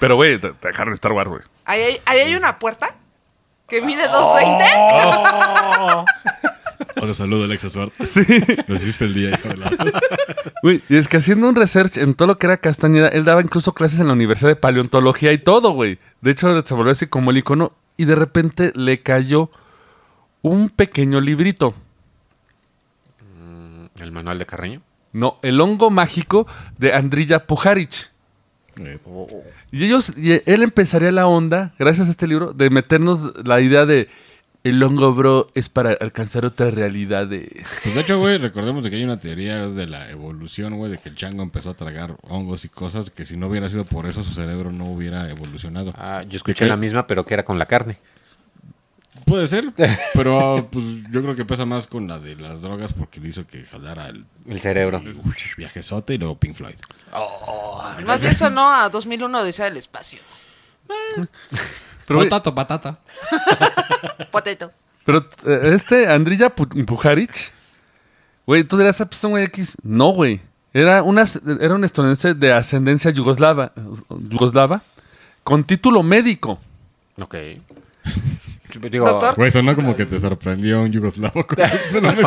Pero, 0.00 0.16
güey, 0.16 0.40
te 0.40 0.52
te 0.52 0.68
dejaron 0.68 0.94
Star 0.94 1.12
Wars, 1.12 1.28
güey. 1.30 1.42
Ahí 1.64 1.80
hay, 1.80 1.98
ahí 2.06 2.18
hay 2.20 2.34
una 2.34 2.58
puerta 2.58 2.94
que 3.68 3.82
mide 3.82 4.06
220. 4.08 4.64
Otro 6.96 7.14
saludo, 7.14 7.44
Alexa 7.44 7.68
Suerte. 7.68 7.96
Nos 8.68 8.82
hiciste 8.82 9.06
el 9.06 9.14
día, 9.14 9.30
hijo 9.30 9.48
de 9.48 9.56
la... 9.56 9.70
Güey, 10.62 10.82
y 10.88 10.96
es 10.96 11.08
que 11.08 11.16
haciendo 11.16 11.48
un 11.48 11.56
research 11.56 11.96
en 11.98 12.14
todo 12.14 12.28
lo 12.28 12.38
que 12.38 12.46
era 12.46 12.56
Castañeda, 12.58 13.08
él 13.08 13.24
daba 13.24 13.40
incluso 13.40 13.74
clases 13.74 14.00
en 14.00 14.06
la 14.06 14.12
Universidad 14.12 14.50
de 14.50 14.56
Paleontología 14.56 15.32
y 15.32 15.38
todo, 15.38 15.70
güey. 15.70 15.98
De 16.20 16.30
hecho, 16.30 16.60
se 16.64 16.74
volvió 16.74 16.92
así 16.92 17.06
como 17.06 17.30
el 17.30 17.38
icono 17.38 17.72
y 17.96 18.04
de 18.04 18.14
repente 18.14 18.72
le 18.74 19.02
cayó 19.02 19.50
un 20.42 20.68
pequeño 20.68 21.20
librito. 21.20 21.74
El 23.98 24.12
manual 24.12 24.38
de 24.38 24.46
Carreño. 24.46 24.82
No, 25.12 25.38
El 25.42 25.60
hongo 25.60 25.90
mágico 25.90 26.46
de 26.76 26.92
Andrija 26.92 27.46
Pujarich. 27.46 28.10
Y 29.72 29.84
ellos, 29.84 30.12
y 30.16 30.40
él 30.44 30.62
empezaría 30.62 31.12
la 31.12 31.26
onda, 31.26 31.74
gracias 31.78 32.08
a 32.08 32.10
este 32.10 32.26
libro, 32.26 32.52
de 32.52 32.70
meternos 32.70 33.32
la 33.44 33.60
idea 33.60 33.86
de 33.86 34.08
el 34.64 34.82
hongo, 34.82 35.12
bro, 35.12 35.48
es 35.54 35.68
para 35.68 35.92
alcanzar 35.92 36.44
otras 36.44 36.74
realidades. 36.74 37.48
Pues 37.84 37.94
de 37.94 38.00
hecho, 38.00 38.18
güey, 38.18 38.38
recordemos 38.38 38.82
de 38.82 38.90
que 38.90 38.96
hay 38.96 39.04
una 39.04 39.20
teoría 39.20 39.68
de 39.68 39.86
la 39.86 40.10
evolución, 40.10 40.76
güey, 40.76 40.90
de 40.90 40.98
que 40.98 41.08
el 41.08 41.14
chango 41.14 41.44
empezó 41.44 41.70
a 41.70 41.74
tragar 41.74 42.16
hongos 42.22 42.64
y 42.64 42.68
cosas 42.68 43.10
que 43.10 43.24
si 43.24 43.36
no 43.36 43.46
hubiera 43.46 43.68
sido 43.70 43.84
por 43.84 44.06
eso 44.06 44.24
su 44.24 44.32
cerebro 44.32 44.72
no 44.72 44.86
hubiera 44.90 45.30
evolucionado. 45.30 45.94
Ah, 45.96 46.22
yo 46.24 46.30
¿De 46.30 46.36
escuché 46.38 46.66
la 46.66 46.76
misma, 46.76 47.06
pero 47.06 47.24
que 47.24 47.34
era 47.34 47.44
con 47.44 47.60
la 47.60 47.66
carne. 47.66 47.98
Puede 49.26 49.46
ser, 49.48 49.72
pero 50.14 50.66
pues 50.70 50.84
yo 51.10 51.20
creo 51.20 51.34
que 51.36 51.44
pesa 51.44 51.66
más 51.66 51.86
con 51.86 52.06
la 52.08 52.18
de 52.18 52.36
las 52.36 52.62
drogas 52.62 52.92
porque 52.94 53.20
le 53.20 53.28
hizo 53.28 53.46
que 53.46 53.64
jalara 53.64 54.06
el, 54.08 54.24
El 54.46 54.60
cerebro. 54.60 54.98
el 55.04 55.20
viajezote 55.58 56.14
y 56.14 56.18
luego 56.18 56.38
Pink 56.38 56.54
Floyd. 56.56 56.76
Más 58.06 58.22
bien 58.22 58.34
sonó 58.36 58.72
a 58.72 58.88
2001 58.88 59.38
Odisea 59.40 59.64
del 59.66 59.76
Espacio. 59.78 60.20
Pero, 62.06 62.20
güey, 62.20 62.28
Potato, 62.28 62.54
patata. 62.54 62.98
Potato. 64.30 64.70
pero, 65.04 65.28
eh, 65.44 65.72
este 65.74 66.06
Andrija 66.06 66.54
Pu- 66.54 66.86
Pujarich, 66.86 67.50
güey, 68.46 68.62
tú 68.64 68.78
dirás, 68.78 69.00
ah, 69.00 69.06
pues 69.06 69.22
un 69.24 69.32
güey 69.32 69.44
X. 69.44 69.76
No, 69.82 70.10
güey. 70.10 70.40
Era, 70.72 71.02
una, 71.02 71.24
era 71.60 71.74
un 71.74 71.82
estadounidense 71.84 72.34
de 72.34 72.52
ascendencia 72.52 73.10
yugoslava, 73.10 73.72
yugoslava 74.30 74.82
con 75.42 75.64
título 75.64 76.02
médico. 76.04 76.60
Ok. 77.20 77.34
Digo, 78.90 79.06
Doctor. 79.06 79.34
Güey, 79.36 79.50
sonó 79.50 79.74
como 79.74 79.94
que 79.96 80.06
te 80.06 80.18
sorprendió 80.20 80.82
un 80.82 80.92
yugoslavo 80.92 81.46
con 81.46 81.56
tu 81.92 82.00
nombre. 82.00 82.26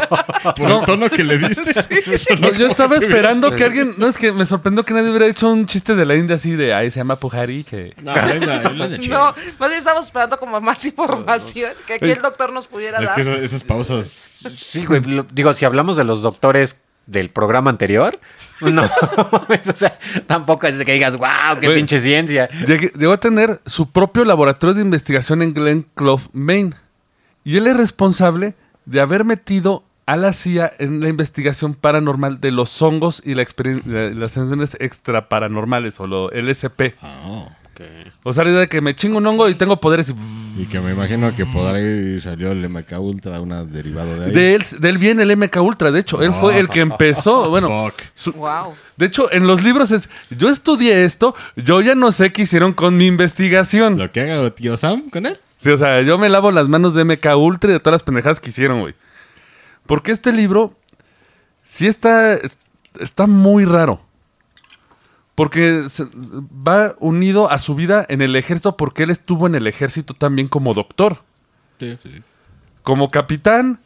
por 0.55 0.71
el 0.71 0.85
tono 0.85 1.09
que 1.09 1.23
le 1.23 1.37
diste. 1.37 2.35
No, 2.39 2.51
yo 2.53 2.67
estaba 2.67 2.95
esperando 2.95 3.51
que 3.55 3.63
alguien. 3.63 3.93
No, 3.97 4.07
es 4.07 4.17
que 4.17 4.31
me 4.31 4.45
sorprendió 4.45 4.83
que 4.83 4.93
nadie 4.93 5.09
hubiera 5.09 5.25
hecho 5.27 5.49
un 5.49 5.65
chiste 5.65 5.95
de 5.95 6.05
la 6.05 6.15
India 6.15 6.35
así 6.35 6.51
de. 6.55 6.73
Ay, 6.73 6.91
se 6.91 6.99
llama 6.99 7.15
Pujarich. 7.17 7.73
eh". 7.73 7.93
No, 8.01 8.13
de 8.87 8.99
Chile. 8.99 9.09
No, 9.15 9.33
más 9.59 9.69
bien 9.69 9.79
estamos 9.79 10.05
esperando 10.05 10.37
como 10.37 10.59
más 10.61 10.83
información 10.85 11.71
que 11.87 11.93
aquí 11.93 12.09
el 12.11 12.21
doctor 12.21 12.51
nos 12.53 12.67
pudiera 12.67 12.97
Es 12.99 13.05
dar. 13.05 13.15
que 13.15 13.21
esas, 13.21 13.39
esas 13.39 13.63
pausas. 13.63 14.41
sí, 14.57 14.85
güey. 14.85 15.01
Digo, 15.31 15.53
si 15.53 15.65
hablamos 15.65 15.97
de 15.97 16.03
los 16.03 16.21
doctores 16.21 16.77
del 17.05 17.29
programa 17.29 17.69
anterior, 17.71 18.19
no. 18.71 18.83
o 18.83 19.75
sea, 19.75 19.97
tampoco 20.27 20.67
es 20.67 20.77
de 20.77 20.85
que 20.85 20.93
digas, 20.93 21.17
wow, 21.17 21.59
qué 21.59 21.69
pinche 21.69 21.99
ciencia. 21.99 22.49
Llegó 22.65 23.13
a 23.13 23.19
tener 23.19 23.61
su 23.65 23.91
propio 23.91 24.25
laboratorio 24.25 24.73
de 24.73 24.81
investigación 24.81 25.41
en 25.41 25.53
Glen 25.53 25.85
Clove, 25.95 26.23
Maine. 26.33 26.73
Y 27.43 27.57
él 27.57 27.67
es 27.67 27.77
responsable 27.77 28.55
de 28.85 29.01
haber 29.01 29.25
metido 29.25 29.83
a 30.05 30.15
la 30.15 30.33
CIA 30.33 30.71
en 30.79 31.01
la 31.01 31.09
investigación 31.09 31.75
paranormal 31.75 32.41
de 32.41 32.49
los 32.49 32.81
hongos 32.81 33.21
y 33.23 33.35
la 33.35 33.45
las 33.85 34.31
sensaciones 34.31 34.75
extraparanormales 34.79 35.99
o 35.99 36.07
lo 36.07 36.31
LSP. 36.31 36.95
Ah. 37.79 38.11
O 38.23 38.33
sea, 38.33 38.43
la 38.43 38.49
idea 38.49 38.59
de 38.61 38.67
que 38.67 38.81
me 38.81 38.93
chingo 38.95 39.17
un 39.19 39.25
hongo 39.27 39.47
y 39.49 39.55
tengo 39.55 39.79
poderes 39.79 40.09
y... 40.09 40.61
Y 40.61 40.65
que 40.65 40.79
me 40.81 40.91
imagino 40.91 41.33
que 41.35 41.45
por 41.45 41.73
ahí 41.73 42.19
salió 42.19 42.51
el 42.51 42.67
MK 42.69 42.99
Ultra, 42.99 43.39
una 43.39 43.63
derivado 43.63 44.15
de 44.19 44.25
ahí. 44.25 44.31
De 44.31 44.55
él, 44.55 44.65
de 44.79 44.89
él 44.89 44.97
viene 44.97 45.23
el 45.23 45.37
MK 45.37 45.55
Ultra, 45.61 45.89
de 45.91 45.99
hecho. 46.01 46.21
Él 46.21 46.33
fue 46.33 46.57
el 46.59 46.67
que 46.67 46.81
empezó, 46.81 47.49
bueno... 47.49 47.91
Su- 48.15 48.33
Wow. 48.33 48.73
de 48.97 49.05
hecho, 49.05 49.31
en 49.31 49.47
los 49.47 49.63
libros 49.63 49.91
es, 49.91 50.09
yo 50.29 50.49
estudié 50.49 51.05
esto, 51.05 51.33
yo 51.55 51.79
ya 51.81 51.95
no 51.95 52.11
sé 52.11 52.31
qué 52.33 52.41
hicieron 52.41 52.73
con 52.73 52.97
mi 52.97 53.07
investigación. 53.07 53.97
Lo 53.97 54.11
que 54.11 54.21
haga 54.21 54.49
tío 54.51 54.75
Sam 54.75 55.09
con 55.09 55.25
él. 55.25 55.37
Sí, 55.57 55.69
o 55.69 55.77
sea, 55.77 56.01
yo 56.01 56.17
me 56.17 56.27
lavo 56.29 56.51
las 56.51 56.67
manos 56.67 56.93
de 56.95 57.03
MK 57.05 57.25
Ultra 57.37 57.69
y 57.69 57.73
de 57.73 57.79
todas 57.79 57.93
las 57.95 58.03
pendejadas 58.03 58.39
que 58.41 58.49
hicieron, 58.49 58.81
güey. 58.81 58.95
Porque 59.85 60.11
este 60.11 60.31
libro 60.31 60.73
sí 61.65 61.87
está, 61.87 62.37
está 62.99 63.27
muy 63.27 63.63
raro. 63.65 64.01
Porque 65.39 65.85
se- 65.89 66.05
va 66.05 66.95
unido 66.99 67.49
a 67.49 67.59
su 67.59 67.73
vida 67.75 68.05
en 68.09 68.21
el 68.21 68.35
ejército 68.35 68.75
porque 68.75 69.03
él 69.03 69.09
estuvo 69.09 69.47
en 69.47 69.55
el 69.55 69.67
ejército 69.67 70.13
también 70.13 70.47
como 70.47 70.73
doctor, 70.73 71.23
Sí, 71.79 71.97
sí, 72.03 72.09
como 72.83 73.09
capitán. 73.09 73.79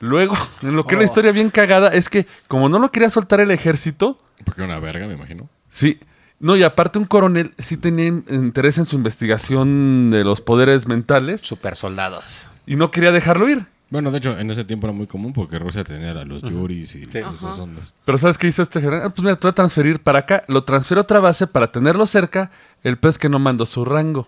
Luego, 0.00 0.34
en 0.62 0.74
lo 0.76 0.86
que 0.86 0.94
es 0.94 0.98
Oh. 0.98 1.00
la 1.00 1.04
historia 1.04 1.32
bien 1.32 1.50
cagada 1.50 1.88
es 1.88 2.08
que 2.08 2.26
como 2.48 2.70
no 2.70 2.78
lo 2.78 2.90
quería 2.90 3.10
soltar 3.10 3.40
el 3.40 3.50
ejército, 3.50 4.18
Porque 4.46 4.62
era 4.62 4.72
una 4.72 4.80
verga, 4.80 5.06
me 5.06 5.12
imagino. 5.14 5.48
sí. 5.68 6.00
No, 6.40 6.56
y 6.56 6.62
aparte 6.62 6.98
un 6.98 7.04
coronel 7.04 7.52
sí 7.58 7.76
tenía 7.76 8.06
in- 8.06 8.24
interés 8.28 8.76
en 8.78 8.86
su 8.86 8.96
investigación 8.96 10.10
de 10.10 10.24
los 10.24 10.40
poderes 10.40 10.86
mentales 10.88 11.40
Super 11.42 11.76
soldados. 11.76 12.48
y 12.66 12.76
no 12.76 12.90
quería 12.90 13.12
dejarlo 13.12 13.48
ir. 13.48 13.66
Bueno, 13.94 14.10
de 14.10 14.18
hecho, 14.18 14.36
en 14.36 14.50
ese 14.50 14.64
tiempo 14.64 14.88
era 14.88 14.92
muy 14.92 15.06
común 15.06 15.32
porque 15.32 15.56
Rusia 15.56 15.84
tenía 15.84 16.10
a 16.10 16.24
los 16.24 16.42
Yuris 16.42 16.96
y 16.96 17.08
esas 17.16 17.60
ondas. 17.60 17.94
Pero 18.04 18.18
¿sabes 18.18 18.38
qué 18.38 18.48
hizo 18.48 18.60
este 18.60 18.80
general? 18.80 19.02
Ah, 19.04 19.10
pues 19.10 19.22
mira, 19.22 19.36
te 19.36 19.46
voy 19.46 19.52
a 19.52 19.54
transferir 19.54 20.00
para 20.00 20.18
acá. 20.18 20.42
Lo 20.48 20.64
transfiero 20.64 20.98
a 20.98 21.04
otra 21.04 21.20
base 21.20 21.46
para 21.46 21.70
tenerlo 21.70 22.04
cerca. 22.04 22.50
El 22.82 22.98
pez 22.98 23.18
que 23.18 23.28
no 23.28 23.38
mandó 23.38 23.66
su 23.66 23.84
rango. 23.84 24.26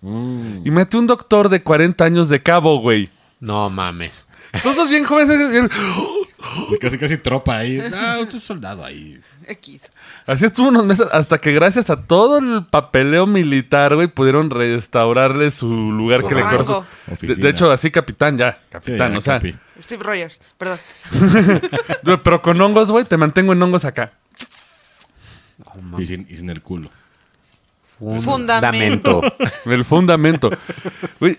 Mm. 0.00 0.66
Y 0.66 0.70
mete 0.70 0.96
un 0.96 1.06
doctor 1.06 1.50
de 1.50 1.62
40 1.62 2.02
años 2.02 2.30
de 2.30 2.40
cabo, 2.40 2.80
güey. 2.80 3.10
No 3.38 3.68
mames. 3.68 4.24
Todos 4.62 4.88
bien 4.88 5.04
jóvenes. 5.04 5.70
casi, 6.80 6.98
casi 6.98 7.18
tropa 7.18 7.58
ahí. 7.58 7.80
Ah, 7.94 8.18
usted 8.20 8.36
es 8.38 8.44
soldado 8.44 8.84
ahí. 8.84 9.20
X. 9.46 9.90
Así 10.26 10.44
estuvo 10.46 10.68
unos 10.68 10.84
meses 10.84 11.06
hasta 11.12 11.38
que 11.38 11.52
gracias 11.52 11.90
a 11.90 12.06
todo 12.06 12.38
el 12.38 12.66
papeleo 12.66 13.26
militar, 13.26 13.94
güey, 13.96 14.06
pudieron 14.06 14.48
restaurarle 14.48 15.50
su 15.50 15.68
lugar 15.68 16.20
Su 16.20 16.28
que 16.28 16.34
le 16.36 16.42
corresponde. 16.42 17.34
De, 17.34 17.48
hecho, 17.48 17.70
así 17.70 17.90
capitán 17.90 18.38
ya. 18.38 18.60
Capitán, 18.70 19.12
Sí, 19.12 19.18
o 19.18 19.20
sea. 19.20 19.34
capi. 19.34 19.56
Steve 19.80 20.02
Rogers, 20.04 20.40
perdón. 20.56 20.78
Pero 22.22 22.42
con 22.42 22.60
hongos, 22.60 22.90
güey, 22.90 23.04
te 23.04 23.16
mantengo 23.16 23.52
en 23.52 23.62
hongos 23.62 23.84
acá. 23.84 24.12
Y 25.98 26.06
sin, 26.06 26.26
y 26.30 26.36
sin 26.36 26.48
el 26.50 26.62
culo. 26.62 26.90
Fundamento. 28.20 29.20
El 29.66 29.84
fundamento. 29.84 30.50
Güey, 31.18 31.38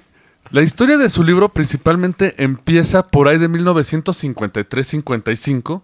la 0.51 0.61
historia 0.61 0.97
de 0.97 1.09
su 1.09 1.23
libro 1.23 1.49
principalmente 1.49 2.35
empieza 2.43 3.07
por 3.07 3.27
ahí 3.27 3.37
de 3.37 3.49
1953-55, 3.49 5.81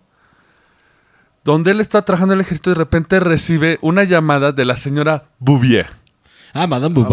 donde 1.43 1.71
él 1.71 1.81
está 1.81 2.01
trabajando 2.03 2.33
en 2.33 2.39
el 2.39 2.45
ejército 2.45 2.71
y 2.71 2.73
de 2.73 2.77
repente 2.79 3.19
recibe 3.19 3.77
una 3.81 4.03
llamada 4.03 4.51
de 4.51 4.65
la 4.65 4.75
señora 4.77 5.25
Bouvier. 5.39 5.87
Ah, 6.53 6.67
Madame. 6.67 6.95
Bu- 6.95 7.07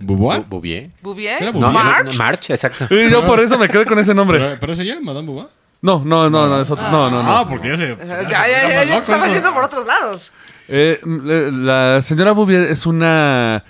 Bouvier. 0.00 0.90
Bouvier. 1.02 1.42
¿Era 1.42 1.52
No, 1.52 1.70
Bouvier? 1.72 2.04
no, 2.04 2.12
March, 2.14 2.50
exacto. 2.50 2.86
Y 2.90 3.10
yo 3.10 3.24
por 3.24 3.40
eso 3.40 3.56
me 3.58 3.68
quedé 3.68 3.86
con 3.86 3.98
ese 3.98 4.14
nombre. 4.14 4.38
¿Pero, 4.38 4.56
¿Pero 4.60 4.72
es 4.72 4.78
ella, 4.80 4.98
Madame 5.00 5.26
Bouba? 5.26 5.48
No, 5.80 6.02
no, 6.04 6.28
no, 6.30 6.46
no, 6.48 6.60
es 6.60 6.70
otro- 6.70 6.88
no, 6.90 7.10
no, 7.10 7.22
no. 7.22 7.36
Ah, 7.38 7.46
porque 7.48 7.68
ya 7.68 7.76
se. 7.76 7.96
Ya, 7.96 8.28
ya, 8.28 8.46
ya, 8.68 8.84
ya 8.84 8.98
estaba 8.98 9.26
yendo 9.28 9.52
por 9.52 9.64
otros 9.64 9.84
lados. 9.86 10.32
Eh, 10.68 11.00
la 11.04 12.00
señora 12.02 12.32
Bouvier 12.32 12.62
es 12.62 12.86
una 12.86 13.64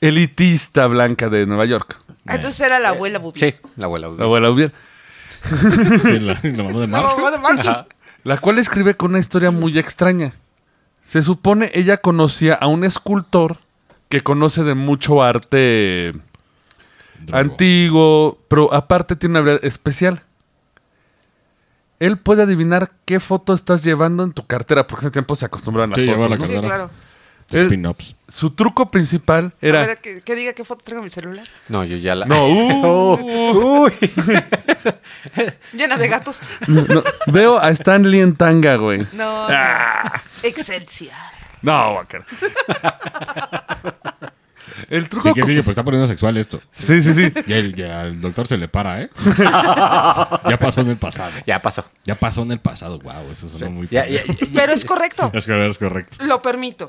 elitista 0.00 0.86
blanca 0.88 1.28
de 1.28 1.46
Nueva 1.46 1.64
York. 1.66 2.00
Ah, 2.26 2.36
Entonces 2.36 2.60
era 2.66 2.78
la 2.78 2.90
abuela 2.90 3.18
Bouvier. 3.18 3.54
Sí, 3.54 3.60
la 3.76 3.86
abuela. 3.86 4.08
La 4.08 4.24
abuela 4.24 4.48
Bouvier. 4.48 4.72
Sí, 6.02 6.18
la, 6.20 6.38
la 6.42 6.62
mamá 6.62 6.80
de 6.80 6.86
La 6.88 7.02
mamá 7.02 7.30
de 7.30 7.38
March. 7.38 7.86
La 8.24 8.38
cual 8.38 8.58
escribe 8.58 8.94
con 8.94 9.10
una 9.10 9.18
historia 9.18 9.50
muy 9.50 9.78
extraña. 9.78 10.32
Se 11.02 11.22
supone 11.22 11.70
ella 11.74 11.98
conocía 11.98 12.54
a 12.54 12.66
un 12.66 12.82
escultor 12.84 13.58
que 14.08 14.22
conoce 14.22 14.62
de 14.64 14.74
mucho 14.74 15.22
arte 15.22 16.14
Drogo. 17.20 17.38
antiguo, 17.38 18.38
pero 18.48 18.72
aparte 18.72 19.16
tiene 19.16 19.32
una 19.32 19.40
habilidad 19.40 19.64
especial. 19.66 20.22
Él 22.00 22.16
puede 22.18 22.42
adivinar 22.42 22.92
qué 23.04 23.20
foto 23.20 23.52
estás 23.54 23.84
llevando 23.84 24.24
en 24.24 24.32
tu 24.32 24.46
cartera, 24.46 24.86
porque 24.86 25.06
ese 25.06 25.10
tiempo 25.12 25.36
se 25.36 25.44
acostumbraban 25.46 25.92
a 25.92 25.94
Sí, 25.96 26.06
las 26.06 26.16
llevar 26.16 26.28
fotos. 26.30 26.48
la. 26.48 26.54
Sí, 26.54 26.60
claro. 26.60 26.90
Spin-ups. 27.62 28.16
su 28.28 28.50
truco 28.50 28.90
principal 28.90 29.54
A 29.60 29.66
era... 29.66 29.86
ver, 29.86 29.98
que, 29.98 30.20
que 30.22 30.34
diga 30.34 30.52
qué 30.52 30.64
foto 30.64 30.82
traigo 30.84 31.00
en 31.00 31.04
mi 31.04 31.10
celular. 31.10 31.46
No, 31.68 31.84
yo 31.84 31.96
ya 31.96 32.14
la. 32.14 32.26
No, 32.26 32.46
uh, 32.48 33.84
Uy. 33.84 33.92
Llena 35.72 35.96
de 35.96 36.08
gatos. 36.08 36.40
no, 36.66 37.02
veo 37.26 37.58
a 37.58 37.70
Stanley 37.70 38.20
en 38.20 38.36
tanga, 38.36 38.76
güey. 38.76 39.06
No. 39.12 39.46
Ah. 39.48 40.20
Excelsior. 40.42 41.12
No, 41.62 41.94
Walker. 41.94 42.24
El 44.88 45.08
truco... 45.08 45.28
Sí, 45.28 45.34
que 45.34 45.42
sí, 45.46 45.54
pues 45.56 45.68
está 45.68 45.84
poniendo 45.84 46.06
sexual 46.06 46.36
esto. 46.36 46.60
Sí, 46.72 47.00
sí, 47.02 47.14
sí. 47.14 47.32
Ya, 47.46 47.56
el- 47.56 47.74
ya 47.74 48.00
al 48.02 48.20
doctor 48.20 48.46
se 48.46 48.56
le 48.56 48.68
para, 48.68 49.02
¿eh? 49.02 49.10
ya 49.38 50.56
pasó 50.58 50.80
en 50.80 50.88
el 50.90 50.96
pasado. 50.96 51.32
Ya 51.46 51.60
pasó. 51.60 51.84
Ya 52.04 52.14
pasó 52.18 52.42
en 52.42 52.52
el 52.52 52.58
pasado. 52.60 52.98
Wow, 52.98 53.30
eso 53.32 53.46
sonó 53.48 53.70
muy 53.70 53.86
Ya, 53.88 54.06
ya, 54.06 54.22
pendejo. 54.22 54.46
ya- 54.46 54.60
Pero 54.60 54.72
es 54.72 54.84
correcto. 54.84 55.30
Es 55.34 55.46
correcto, 55.46 55.70
es 55.72 55.78
correcto. 55.78 56.16
Lo 56.24 56.42
permito. 56.42 56.88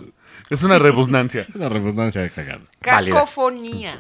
Es 0.50 0.64
una 0.64 0.78
rebusnancia. 0.80 1.46
Una 1.56 1.70
redundancia 1.70 2.22
de 2.22 2.30
cagada. 2.30 2.62
Cacofonía. 2.82 3.94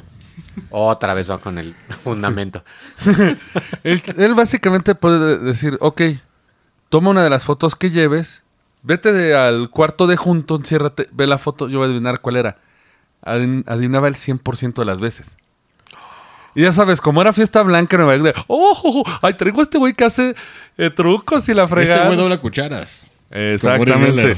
Otra 0.69 1.13
vez 1.13 1.29
va 1.29 1.37
con 1.39 1.57
el 1.57 1.73
fundamento. 2.03 2.63
Él, 3.83 4.01
él 4.17 4.33
básicamente 4.35 4.95
puede 4.95 5.37
decir, 5.39 5.77
ok, 5.79 6.01
toma 6.89 7.09
una 7.11 7.23
de 7.23 7.29
las 7.29 7.45
fotos 7.45 7.75
que 7.75 7.91
lleves, 7.91 8.43
vete 8.83 9.11
de- 9.13 9.35
al 9.35 9.69
cuarto 9.69 10.07
de 10.07 10.17
junto, 10.17 10.55
enciérrate, 10.55 11.07
ve 11.11 11.27
la 11.27 11.37
foto, 11.37 11.67
yo 11.69 11.79
voy 11.79 11.85
a 11.87 11.89
adivinar 11.89 12.19
cuál 12.21 12.35
era. 12.37 12.57
Adivinaba 13.21 14.07
el 14.07 14.15
100% 14.15 14.73
de 14.75 14.85
las 14.85 15.01
veces. 15.01 15.35
Y 16.53 16.61
ya 16.61 16.71
sabes, 16.71 17.01
como 17.01 17.21
era 17.21 17.33
fiesta 17.33 17.61
blanca 17.63 17.95
en 17.97 18.03
Nueva 18.03 18.15
York, 18.15 18.35
de, 18.35 18.43
oh, 18.47 18.79
oh, 18.83 19.03
oh, 19.05 19.19
ay, 19.21 19.33
traigo 19.33 19.59
a 19.59 19.63
este 19.63 19.77
güey 19.77 19.93
que 19.93 20.05
hace 20.05 20.35
eh, 20.77 20.89
trucos 20.89 21.49
y 21.49 21.53
la 21.53 21.63
Este 21.63 21.75
fregada. 21.75 22.05
güey 22.05 22.17
dobla 22.17 22.37
cucharas. 22.37 23.05
Exactamente. 23.29 24.37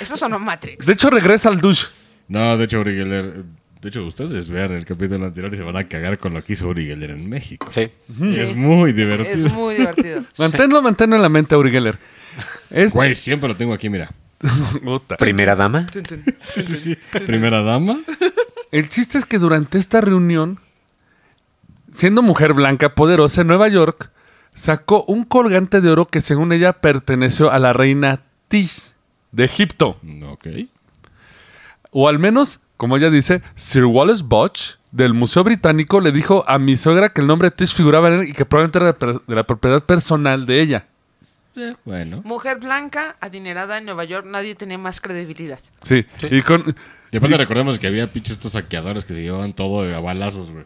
Eso 0.00 0.16
sonó 0.16 0.38
Matrix. 0.38 0.84
De 0.86 0.92
hecho, 0.92 1.08
regresa 1.10 1.48
al 1.48 1.60
douche. 1.60 1.86
No, 2.28 2.56
de 2.58 2.64
hecho, 2.64 2.80
Uri 2.80 2.94
Geller. 2.96 3.44
De 3.80 3.88
hecho, 3.88 4.04
ustedes 4.04 4.48
vean 4.48 4.72
el 4.72 4.84
capítulo 4.84 5.24
anterior 5.24 5.52
y 5.52 5.56
se 5.56 5.62
van 5.62 5.76
a 5.76 5.88
cagar 5.88 6.18
con 6.18 6.34
lo 6.34 6.42
que 6.42 6.52
hizo 6.52 6.68
Uri 6.68 6.86
Geller 6.86 7.10
en 7.10 7.28
México. 7.28 7.70
Sí. 7.74 7.88
Es 8.28 8.54
muy 8.54 8.92
divertido. 8.92 9.32
Es 9.46 9.52
muy 9.52 9.74
divertido. 9.74 10.24
Manténlo, 10.38 10.82
manténlo 10.82 11.16
en 11.16 11.22
la 11.22 11.28
mente, 11.28 11.56
Uri 11.56 11.70
Geller. 11.70 11.98
Es... 12.70 12.92
Güey, 12.92 13.14
siempre 13.14 13.48
lo 13.48 13.56
tengo 13.56 13.72
aquí, 13.72 13.88
mira. 13.88 14.10
Puta. 14.84 15.16
Primera 15.16 15.54
dama. 15.54 15.86
Sí, 16.42 16.62
sí, 16.62 16.74
sí. 16.74 16.98
Primera 17.26 17.62
dama. 17.62 17.98
El 18.70 18.88
chiste 18.88 19.18
es 19.18 19.26
que 19.26 19.38
durante 19.38 19.78
esta 19.78 20.00
reunión, 20.00 20.58
siendo 21.92 22.22
mujer 22.22 22.54
blanca 22.54 22.94
poderosa 22.94 23.42
en 23.42 23.48
Nueva 23.48 23.68
York, 23.68 24.10
sacó 24.54 25.04
un 25.04 25.24
colgante 25.24 25.80
de 25.80 25.90
oro 25.90 26.06
que 26.06 26.20
según 26.20 26.52
ella 26.52 26.74
perteneció 26.74 27.50
a 27.50 27.58
la 27.58 27.72
reina 27.72 28.22
Tish 28.48 28.92
de 29.30 29.44
Egipto. 29.44 29.98
Ok. 30.28 30.46
O 31.90 32.08
al 32.08 32.18
menos, 32.18 32.60
como 32.76 32.96
ella 32.96 33.10
dice, 33.10 33.42
Sir 33.54 33.84
Wallace 33.84 34.22
Botch 34.24 34.76
del 34.90 35.14
Museo 35.14 35.44
Británico 35.44 36.00
le 36.00 36.12
dijo 36.12 36.44
a 36.46 36.58
mi 36.58 36.76
suegra 36.76 37.10
que 37.10 37.20
el 37.20 37.26
nombre 37.26 37.50
Tish 37.50 37.74
figuraba 37.74 38.08
en 38.08 38.14
él 38.20 38.28
y 38.28 38.32
que 38.32 38.44
probablemente 38.44 38.78
era 38.78 39.20
de 39.26 39.34
la 39.34 39.44
propiedad 39.44 39.82
personal 39.84 40.46
de 40.46 40.60
ella. 40.60 40.86
Eh, 41.56 41.74
bueno. 41.84 42.22
Mujer 42.24 42.58
blanca, 42.58 43.16
adinerada 43.20 43.78
en 43.78 43.84
Nueva 43.84 44.04
York, 44.04 44.26
nadie 44.26 44.54
tenía 44.54 44.78
más 44.78 45.00
credibilidad. 45.00 45.58
Sí. 45.82 46.06
Y 46.30 46.42
con... 46.42 46.74
Y 47.10 47.18
aparte 47.18 47.36
recordemos 47.36 47.78
que 47.78 47.86
había 47.86 48.06
pinches 48.06 48.32
estos 48.32 48.52
saqueadores 48.52 49.04
que 49.04 49.12
se 49.14 49.22
llevaban 49.22 49.52
todo 49.52 49.82
a 49.94 50.00
balazos, 50.00 50.50
güey. 50.50 50.64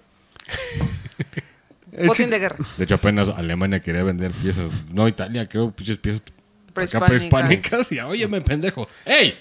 Botín 2.06 2.30
de 2.30 2.38
guerra. 2.38 2.58
De 2.76 2.84
hecho, 2.84 2.96
apenas 2.96 3.28
Alemania 3.30 3.80
quería 3.80 4.02
vender 4.04 4.30
piezas. 4.32 4.70
No, 4.92 5.08
Italia, 5.08 5.46
creo, 5.46 5.70
pinches 5.72 5.98
piezas 5.98 6.20
acá 6.22 6.34
Prehispánicas. 6.74 7.08
prehispánicas. 7.08 7.92
Y, 7.92 7.98
óyeme, 8.00 8.40
pendejo. 8.42 8.86
¡Ey! 9.04 9.36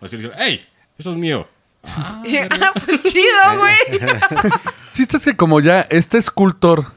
Así 0.00 0.16
le 0.16 0.22
dijeron, 0.24 0.42
¡Ey! 0.42 0.66
Eso 0.98 1.10
es 1.12 1.16
mío. 1.16 1.46
Y- 2.24 2.36
ah, 2.38 2.72
pues 2.74 3.02
chido, 3.04 3.58
güey. 3.58 4.10
chiste 4.94 5.16
es 5.18 5.24
que 5.24 5.36
como 5.36 5.60
ya 5.60 5.82
este 5.90 6.18
escultor, 6.18 6.92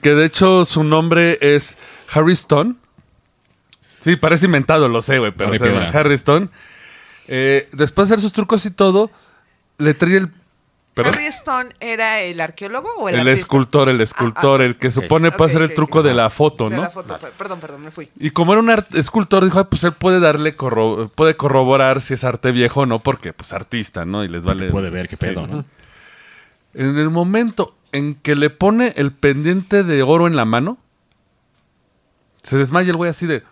que 0.00 0.10
de 0.14 0.24
hecho 0.24 0.64
su 0.64 0.82
nombre 0.82 1.38
es 1.42 1.76
Harry 2.12 2.32
Stone. 2.32 2.76
Sí, 4.06 4.14
parece 4.14 4.46
inventado, 4.46 4.88
lo 4.88 5.02
sé, 5.02 5.18
güey, 5.18 5.32
pero 5.32 5.50
Harry 5.92 6.14
Stone. 6.14 6.48
eh, 7.26 7.68
después 7.72 8.08
de 8.08 8.14
hacer 8.14 8.22
sus 8.22 8.32
trucos 8.32 8.64
y 8.64 8.70
todo, 8.70 9.10
le 9.78 9.94
trae 9.94 10.16
el... 10.18 10.30
¿Perdón? 10.94 11.12
¿Harry 11.14 11.26
Stone 11.26 11.70
era 11.80 12.20
el 12.20 12.40
arqueólogo 12.40 12.88
o 12.98 13.08
el, 13.08 13.16
El, 13.16 13.20
artista? 13.22 13.40
escultor, 13.42 13.88
el 13.88 14.00
escultor, 14.00 14.60
Ah, 14.60 14.62
ah. 14.62 14.66
el 14.66 14.76
que 14.76 14.92
supone 14.92 15.32
puede 15.32 15.50
hacer 15.50 15.62
el 15.62 15.74
truco 15.74 16.04
de 16.04 16.14
la 16.14 16.30
foto, 16.30 16.68
De 16.70 16.76
¿no? 16.76 16.82
la 16.82 16.90
foto 16.90 17.18
fue. 17.18 17.30
Perdón, 17.36 17.58
perdón, 17.58 17.82
me 17.82 17.90
fui. 17.90 18.08
Y 18.16 18.30
como 18.30 18.52
era 18.52 18.60
un 18.62 18.70
art- 18.70 18.94
escultor, 18.94 19.44
dijo, 19.44 19.58
"Ay, 19.58 19.64
pues 19.68 19.82
él 19.82 19.92
puede 19.92 20.20
darle, 20.20 20.56
corro- 20.56 21.10
puede 21.12 21.36
corroborar 21.36 22.00
si 22.00 22.14
es 22.14 22.22
arte 22.22 22.52
viejo 22.52 22.82
o 22.82 22.86
no, 22.86 23.00
porque 23.00 23.32
pues 23.32 23.52
artista, 23.52 24.04
¿no? 24.04 24.22
Y 24.22 24.28
les 24.28 24.44
vale... 24.44 24.70
Puede 24.70 24.90
ver 24.90 25.08
qué 25.08 25.16
pedo, 25.16 25.48
¿no? 25.48 25.64
En 26.74 26.96
el 26.96 27.10
momento 27.10 27.74
en 27.90 28.14
que 28.14 28.36
le 28.36 28.50
pone 28.50 28.94
el 28.96 29.10
pendiente 29.10 29.82
de 29.82 30.02
oro 30.04 30.28
en 30.28 30.36
la 30.36 30.44
mano, 30.44 30.78
se 32.44 32.56
desmaya 32.56 32.90
el 32.90 32.96
güey 32.96 33.10
así 33.10 33.26
de... 33.26 33.42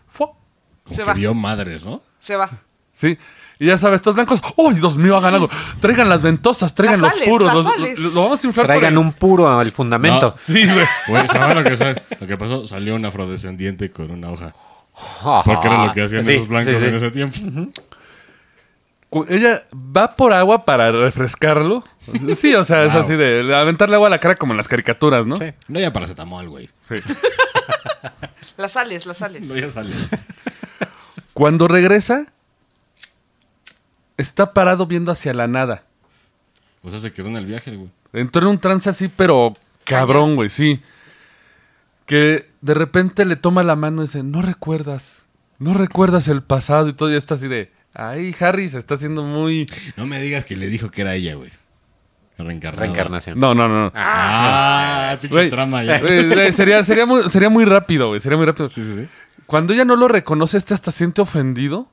Se 0.90 0.96
que 1.02 1.04
va. 1.04 1.14
vio 1.14 1.34
madres, 1.34 1.84
¿no? 1.86 2.00
Se 2.18 2.36
va. 2.36 2.48
Sí. 2.92 3.18
Y 3.58 3.66
ya 3.66 3.78
sabes, 3.78 3.98
estos 4.00 4.14
blancos, 4.16 4.40
¡oh, 4.56 4.72
Dios 4.72 4.96
mío, 4.96 5.16
hagan 5.16 5.34
algo! 5.34 5.48
Traigan 5.80 6.08
las 6.08 6.22
ventosas, 6.22 6.74
traigan 6.74 7.00
Las 7.00 7.02
los 7.02 7.10
sales, 7.12 7.28
puros, 7.28 7.46
las 7.46 7.54
los- 7.54 7.64
sales. 7.64 7.98
lo, 8.00 8.10
lo 8.10 8.22
vamos 8.24 8.42
a 8.44 8.46
inflar 8.48 8.66
por 8.66 8.72
Traigan 8.76 8.98
un 8.98 9.12
puro 9.12 9.48
al 9.58 9.70
fundamento. 9.72 10.34
Sí, 10.44 10.64
güey. 10.66 10.86
Güey, 11.08 11.28
¿sabes 11.28 11.56
lo 11.56 11.62
que, 11.64 12.02
lo 12.20 12.26
que 12.26 12.36
pasó? 12.36 12.66
Salió 12.66 12.96
un 12.96 13.04
afrodescendiente 13.04 13.90
con 13.90 14.10
una 14.10 14.30
hoja. 14.30 14.54
Porque 15.44 15.66
era 15.68 15.86
lo 15.86 15.92
que 15.92 16.02
hacían 16.02 16.24
Sí, 16.24 16.32
esos 16.34 16.48
blancos 16.48 16.74
sí, 16.74 16.80
sí. 16.80 16.86
en 16.86 16.94
ese 16.96 17.10
tiempo. 17.10 17.38
Ella 19.28 19.62
va 19.74 20.16
por 20.16 20.32
agua 20.32 20.64
para 20.64 20.90
refrescarlo. 20.90 21.84
Sí, 22.36 22.52
o 22.56 22.64
sea, 22.64 22.84
es 22.84 22.94
así 22.94 23.14
de 23.14 23.54
aventarle 23.54 23.94
agua 23.94 24.08
a 24.08 24.10
la 24.10 24.18
cara 24.18 24.34
como 24.34 24.52
en 24.52 24.56
las 24.56 24.66
caricaturas, 24.66 25.24
¿no? 25.24 25.36
Sí. 25.36 25.52
No 25.68 25.78
ya 25.78 25.92
paracetamol, 25.92 26.48
güey. 26.48 26.68
Sí. 26.88 26.96
Las 28.56 28.72
sales, 28.72 29.04
las 29.04 29.18
sales. 29.18 29.48
No 29.48 29.56
ya 29.56 29.68
sales. 29.68 29.96
Cuando 31.34 31.68
regresa, 31.68 32.32
está 34.16 34.54
parado 34.54 34.86
viendo 34.86 35.12
hacia 35.12 35.34
la 35.34 35.48
nada. 35.48 35.84
O 36.82 36.90
sea, 36.90 37.00
se 37.00 37.12
quedó 37.12 37.28
en 37.28 37.36
el 37.36 37.46
viaje, 37.46 37.76
güey. 37.76 37.90
Entró 38.12 38.42
en 38.42 38.48
un 38.48 38.58
trance 38.58 38.88
así, 38.88 39.08
pero 39.08 39.54
cabrón, 39.84 40.36
güey, 40.36 40.48
sí. 40.48 40.80
Que 42.06 42.48
de 42.60 42.74
repente 42.74 43.24
le 43.24 43.36
toma 43.36 43.62
la 43.64 43.76
mano 43.76 44.02
y 44.02 44.06
dice, 44.06 44.22
no 44.22 44.42
recuerdas, 44.42 45.24
no 45.58 45.74
recuerdas 45.74 46.28
el 46.28 46.42
pasado 46.42 46.88
y 46.88 46.92
todo, 46.92 47.12
y 47.12 47.16
está 47.16 47.34
así 47.34 47.48
de, 47.48 47.72
ay, 47.94 48.34
Harry 48.38 48.68
se 48.68 48.78
está 48.78 48.94
haciendo 48.94 49.22
muy... 49.22 49.66
No 49.96 50.06
me 50.06 50.20
digas 50.20 50.44
que 50.44 50.56
le 50.56 50.68
dijo 50.68 50.90
que 50.90 51.00
era 51.00 51.14
ella, 51.14 51.34
güey. 51.34 51.50
Reencarnación. 52.36 53.38
No, 53.38 53.54
no, 53.54 53.68
no. 53.68 53.92
Ah, 53.94 55.16
pinche 55.20 55.34
Güey, 55.34 55.50
trama 55.50 55.84
ya. 55.84 56.00
sería, 56.52 56.82
sería, 56.82 57.06
muy, 57.06 57.28
sería 57.30 57.48
muy 57.48 57.64
rápido, 57.64 58.08
güey, 58.08 58.20
sería 58.20 58.36
muy 58.36 58.46
rápido. 58.46 58.68
Sí, 58.68 58.82
sí, 58.82 58.96
sí. 58.96 59.08
Cuando 59.46 59.72
ella 59.72 59.84
no 59.84 59.96
lo 59.96 60.08
reconoce, 60.08 60.56
este 60.58 60.74
hasta 60.74 60.90
siente 60.92 61.20
ofendido, 61.22 61.88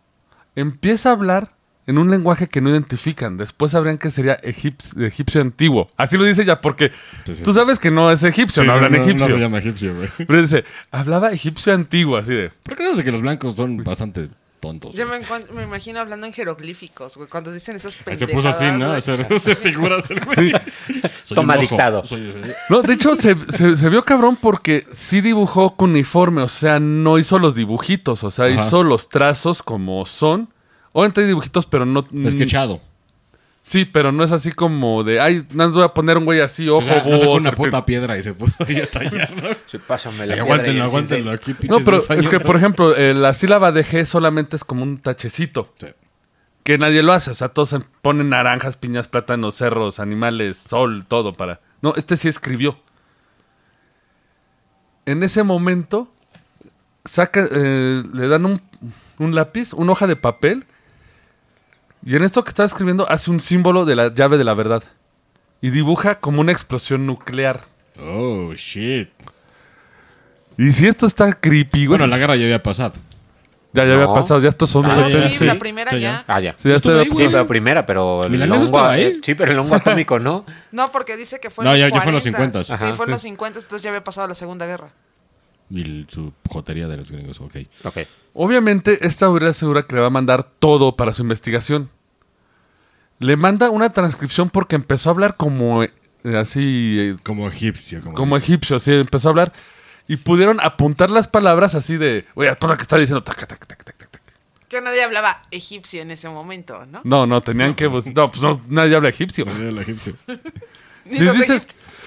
empieza 0.56 1.10
a 1.10 1.14
hablar 1.14 1.54
en 1.88 1.98
un 1.98 2.12
lenguaje 2.12 2.48
que 2.48 2.62
no 2.62 2.70
identifican. 2.70 3.38
Después 3.38 3.72
sabrían 3.72 3.98
que 3.98 4.12
sería 4.12 4.40
egips- 4.42 5.02
egipcio 5.02 5.42
antiguo. 5.42 5.90
Así 5.98 6.18
lo 6.18 6.24
dice 6.26 6.44
ella, 6.44 6.62
porque 6.62 6.92
Sí, 7.26 7.36
sí, 7.36 7.44
tú 7.44 7.54
sabes 7.54 7.80
que 7.80 7.90
no 7.92 8.12
es 8.12 8.24
egipcio, 8.24 8.62
Sí, 8.62 8.68
no 8.68 8.74
hablan 8.74 8.92
no, 8.92 8.98
egipcio. 9.00 9.28
No 9.28 9.34
se 9.36 9.40
llama 9.42 9.58
egipcio, 9.58 9.96
güey. 9.96 10.10
Pero 10.18 10.42
dice, 10.42 10.64
hablaba 10.92 11.32
egipcio 11.32 11.74
antiguo, 11.74 12.18
así 12.18 12.34
de. 12.34 12.52
Pero 12.64 12.76
creo 12.78 12.96
que 12.96 13.12
los 13.12 13.22
blancos 13.22 13.56
son 13.56 13.78
bastante 13.84 14.30
tontos. 14.62 14.96
Yo 14.96 15.06
me, 15.08 15.20
me 15.54 15.64
imagino 15.64 16.00
hablando 16.00 16.26
en 16.26 16.32
jeroglíficos, 16.32 17.18
güey, 17.18 17.28
cuando 17.28 17.52
dicen 17.52 17.76
esas 17.76 17.96
pendejadas. 17.96 18.30
Se 18.30 18.34
puso 18.34 18.48
así, 18.48 18.80
¿no? 18.80 19.02
Se, 19.02 19.40
se 19.40 19.56
figuras 19.56 20.10
el 20.12 20.22
güey. 20.24 20.52
Soy 21.24 21.36
Toma 21.36 21.58
dictado. 21.58 22.06
Soy- 22.06 22.34
No, 22.70 22.82
de 22.82 22.94
hecho, 22.94 23.16
se, 23.18 23.36
se- 23.52 23.76
se 23.76 23.90
vio 23.90 24.04
cabrón 24.06 24.38
porque 24.40 24.86
sí 24.94 25.20
dibujó 25.20 25.76
con 25.76 25.90
uniforme, 25.90 26.42
o 26.44 26.48
sea, 26.48 26.80
no 26.80 27.18
hizo 27.20 27.38
los 27.40 27.56
dibujitos, 27.56 28.24
o 28.24 28.32
sea, 28.32 28.46
Ajá. 28.46 28.68
hizo 28.68 28.84
los 28.86 29.10
trazos 29.10 29.62
como 29.64 30.06
son. 30.06 30.48
Obviamente 30.94 31.22
hay 31.22 31.28
dibujitos, 31.28 31.66
pero 31.66 31.86
no. 31.86 32.06
Esquechado. 32.26 32.82
Sí, 33.64 33.86
pero 33.86 34.12
no 34.12 34.24
es 34.24 34.32
así 34.32 34.52
como 34.52 35.04
de, 35.04 35.20
ay, 35.20 35.46
nada 35.52 35.68
más 35.70 35.76
voy 35.76 35.84
a 35.84 35.90
poner 35.94 36.18
un 36.18 36.26
güey 36.26 36.42
así, 36.42 36.68
ojo, 36.68 36.80
O 36.80 36.84
sea, 36.84 37.04
no 37.06 37.18
sacó 37.18 37.34
una 37.36 37.52
puta 37.52 37.86
piedra 37.86 38.18
y 38.18 38.24
se 38.24 38.34
puso 38.34 38.56
ahí 38.68 38.80
a 38.82 38.90
tallar, 38.90 39.30
¿no? 39.42 39.50
Sí, 39.68 39.78
pásame 39.78 40.26
la 40.26 40.36
aguántenlo, 40.36 40.84
aguántenlo. 40.84 41.32
Aquí, 41.32 41.56
No, 41.70 41.80
pero 41.86 41.98
es 41.98 42.10
años, 42.10 42.28
que, 42.28 42.40
¿no? 42.40 42.46
por 42.46 42.56
ejemplo, 42.56 42.96
eh, 42.96 43.14
la 43.14 43.34
sílaba 43.34 43.72
de 43.72 43.86
G 43.86 44.04
solamente 44.06 44.56
es 44.56 44.64
como 44.64 44.82
un 44.84 44.98
tachecito, 44.98 45.72
Sí. 45.80 45.88
que 46.64 46.78
nadie 46.80 47.04
lo 47.04 47.14
hace, 47.14 47.30
o 47.32 47.34
sea, 47.36 47.50
todos 47.50 47.70
se 47.70 47.80
ponen 48.02 48.30
naranjas, 48.30 48.78
piñas, 48.78 49.08
plátanos, 49.08 49.56
cerros, 49.56 50.00
animales, 50.00 50.58
sol, 50.58 51.06
todo 51.08 51.34
para... 51.34 51.60
No, 51.84 51.94
este 51.96 52.18
sí 52.18 52.28
escribió. 52.30 52.80
En 55.06 55.24
ese 55.24 55.44
momento, 55.44 56.12
saca, 57.06 57.48
eh, 57.52 58.04
le 58.14 58.28
dan 58.28 58.46
un, 58.46 58.62
un 59.18 59.36
lápiz, 59.36 59.74
una 59.74 59.92
hoja 59.94 60.08
de 60.08 60.16
papel, 60.16 60.66
y 62.06 62.16
en 62.16 62.24
esto 62.24 62.44
que 62.44 62.50
está 62.50 62.64
escribiendo 62.66 63.10
hace 63.10 63.30
un 63.32 63.40
símbolo 63.40 63.86
de 63.86 63.96
la 63.96 64.14
llave 64.14 64.38
de 64.38 64.44
la 64.44 64.54
verdad. 64.54 64.84
Y 65.62 65.70
dibuja 65.70 66.16
como 66.20 66.42
una 66.42 66.52
explosión 66.52 67.06
nuclear. 67.06 67.62
Oh, 68.00 68.54
shit. 68.56 69.10
Y 70.58 70.72
si 70.72 70.88
esto 70.88 71.06
está 71.06 71.32
creepy, 71.34 71.86
güey. 71.86 72.00
Bueno, 72.00 72.08
la 72.08 72.18
guerra 72.18 72.36
ya 72.36 72.46
había 72.46 72.62
pasado. 72.64 72.94
Ya, 73.74 73.86
ya 73.86 73.96
No. 73.96 74.02
había 74.02 74.14
pasado, 74.14 74.40
ya 74.42 74.50
estos 74.50 74.70
son... 74.70 74.86
Ah, 74.86 74.90
Ah, 75.06 75.10
sí, 75.10 75.36
sí. 75.38 75.46
la 75.46 75.58
primera 75.58 75.92
Sí, 75.92 76.02
ya. 76.02 76.26
Ah, 76.28 76.42
ya. 76.42 76.56
Sí, 76.62 76.68
ya 76.68 76.76
ahí, 76.76 77.06
Sí, 77.06 77.28
pero 77.32 77.48
primera, 77.48 77.86
pero 77.86 78.26
el 78.26 78.32
¿Milanés 78.32 78.56
hongo, 78.58 78.66
estaba 78.66 78.92
ahí? 78.92 79.04
eh, 79.04 79.20
sí, 79.24 79.34
pero 79.34 79.52
el 79.54 79.60
hongo 79.60 79.76
atómico 79.76 80.20
no. 80.20 80.46
No, 80.72 80.92
porque 80.92 81.16
dice 81.16 81.40
que 81.40 81.50
fue 81.50 81.64
No, 81.64 81.72
en 81.74 81.78
ya- 81.80 81.86
los 81.88 81.94
ya 81.96 82.02
fue 82.02 82.10
en 82.10 82.16
los 82.16 82.24
40. 82.24 82.60
50s. 82.64 82.78
Sí, 82.88 82.94
fue 82.94 83.06
en 83.06 83.12
los 83.12 83.22
50, 83.22 83.60
entonces 83.60 83.82
ya 83.82 83.90
había 83.92 84.04
pasado 84.04 84.28
la 84.28 84.36
Segunda 84.36 84.66
Guerra. 84.66 84.92
Y 85.72 86.06
su 86.10 86.34
jotería 86.50 86.88
de 86.88 86.98
los 86.98 87.12
gringos, 87.12 87.40
ok. 87.40 87.56
Ok. 87.86 87.98
Obviamente, 88.34 89.06
esta 89.08 89.26
autoridad 89.28 89.52
asegura 89.52 89.84
que 89.84 89.96
le 89.96 90.02
va 90.02 90.08
a 90.08 90.12
mandar 90.12 90.44
todo 90.44 90.96
para 90.98 91.14
su 91.14 91.22
investigación. 91.22 91.90
Le 93.20 93.38
manda 93.38 93.70
una 93.70 93.92
transcripción 93.94 94.50
porque 94.50 94.76
empezó 94.76 95.10
a 95.10 95.14
hablar 95.14 95.38
como 95.38 95.84
eh, 95.84 95.92
así, 96.38 96.98
eh, 97.00 97.16
Como 97.24 97.48
egipcio. 97.48 98.02
Como, 98.02 98.16
como 98.16 98.36
dice. 98.38 98.52
egipcio, 98.54 98.80
sí, 98.80 98.92
empezó 98.92 99.30
a 99.30 99.32
hablar. 99.32 99.54
Y 100.08 100.18
pudieron 100.18 100.60
apuntar 100.60 101.10
las 101.10 101.28
palabras 101.28 101.76
así 101.76 101.96
de, 101.98 102.26
oye, 102.36 102.54
todo 102.56 102.72
lo 102.72 102.78
que 102.78 102.82
está 102.84 102.98
diciendo, 102.98 103.24
tac, 103.24 103.38
tac, 103.38 103.48
tac, 103.66 103.66
tac, 103.66 103.84
tac, 103.84 104.10
tac. 104.10 104.22
Que 104.68 104.82
nadie 104.82 105.04
hablaba 105.04 105.44
egipcio 105.52 106.02
en 106.02 106.12
ese 106.12 106.28
momento, 106.30 106.86
¿no? 106.86 107.02
No, 107.04 107.28
no, 107.28 107.42
tenían 107.42 107.76
que, 107.76 107.88
bus- 107.88 108.08
no, 108.08 108.30
pues 108.32 108.42
no, 108.42 108.60
nadie 108.70 108.96
habla 108.96 109.10
egipio. 109.10 109.46
Era 109.46 109.70
el 109.70 109.78
egipcio. 109.78 110.16
Ni 111.06 111.18
Si 111.18 111.24
los 111.24 111.34
dices, 111.38 111.58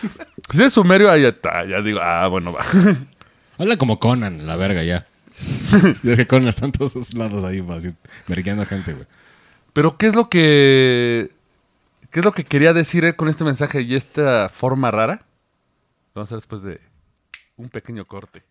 egipcios. 0.01 0.29
si 0.51 0.63
es 0.65 0.73
sumerio, 0.73 1.11
ahí 1.11 1.25
está. 1.25 1.65
Ya 1.67 1.81
digo, 1.81 2.01
ah, 2.03 2.27
bueno, 2.29 2.53
va. 2.53 2.65
Habla 3.59 3.77
como 3.77 3.99
Conan, 3.99 4.47
la 4.47 4.57
verga 4.57 4.83
ya. 4.83 5.07
es 6.05 6.17
que 6.17 6.27
Conan 6.27 6.49
está 6.49 6.67
en 6.67 6.73
todos 6.73 6.97
esos 6.97 7.15
lados 7.15 7.45
ahí, 7.45 7.65
merqueando 8.27 8.63
a 8.63 8.67
gente, 8.67 8.93
güey. 8.93 9.07
Pero, 9.73 9.97
¿qué 9.97 10.07
es 10.09 10.15
lo 10.15 10.29
que. 10.29 11.31
¿Qué 12.11 12.21
es 12.21 12.25
lo 12.25 12.33
que 12.33 12.45
quería 12.45 12.73
decir 12.73 13.05
él 13.05 13.17
con 13.17 13.29
este 13.29 13.43
mensaje 13.43 13.83
y 13.83 13.95
esta 13.97 14.49
forma 14.49 14.93
rara? 14.93 15.27
Vamos 16.15 16.31
a 16.31 16.35
ver 16.37 16.41
después 16.41 16.63
de 16.63 16.81
un 17.57 17.69
pequeño 17.69 18.05
corte. 18.05 18.45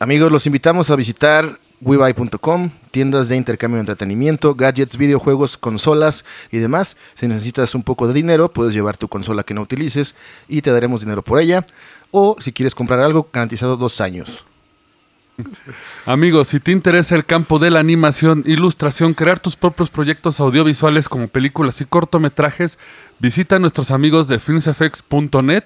Amigos, 0.00 0.32
los 0.32 0.46
invitamos 0.46 0.90
a 0.90 0.96
visitar 0.96 1.60
webuy.com, 1.80 2.70
tiendas 2.90 3.28
de 3.28 3.36
intercambio 3.36 3.76
de 3.76 3.80
entretenimiento, 3.80 4.54
gadgets, 4.54 4.96
videojuegos, 4.96 5.56
consolas 5.56 6.24
y 6.50 6.58
demás. 6.58 6.96
Si 7.14 7.26
necesitas 7.26 7.74
un 7.74 7.82
poco 7.82 8.06
de 8.06 8.14
dinero, 8.14 8.52
puedes 8.52 8.74
llevar 8.74 8.96
tu 8.96 9.08
consola 9.08 9.44
que 9.44 9.54
no 9.54 9.62
utilices 9.62 10.14
y 10.48 10.62
te 10.62 10.70
daremos 10.70 11.00
dinero 11.00 11.22
por 11.22 11.40
ella. 11.40 11.64
O 12.10 12.36
si 12.38 12.52
quieres 12.52 12.74
comprar 12.74 13.00
algo, 13.00 13.28
garantizado 13.32 13.76
dos 13.76 14.00
años. 14.00 14.44
Amigos, 16.06 16.48
si 16.48 16.60
te 16.60 16.72
interesa 16.72 17.14
el 17.14 17.24
campo 17.24 17.58
de 17.58 17.70
la 17.70 17.80
animación, 17.80 18.44
ilustración, 18.46 19.14
crear 19.14 19.40
tus 19.40 19.56
propios 19.56 19.90
proyectos 19.90 20.38
audiovisuales 20.38 21.08
como 21.08 21.28
películas 21.28 21.80
y 21.80 21.86
cortometrajes, 21.86 22.78
visita 23.18 23.56
a 23.56 23.58
nuestros 23.58 23.90
amigos 23.90 24.28
de 24.28 24.38
filmsfx.net, 24.38 25.64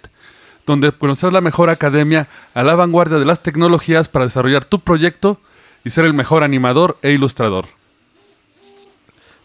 donde 0.64 0.92
conocer 0.92 1.32
la 1.32 1.40
mejor 1.40 1.70
academia 1.70 2.28
a 2.54 2.62
la 2.62 2.76
vanguardia 2.76 3.18
de 3.18 3.24
las 3.24 3.42
tecnologías 3.42 4.08
para 4.08 4.26
desarrollar 4.26 4.64
tu 4.64 4.80
proyecto 4.80 5.40
y 5.84 5.90
ser 5.90 6.04
el 6.04 6.14
mejor 6.14 6.42
animador 6.42 6.98
e 7.02 7.12
ilustrador. 7.12 7.66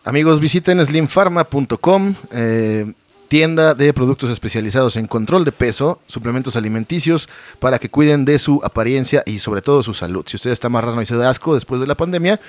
Amigos, 0.05 0.39
visiten 0.39 0.83
slimpharma.com, 0.83 2.15
eh, 2.31 2.93
tienda 3.27 3.75
de 3.75 3.93
productos 3.93 4.29
especializados 4.31 4.95
en 4.95 5.05
control 5.05 5.45
de 5.45 5.51
peso, 5.51 6.01
suplementos 6.07 6.55
alimenticios 6.55 7.29
para 7.59 7.77
que 7.77 7.89
cuiden 7.89 8.25
de 8.25 8.39
su 8.39 8.61
apariencia 8.63 9.21
y 9.25 9.39
sobre 9.39 9.61
todo 9.61 9.83
su 9.83 9.93
salud. 9.93 10.25
Si 10.25 10.37
usted 10.37 10.51
está 10.51 10.69
marrano 10.69 11.01
y 11.01 11.05
se 11.05 11.15
da 11.15 11.29
asco 11.29 11.53
después 11.53 11.81
de 11.81 11.87
la 11.87 11.95
pandemia, 11.95 12.39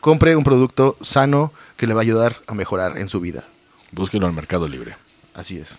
compre 0.00 0.34
un 0.34 0.44
producto 0.44 0.96
sano 1.02 1.52
que 1.76 1.86
le 1.86 1.94
va 1.94 2.00
a 2.00 2.02
ayudar 2.02 2.42
a 2.46 2.54
mejorar 2.54 2.98
en 2.98 3.08
su 3.08 3.20
vida. 3.20 3.44
Búsquelo 3.92 4.26
en 4.26 4.34
Mercado 4.34 4.66
Libre. 4.66 4.96
Así 5.34 5.58
es. 5.58 5.78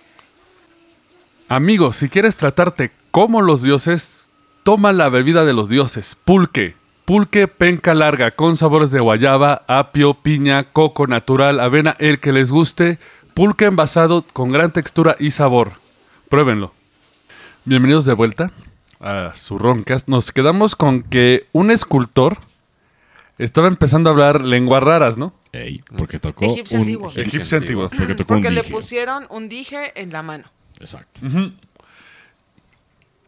Amigos, 1.48 1.98
si 1.98 2.10
quieres 2.10 2.38
tratarte 2.38 2.92
como 3.12 3.42
los 3.42 3.62
dioses, 3.62 4.30
toma 4.64 4.94
la 4.94 5.10
bebida 5.10 5.44
de 5.46 5.54
los 5.54 5.70
dioses, 5.70 6.16
pulque. 6.24 6.76
Pulque 7.06 7.48
penca 7.48 7.94
larga 7.94 8.32
con 8.32 8.58
sabores 8.58 8.90
de 8.90 9.00
guayaba, 9.00 9.64
apio, 9.68 10.16
piña, 10.16 10.72
coco 10.72 11.06
natural, 11.06 11.60
avena, 11.60 11.96
el 12.00 12.20
que 12.20 12.32
les 12.34 12.52
guste. 12.52 12.98
Pulque 13.36 13.66
envasado 13.66 14.26
con 14.34 14.52
gran 14.52 14.72
textura 14.72 15.16
y 15.20 15.30
sabor. 15.32 15.74
Pruébenlo. 16.30 16.74
Bienvenidos 17.64 18.06
de 18.06 18.14
vuelta 18.14 18.52
a 19.00 19.34
su 19.36 19.60
Roncast. 19.60 20.08
Nos 20.08 20.32
quedamos 20.32 20.76
con 20.76 21.04
que 21.04 21.48
un 21.52 21.70
escultor 21.70 22.38
estaba 23.38 23.68
empezando 23.68 24.10
a 24.10 24.14
hablar 24.14 24.42
lenguas 24.42 24.82
raras, 24.82 25.16
¿no? 25.16 25.34
Ey, 25.52 25.82
porque 25.98 26.18
tocó 26.18 26.46
Egipcio 26.46 26.78
un 26.80 26.82
antiguo. 26.84 27.12
Egipcio 27.16 27.58
antiguo. 27.60 27.90
Porque 27.90 28.16
tocó 28.16 28.28
Porque 28.34 28.48
un 28.48 28.56
le 28.56 28.62
dije. 28.62 28.74
pusieron 28.74 29.28
un 29.30 29.48
dije 29.48 29.94
en 30.02 30.12
la 30.12 30.24
mano. 30.24 30.46
Exacto. 30.80 31.20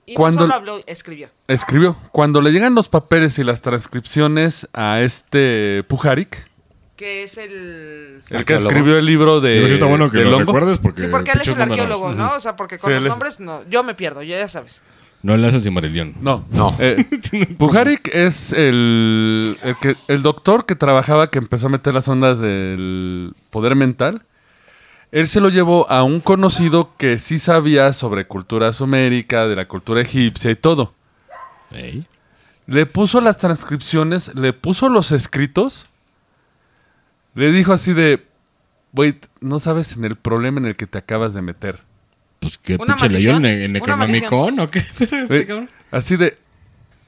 Y 0.09 0.15
Cuando- 0.15 0.41
no 0.41 0.47
solo 0.47 0.55
habló, 0.55 0.81
escribió. 0.87 1.29
Escribió. 1.47 1.97
Cuando 2.11 2.41
le 2.41 2.51
llegan 2.51 2.73
los 2.73 2.87
papeles 2.89 3.37
y 3.39 3.43
las 3.43 3.61
transcripciones 3.61 4.67
a 4.73 5.01
este 5.01 5.83
Pujarik, 5.87 6.47
Que 6.95 7.23
es 7.23 7.37
el... 7.37 8.23
el 8.29 8.45
que 8.45 8.55
escribió 8.55 8.97
el 8.97 9.05
libro 9.05 9.39
de. 9.41 9.55
Digo, 9.55 9.67
sí 9.67 9.73
está 9.73 9.85
bueno 9.85 10.09
que 10.09 10.23
lo 10.23 10.37
hongo. 10.37 10.39
recuerdes 10.53 10.79
porque... 10.79 11.01
Sí, 11.01 11.07
porque 11.11 11.31
él 11.31 11.41
es 11.41 11.47
el 11.49 11.53
números. 11.57 11.71
arqueólogo, 11.79 12.13
¿no? 12.13 12.33
O 12.35 12.39
sea, 12.39 12.55
porque 12.55 12.79
con 12.79 12.89
Sí, 12.89 12.93
los 12.95 13.01
él 13.01 13.05
es- 13.07 13.11
nombres 13.11 13.39
no, 13.41 13.61
yo 13.69 13.83
me 13.83 13.93
pierdo, 13.95 14.23
ya, 14.23 14.37
ya 14.39 14.47
sabes. 14.47 14.81
No 15.23 15.35
le 15.35 15.47
hace 15.47 15.61
el. 15.61 16.15
No, 16.21 16.45
No. 16.51 16.73
Eh, 16.79 17.03
Pujarik 17.57 18.07
es 18.15 18.53
el, 18.53 19.57
el, 19.61 19.75
que, 19.79 19.95
el 20.07 20.21
doctor 20.21 20.65
que 20.65 20.75
trabajaba, 20.75 21.29
que 21.31 21.39
empezó 21.39 21.67
a 21.67 21.69
meter 21.69 21.93
las 21.93 22.07
ondas 22.07 22.39
del 22.39 23.33
poder 23.49 23.75
mental. 23.75 24.21
Él 25.11 25.27
se 25.27 25.39
lo 25.39 25.49
llevó 25.49 25.89
a 25.89 26.03
un 26.03 26.19
conocido 26.19 26.91
que 26.97 27.17
sí 27.17 27.39
sabía 27.39 27.93
sobre 27.93 28.27
cultura 28.27 28.73
sumérica, 28.73 29.47
de 29.47 29.55
la 29.55 29.67
cultura 29.67 30.01
egipcia 30.01 30.51
y 30.51 30.55
todo. 30.55 30.93
Le 32.65 32.85
puso 32.85 33.21
las 33.21 33.37
transcripciones, 33.37 34.35
le 34.35 34.51
puso 34.53 34.89
los 34.89 35.11
escritos. 35.11 35.85
Le 37.35 37.51
dijo 37.51 37.71
así 37.71 37.93
de, 37.93 38.25
wait, 38.93 39.27
no 39.39 39.59
sabes 39.59 39.95
en 39.95 40.03
el 40.05 40.15
problema 40.17 40.59
en 40.59 40.65
el 40.65 40.75
que 40.75 40.87
te 40.87 40.97
acabas 40.97 41.33
de 41.33 41.41
meter. 41.41 41.79
Pues 42.39 42.57
qué 42.57 42.75
Una 42.75 42.95
pinche 42.95 43.09
leyó 43.09 43.35
en, 43.37 43.41
maldición. 43.41 43.63
en 43.63 43.73
Necronomicon 43.73 44.59
o 44.59 44.67
qué? 44.69 44.79
Este 44.99 45.37
Eh, 45.39 45.45
cabrón. 45.45 45.69
así 45.91 46.17
de, 46.17 46.37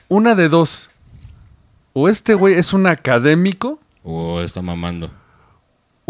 una 0.07 0.35
de 0.35 0.47
dos. 0.49 0.89
O 1.93 2.07
este 2.07 2.33
güey 2.35 2.53
es 2.53 2.71
un 2.71 2.85
académico 2.87 3.79
O 4.03 4.41
está 4.41 4.61
mamando. 4.61 5.11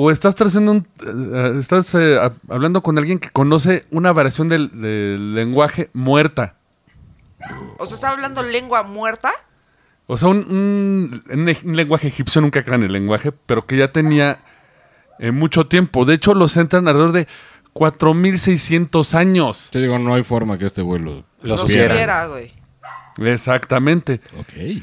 O 0.02 0.12
estás 0.12 0.34
trazando 0.36 0.72
un. 0.72 0.88
eh, 1.06 1.58
estás 1.60 1.94
eh, 1.96 2.18
hab- 2.18 2.38
hablando 2.48 2.82
con 2.82 2.98
alguien 2.98 3.20
que 3.20 3.30
conoce 3.32 3.86
una 3.92 4.14
variación 4.14 4.48
del, 4.48 4.80
del 4.80 5.36
lenguaje 5.36 5.90
muerta. 5.92 6.56
O 7.80 7.86
sea, 7.86 7.96
está 7.96 8.12
hablando 8.12 8.42
lengua 8.44 8.84
muerta. 8.84 9.30
O 10.08 10.18
sea, 10.18 10.30
un, 10.30 11.22
lenguaje 11.66 12.08
egipcio, 12.08 12.40
nunca 12.40 12.64
crean 12.64 12.84
el 12.84 12.94
lenguaje, 12.94 13.34
pero 13.34 13.66
que 13.68 13.76
ya 13.76 13.92
tenía 13.92 14.40
eh, 15.20 15.32
mucho 15.32 15.68
tiempo. 15.68 16.06
De 16.06 16.14
hecho, 16.14 16.34
los 16.34 16.56
entran 16.56 16.88
alrededor 16.88 17.12
de 17.12 17.28
4600 17.74 19.16
años. 19.16 19.70
Te 19.72 19.80
digo, 19.82 20.00
no 20.00 20.14
hay 20.14 20.24
forma 20.24 20.58
que 20.58 20.66
este 20.66 20.82
güey 20.82 21.02
lo, 21.02 21.26
No 21.44 21.58
supiera. 21.58 21.90
supiera, 21.94 22.26
güey. 22.28 22.54
Exactamente. 23.18 24.22
Ok. 24.40 24.82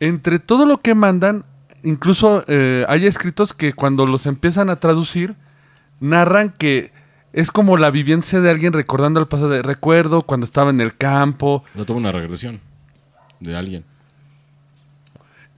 Entre 0.00 0.38
todo 0.40 0.66
lo 0.66 0.78
que 0.78 0.94
mandan, 0.96 1.44
incluso 1.86 2.44
eh, 2.48 2.84
hay 2.88 3.06
escritos 3.06 3.52
que 3.54 3.72
cuando 3.72 4.06
los 4.06 4.26
empiezan 4.26 4.68
a 4.70 4.76
traducir, 4.76 5.34
narran 6.00 6.50
que 6.50 6.92
es 7.32 7.50
como 7.50 7.76
la 7.76 7.90
vivencia 7.90 8.40
de 8.40 8.50
alguien 8.50 8.72
recordando 8.72 9.20
el 9.20 9.26
pasado 9.28 9.50
de 9.50 9.62
recuerdo 9.62 10.22
cuando 10.22 10.44
estaba 10.44 10.70
en 10.70 10.80
el 10.80 10.96
campo. 10.96 11.64
No 11.74 11.84
tuvo 11.86 11.98
una 11.98 12.12
regresión 12.12 12.60
de 13.40 13.56
alguien. 13.56 13.84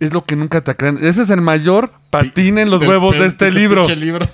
Es 0.00 0.12
lo 0.12 0.24
que 0.24 0.36
nunca 0.36 0.60
te 0.62 0.70
aclaran. 0.70 1.04
Ese 1.04 1.22
es 1.22 1.30
el 1.30 1.40
mayor 1.40 1.90
patín 2.10 2.58
en 2.58 2.70
los 2.70 2.82
huevos 2.82 3.18
de 3.18 3.26
este 3.26 3.50
libro. 3.50 3.86
libro. 3.88 4.26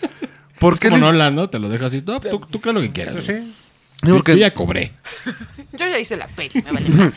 ¿Por 0.58 0.74
Es 0.74 0.80
qué? 0.80 0.88
como 0.88 0.96
li- 0.98 1.12
Nolan, 1.12 1.34
¿no? 1.34 1.48
Te 1.50 1.58
lo 1.58 1.68
dejas 1.68 1.88
así. 1.88 2.02
No, 2.06 2.18
tú, 2.20 2.40
tú 2.50 2.60
creas 2.60 2.74
lo 2.74 2.80
que 2.80 2.90
quieras. 2.90 3.24
Sí, 3.24 3.54
Yo, 4.02 4.22
ya 4.24 4.52
cobré. 4.54 4.92
Yo 5.72 5.86
ya 5.88 5.98
hice 5.98 6.16
la 6.16 6.26
peli, 6.28 6.62
me 6.64 6.72
vale. 6.72 6.86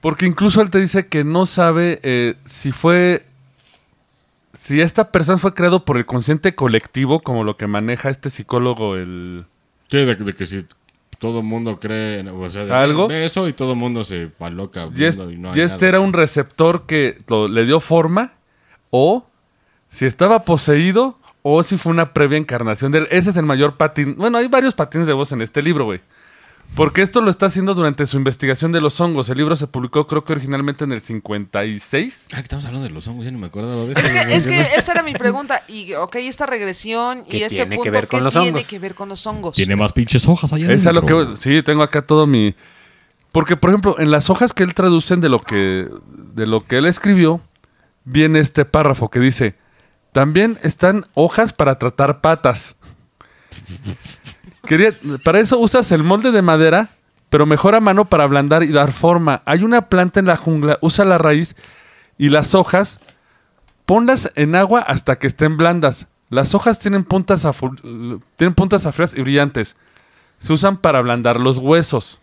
porque 0.00 0.26
incluso 0.26 0.60
él 0.60 0.70
te 0.70 0.78
dice 0.80 1.06
que 1.08 1.24
no 1.24 1.46
sabe 1.46 2.00
eh, 2.02 2.34
si 2.44 2.72
fue... 2.72 3.24
Si 4.54 4.80
esta 4.80 5.12
persona 5.12 5.38
fue 5.38 5.52
creado 5.54 5.84
por 5.84 5.96
el 5.98 6.06
consciente 6.06 6.54
colectivo, 6.54 7.20
como 7.20 7.44
lo 7.44 7.56
que 7.56 7.66
maneja 7.66 8.08
este 8.08 8.30
psicólogo, 8.30 8.96
el... 8.96 9.44
Sí, 9.90 9.98
de, 9.98 10.14
de 10.14 10.32
que 10.32 10.46
si 10.46 10.64
todo 11.18 11.40
el 11.40 11.44
mundo 11.44 11.78
cree, 11.78 12.20
en- 12.20 12.28
o 12.28 12.50
sea, 12.50 12.64
de, 12.64 12.72
¿Algo? 12.72 13.06
de 13.06 13.24
eso 13.26 13.48
y 13.48 13.52
todo 13.52 13.72
el 13.72 13.78
mundo 13.78 14.02
se 14.02 14.30
aloca 14.40 14.88
Y, 14.96 15.04
es- 15.04 15.16
y 15.16 15.36
no 15.36 15.52
hay 15.52 15.58
y 15.58 15.60
este 15.62 15.76
nada. 15.76 15.88
era 15.88 16.00
un 16.00 16.12
receptor 16.14 16.86
que 16.86 17.18
lo- 17.28 17.48
le 17.48 17.64
dio 17.66 17.80
forma, 17.80 18.32
o 18.90 19.26
si 19.88 20.06
estaba 20.06 20.40
poseído, 20.44 21.18
o 21.42 21.62
si 21.62 21.76
fue 21.78 21.92
una 21.92 22.12
previa 22.12 22.38
encarnación 22.38 22.90
de 22.92 22.98
él. 23.00 23.08
Ese 23.10 23.30
es 23.30 23.36
el 23.36 23.44
mayor 23.46 23.76
patín. 23.76 24.16
Bueno, 24.16 24.38
hay 24.38 24.48
varios 24.48 24.74
patines 24.74 25.06
de 25.06 25.12
voz 25.12 25.30
en 25.32 25.42
este 25.42 25.62
libro, 25.62 25.84
güey. 25.84 26.00
Porque 26.74 27.00
esto 27.00 27.22
lo 27.22 27.30
está 27.30 27.46
haciendo 27.46 27.74
durante 27.74 28.06
su 28.06 28.18
investigación 28.18 28.70
de 28.70 28.82
los 28.82 29.00
hongos. 29.00 29.30
El 29.30 29.38
libro 29.38 29.56
se 29.56 29.66
publicó, 29.66 30.06
creo 30.06 30.24
que 30.24 30.34
originalmente 30.34 30.84
en 30.84 30.92
el 30.92 31.00
56. 31.00 32.26
Ah, 32.32 32.36
que 32.36 32.42
estamos 32.42 32.64
hablando 32.66 32.86
de 32.86 32.92
los 32.92 33.06
hongos, 33.08 33.24
ya 33.24 33.30
no 33.30 33.38
me 33.38 33.46
eso. 33.46 33.90
Es 33.94 34.12
que, 34.12 34.34
es 34.36 34.46
que 34.46 34.60
esa 34.76 34.92
era 34.92 35.02
mi 35.02 35.14
pregunta. 35.14 35.64
Y, 35.68 35.94
ok, 35.94 36.16
esta 36.16 36.44
regresión 36.44 37.22
y 37.26 37.30
¿Qué 37.30 37.44
este 37.44 37.56
tiene 37.56 37.70
que 37.70 37.76
punto, 37.76 37.90
ver 37.92 38.08
con 38.08 38.18
¿qué 38.18 38.24
los 38.24 38.34
tiene 38.34 38.48
hongos? 38.48 38.64
que 38.64 38.78
ver 38.78 38.94
con 38.94 39.08
los 39.08 39.26
hongos? 39.26 39.56
Tiene 39.56 39.74
más 39.74 39.92
pinches 39.94 40.28
hojas 40.28 40.52
allá 40.52 40.70
Es 40.70 40.86
a 40.86 40.92
lo 40.92 41.06
que 41.06 41.36
sí, 41.38 41.62
tengo 41.62 41.82
acá 41.82 42.02
todo 42.02 42.26
mi 42.26 42.54
porque 43.36 43.54
por 43.54 43.68
ejemplo, 43.68 43.96
en 43.98 44.10
las 44.10 44.30
hojas 44.30 44.54
que 44.54 44.62
él 44.62 44.72
traducen 44.72 45.20
de 45.20 45.28
lo 45.28 45.40
que 45.40 45.88
de 46.06 46.46
lo 46.46 46.64
que 46.64 46.78
él 46.78 46.86
escribió 46.86 47.42
viene 48.04 48.38
este 48.38 48.64
párrafo 48.64 49.10
que 49.10 49.20
dice, 49.20 49.56
"También 50.12 50.58
están 50.62 51.04
hojas 51.12 51.52
para 51.52 51.78
tratar 51.78 52.22
patas." 52.22 52.76
Quería, 54.66 54.92
para 55.24 55.40
eso 55.40 55.58
usas 55.58 55.90
el 55.92 56.02
molde 56.04 56.30
de 56.32 56.42
madera, 56.42 56.88
pero 57.30 57.46
mejor 57.46 57.74
a 57.74 57.80
mano 57.80 58.04
para 58.06 58.24
ablandar 58.24 58.62
y 58.62 58.68
dar 58.68 58.92
forma. 58.92 59.42
Hay 59.46 59.62
una 59.64 59.82
planta 59.88 60.20
en 60.20 60.26
la 60.26 60.36
jungla, 60.36 60.78
usa 60.80 61.04
la 61.04 61.18
raíz 61.18 61.56
y 62.18 62.28
las 62.28 62.54
hojas 62.54 63.00
ponlas 63.84 64.30
en 64.34 64.54
agua 64.56 64.80
hasta 64.80 65.16
que 65.18 65.26
estén 65.26 65.56
blandas. 65.56 66.06
Las 66.28 66.54
hojas 66.54 66.78
tienen 66.78 67.04
puntas, 67.04 67.46
tienen 68.36 68.54
puntas 68.54 68.84
afrias 68.86 69.14
y 69.16 69.22
brillantes. 69.22 69.76
Se 70.40 70.52
usan 70.52 70.76
para 70.76 70.98
ablandar 70.98 71.40
los 71.40 71.58
huesos. 71.58 72.20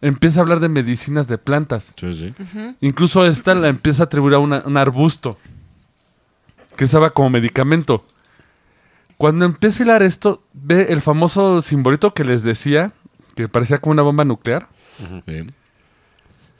Empieza 0.00 0.40
a 0.40 0.42
hablar 0.42 0.60
de 0.60 0.68
medicinas 0.68 1.26
de 1.28 1.38
plantas. 1.38 1.92
Sí, 1.96 2.12
sí. 2.12 2.34
Incluso 2.80 3.24
esta 3.24 3.54
la 3.54 3.68
empieza 3.68 4.02
a 4.02 4.06
atribuir 4.06 4.34
a 4.34 4.38
una- 4.38 4.62
un 4.66 4.76
arbusto 4.76 5.38
que 6.76 6.84
usaba 6.84 7.10
como 7.10 7.30
medicamento. 7.30 8.04
Cuando 9.22 9.44
empieza 9.44 9.84
a 9.84 9.86
hilar 9.86 10.02
esto, 10.02 10.42
ve 10.52 10.88
el 10.90 11.00
famoso 11.00 11.62
simbolito 11.62 12.12
que 12.12 12.24
les 12.24 12.42
decía, 12.42 12.92
que 13.36 13.48
parecía 13.48 13.78
como 13.78 13.92
una 13.92 14.02
bomba 14.02 14.24
nuclear. 14.24 14.66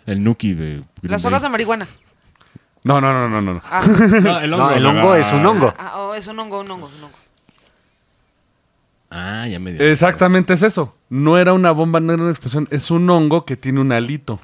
El 0.06 0.22
Nuki 0.22 0.54
de. 0.54 0.84
Green 1.00 1.10
Las 1.10 1.24
Day. 1.24 1.30
hojas 1.32 1.42
de 1.42 1.48
marihuana. 1.48 1.88
No, 2.84 3.00
no, 3.00 3.12
no, 3.12 3.28
no, 3.28 3.42
no. 3.42 3.54
no. 3.54 3.62
Ah, 3.68 3.82
No, 4.22 4.38
el 4.38 4.54
hongo. 4.54 4.64
No, 4.66 4.70
el 4.76 4.82
la- 4.84 4.88
hongo 4.90 5.14
es 5.16 5.32
un 5.32 5.44
hongo. 5.44 5.74
ah, 5.76 5.94
oh, 5.96 6.14
es 6.14 6.24
un 6.28 6.38
hongo, 6.38 6.60
un 6.60 6.70
hongo, 6.70 6.86
un 6.86 7.02
hongo. 7.02 7.16
Ah, 9.10 9.48
ya 9.48 9.58
me 9.58 9.72
dio. 9.72 9.82
Exactamente 9.84 10.54
es 10.54 10.62
eso. 10.62 10.94
No 11.08 11.38
era 11.38 11.54
una 11.54 11.72
bomba, 11.72 11.98
no 11.98 12.12
era 12.12 12.22
una 12.22 12.30
explosión. 12.30 12.68
Es 12.70 12.92
un 12.92 13.10
hongo 13.10 13.44
que 13.44 13.56
tiene 13.56 13.80
un 13.80 13.90
alito. 13.90 14.38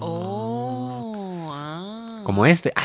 Oh, 0.00 1.50
ah. 1.52 2.17
Como 2.28 2.44
este. 2.44 2.74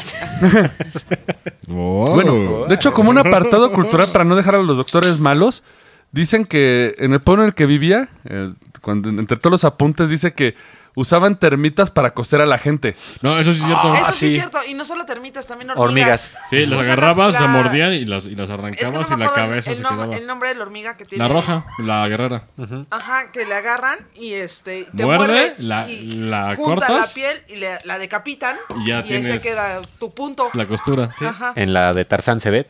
Oh. 1.70 2.12
Bueno, 2.14 2.66
de 2.68 2.76
hecho, 2.76 2.94
como 2.94 3.10
un 3.10 3.18
apartado 3.18 3.72
cultural 3.72 4.08
para 4.12 4.26
no 4.26 4.36
dejar 4.36 4.56
a 4.56 4.62
los 4.62 4.76
doctores 4.76 5.18
malos, 5.20 5.64
dicen 6.12 6.44
que 6.44 6.94
en 6.98 7.14
el 7.14 7.22
pueblo 7.22 7.44
en 7.44 7.48
el 7.48 7.56
que 7.56 7.66
vivía, 7.66 8.10
eh, 8.26 8.52
cuando, 8.82 9.10
entre 9.10 9.38
todos 9.38 9.52
los 9.52 9.64
apuntes, 9.64 10.10
dice 10.10 10.34
que 10.34 10.56
usaban 10.96 11.40
termitas 11.40 11.90
para 11.92 12.14
coser 12.14 12.42
a 12.42 12.46
la 12.46 12.58
gente. 12.58 12.96
No, 13.22 13.40
eso 13.40 13.54
sí 13.54 13.60
es 13.62 13.66
cierto. 13.66 13.94
Eso 13.96 14.12
sí 14.14 14.28
es 14.28 14.34
cierto. 14.34 14.60
Y 14.68 14.74
no 14.76 14.86
solo 14.86 15.06
termitas, 15.06 15.48
también 15.48 15.72
hormigas. 15.72 16.32
Hormigas. 16.32 16.50
Sí, 16.50 16.66
las 16.66 16.80
agarrabas, 16.88 17.34
la- 17.40 17.48
mordían 17.48 17.94
y 17.94 18.06
las, 18.06 18.26
y 18.26 18.36
las 18.36 18.50
Es 18.50 18.56
que 18.56 18.58
no 18.58 18.64
arrancabas 19.00 19.10
me 19.10 19.16
y 19.16 19.20
la 19.20 19.34
cabeza 19.34 19.72
el, 19.72 19.78
se 19.78 19.84
nom- 19.84 19.90
quedaba. 19.90 20.16
el 20.16 20.28
nombre 20.28 20.50
de 20.50 20.56
la 20.56 20.62
hormiga 20.64 20.96
que 20.98 21.06
tiene. 21.06 21.24
La 21.24 21.34
roja, 21.34 21.66
la 21.80 22.08
guerrera. 22.08 22.44
Ajá, 22.92 23.32
que 23.32 23.46
le 23.46 23.56
agarran 23.56 23.98
y 24.16 24.34
este 24.34 24.86
te 24.96 25.06
Muerde, 25.06 25.26
muerde, 25.28 25.56
la- 25.60 25.90
y 25.90 26.06
la 26.30 26.56
junta 26.56 26.88
cortas. 26.88 27.08
la 27.10 27.14
piel 27.14 27.44
y 27.50 27.56
le- 27.58 27.80
la 27.86 27.98
decapitan 27.98 28.56
Y 28.78 28.88
ya 28.90 28.98
ahí 29.00 29.04
tienes 29.04 29.34
se 29.36 29.42
queda 29.42 29.82
tu 30.00 30.14
punto. 30.14 30.50
La 30.54 30.68
costura. 30.68 31.12
Sí, 31.18 31.26
Ajá. 31.26 31.54
En 31.56 31.74
la 31.74 31.94
de 31.94 32.06
Tarzán 32.06 32.40
se 32.42 32.50
ve. 32.52 32.68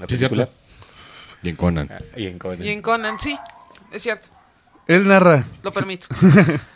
La 0.00 0.06
sí 0.08 0.14
es 0.14 0.20
película. 0.20 0.44
cierto. 0.46 0.52
Y 1.42 1.48
en 1.50 1.56
Conan. 1.56 1.90
Y 2.16 2.26
en 2.26 2.38
Conan. 2.38 2.64
Y 2.64 2.68
en 2.70 2.82
Conan, 2.82 3.18
sí, 3.20 3.38
es 3.92 4.02
cierto, 4.02 4.28
Él 4.88 5.06
narra, 5.06 5.44
lo 5.62 5.70
permito. 5.72 6.08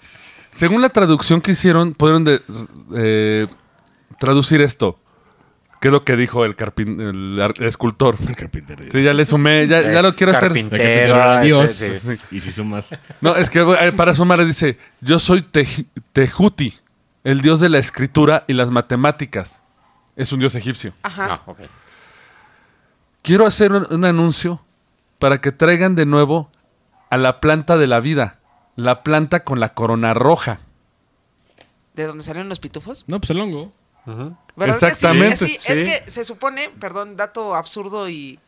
según 0.51 0.83
la 0.83 0.89
traducción 0.91 1.41
que 1.41 1.53
hicieron, 1.53 1.95
pudieron 1.95 2.25
de- 2.25 2.41
eh, 2.95 3.47
traducir 4.19 4.61
esto. 4.61 4.99
¿Qué 5.81 5.89
es 5.89 5.93
lo 5.93 6.05
que 6.05 6.15
dijo 6.15 6.45
el, 6.45 6.57
carpin- 6.59 7.01
el 7.01 7.41
ar- 7.41 7.55
escultor? 7.63 8.17
El 8.29 8.37
carpintero. 8.37 8.85
Sí, 8.93 9.03
ya 9.03 9.15
le 9.15 9.25
sumé, 9.25 9.67
ya, 9.67 9.81
ya 9.81 10.03
lo 10.03 10.13
quiero 10.15 10.33
hacer. 10.33 10.55
El 10.55 10.69
Carpintero. 10.69 11.41
Dios. 11.41 11.71
sí. 11.71 11.89
Y 12.31 12.41
si 12.43 12.53
sumas. 12.53 12.99
No, 13.23 13.35
es 13.35 13.49
que 13.49 13.61
eh, 13.61 13.93
para 13.93 14.13
sumar 14.13 14.45
dice, 14.45 14.79
yo 15.01 15.19
soy 15.19 15.41
Tej- 15.41 15.87
Tehuti, 16.13 16.75
el 17.25 17.41
dios 17.41 17.61
de 17.61 17.71
la 17.71 17.79
escritura 17.79 18.45
y 18.47 18.53
las 18.53 18.71
matemáticas. 18.71 19.63
Es 20.17 20.33
un 20.33 20.41
dios 20.41 20.55
egipcio. 20.55 20.93
Ajá. 21.03 21.27
Ah, 21.31 21.43
ok. 21.47 21.61
Quiero 23.23 23.47
hacer 23.47 23.73
un, 23.73 23.87
un 23.91 24.05
anuncio 24.05 24.61
para 25.19 25.41
que 25.41 25.53
traigan 25.53 25.95
de 25.95 26.05
nuevo 26.05 26.51
a 27.11 27.17
la 27.17 27.41
planta 27.41 27.79
de 27.79 27.87
la 27.87 28.01
vida, 28.01 28.39
la 28.83 29.03
planta 29.03 29.45
con 29.45 29.61
la 29.61 29.75
corona 29.75 30.15
roja. 30.15 30.61
¿De 31.95 32.07
dónde 32.07 32.25
salieron 32.25 32.49
los 32.49 32.61
pitufos? 32.61 33.05
No, 33.07 33.21
pues 33.21 33.31
el 33.31 33.41
hongo. 33.41 33.73
¿Verdad 34.57 34.77
Exactamente, 34.77 35.39
Que 35.39 35.47
sí? 35.47 35.59
Es 35.65 35.83
que 35.83 36.11
se 36.11 36.25
supone, 36.25 36.71
perdón, 36.81 37.17
dato 37.17 37.55
absurdo 37.55 38.09
y 38.09 38.39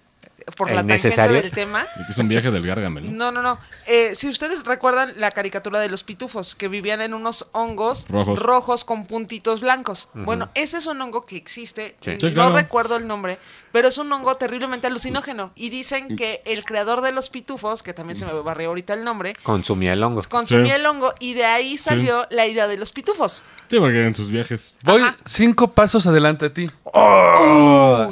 por 0.57 0.69
la 0.71 0.77
tangente 0.77 1.09
necesario. 1.09 1.41
del 1.43 1.51
tema. 1.51 1.87
Es 2.11 2.17
un 2.19 2.29
viaje 2.29 2.51
del 2.51 2.67
Gargamel. 2.67 3.11
¿no? 3.17 3.31
No, 3.31 3.33
no, 3.33 3.43
no. 3.43 3.59
Eh, 3.87 4.15
si 4.15 4.29
ustedes 4.29 4.65
recuerdan 4.65 5.13
la 5.17 5.31
caricatura 5.31 5.81
de 5.81 5.89
los 5.89 6.05
pitufos, 6.05 6.55
que 6.55 6.69
vivían 6.69 7.01
en 7.03 7.15
unos 7.15 7.49
hongos 7.53 8.07
Rojos. 8.09 8.85
con 8.85 9.07
puntitos 9.07 9.61
blancos. 9.61 10.09
Bueno, 10.15 10.51
ese 10.55 10.79
es 10.79 10.87
un 10.87 11.01
hongo 11.01 11.25
que 11.27 11.37
existe. 11.37 11.97
Sí. 12.01 12.17
Sí, 12.21 12.27
no 12.29 12.33
claro. 12.35 12.55
recuerdo 12.55 12.97
el 12.97 13.07
nombre, 13.07 13.39
pero 13.73 13.89
es 13.89 13.99
un 13.99 14.13
hongo 14.13 14.35
terriblemente 14.37 14.87
alucinógeno. 14.87 15.53
Y 15.55 15.71
dicen 15.71 16.17
que 16.17 16.43
el 16.47 16.65
creador 16.65 17.01
de 17.01 17.13
los 17.13 17.31
pitufos, 17.31 17.83
que 17.83 17.93
también 17.95 18.17
se 18.17 18.25
me 18.27 18.33
barrió 18.33 18.69
ahorita 18.69 18.95
el 18.95 19.05
nombre, 19.05 19.35
Consumía 19.43 19.93
el 19.93 20.03
hongo. 20.03 20.23
consumía 20.29 20.75
Sí. 20.75 20.81
el 20.81 20.87
hongo 20.87 21.15
y 21.21 21.35
de 21.35 21.45
ahí 21.45 21.79
salió 21.79 22.27
la 22.31 22.47
idea 22.47 22.67
de 22.69 22.77
los 22.77 22.93
pitufos. 22.93 23.43
Sí, 23.69 23.79
porque 23.79 24.05
en 24.07 24.15
sus 24.15 24.31
viajes. 24.31 24.75
Voy 24.83 25.01
Ajá. 25.03 25.17
cinco 25.25 25.69
pasos 25.73 26.07
adelante 26.07 26.49
de 26.49 26.51
ti. 26.51 26.71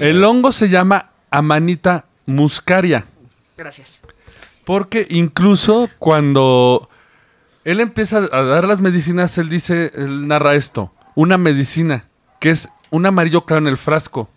El 0.01 0.25
hongo 0.25 0.53
se 0.53 0.69
llama 0.69 1.11
Amanita 1.31 2.07
muscaria. 2.31 3.07
Gracias. 3.57 4.03
Porque 4.65 5.07
incluso 5.11 5.89
cuando 5.99 6.89
él 7.65 7.81
empieza 7.81 8.19
a 8.19 8.43
dar 8.43 8.67
las 8.67 8.81
medicinas, 8.81 9.37
él 9.39 9.49
dice, 9.49 9.91
él 9.95 10.29
narra 10.29 10.55
esto, 10.55 10.93
una 11.15 11.39
medicina, 11.39 12.07
que 12.39 12.51
es 12.51 12.69
un 12.91 13.07
amarillo 13.07 13.45
claro 13.45 13.63
en 13.63 13.69
el 13.69 13.77
frasco. 13.77 14.29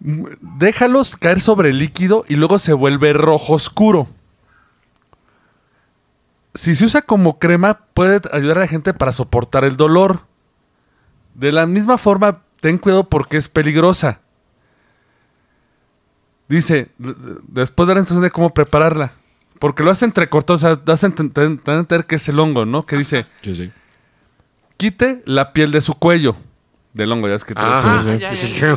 Déjalos 0.00 1.16
caer 1.16 1.40
sobre 1.40 1.70
el 1.70 1.78
líquido 1.78 2.24
y 2.28 2.34
luego 2.34 2.58
se 2.58 2.72
vuelve 2.72 3.12
rojo 3.12 3.54
oscuro. 3.54 4.08
Si 6.54 6.74
se 6.74 6.84
usa 6.84 7.02
como 7.02 7.38
crema, 7.38 7.80
puede 7.94 8.20
ayudar 8.32 8.58
a 8.58 8.62
la 8.62 8.66
gente 8.66 8.92
para 8.92 9.12
soportar 9.12 9.64
el 9.64 9.76
dolor. 9.76 10.22
De 11.34 11.52
la 11.52 11.66
misma 11.66 11.96
forma, 11.96 12.42
ten 12.60 12.78
cuidado 12.78 13.04
porque 13.04 13.36
es 13.36 13.48
peligrosa. 13.48 14.20
Dice, 16.52 16.88
después 17.48 17.86
de 17.88 17.94
la 17.94 18.00
instrucción 18.00 18.22
de 18.24 18.30
cómo 18.30 18.52
prepararla. 18.52 19.12
Porque 19.58 19.82
lo 19.82 19.90
hace 19.90 20.04
entrecortado, 20.04 20.56
o 20.56 20.58
sea, 20.58 20.70
a 20.86 21.06
entender 21.06 22.04
que 22.04 22.16
es 22.16 22.28
el 22.28 22.38
hongo, 22.38 22.66
¿no? 22.66 22.84
Que 22.84 22.96
dice, 22.98 23.26
Sí, 23.40 23.54
sí. 23.54 23.70
quite 24.76 25.22
la 25.24 25.52
piel 25.54 25.72
de 25.72 25.80
su 25.80 25.94
cuello. 25.94 26.36
Del 26.92 27.10
hongo, 27.10 27.26
ya 27.26 27.36
es 27.36 27.44
que... 27.44 27.54
Ah, 27.56 27.80
Ah, 27.82 28.02
sí. 28.04 28.18
ya, 28.18 28.32
ya, 28.34 28.76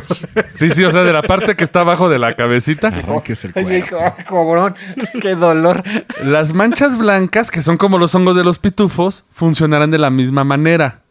Sí, 0.54 0.70
sí, 0.70 0.84
o 0.84 0.90
sea, 0.90 1.02
de 1.02 1.12
la 1.12 1.20
parte 1.20 1.54
que 1.54 1.64
está 1.64 1.80
abajo 1.80 2.08
de 2.08 2.18
la 2.18 2.34
cabecita. 2.34 2.88
Arranques 2.88 3.44
el 3.44 3.52
Ay, 3.56 3.84
cobrón. 4.26 4.74
Qué 5.20 5.34
dolor. 5.34 5.82
Las 6.24 6.54
manchas 6.54 6.96
blancas, 6.96 7.50
que 7.50 7.60
son 7.60 7.76
como 7.76 7.98
los 7.98 8.14
hongos 8.14 8.34
de 8.36 8.42
los 8.44 8.58
pitufos, 8.58 9.24
funcionarán 9.34 9.90
de 9.90 9.98
la 9.98 10.08
misma 10.08 10.44
manera. 10.44 11.02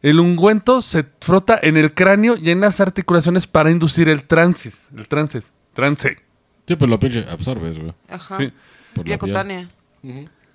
El 0.00 0.18
ungüento 0.18 0.80
se 0.80 1.04
frota 1.20 1.58
en 1.60 1.76
el 1.76 1.92
cráneo 1.92 2.36
y 2.38 2.50
en 2.52 2.60
las 2.62 2.80
articulaciones 2.80 3.46
para 3.46 3.70
inducir 3.70 4.08
el 4.08 4.22
transis. 4.22 4.88
El 4.96 5.06
trances. 5.08 5.52
Trance. 5.80 6.18
Sí, 6.66 6.76
pues 6.76 6.90
lo 6.90 6.98
pinche 6.98 7.24
absorbes, 7.28 7.78
güey. 7.78 7.92
Ajá. 8.08 8.36
Sí. 8.38 8.50
Por 8.94 9.04
Vía 9.04 9.14
la 9.14 9.18
piel. 9.18 9.30
cutánea. 9.32 9.68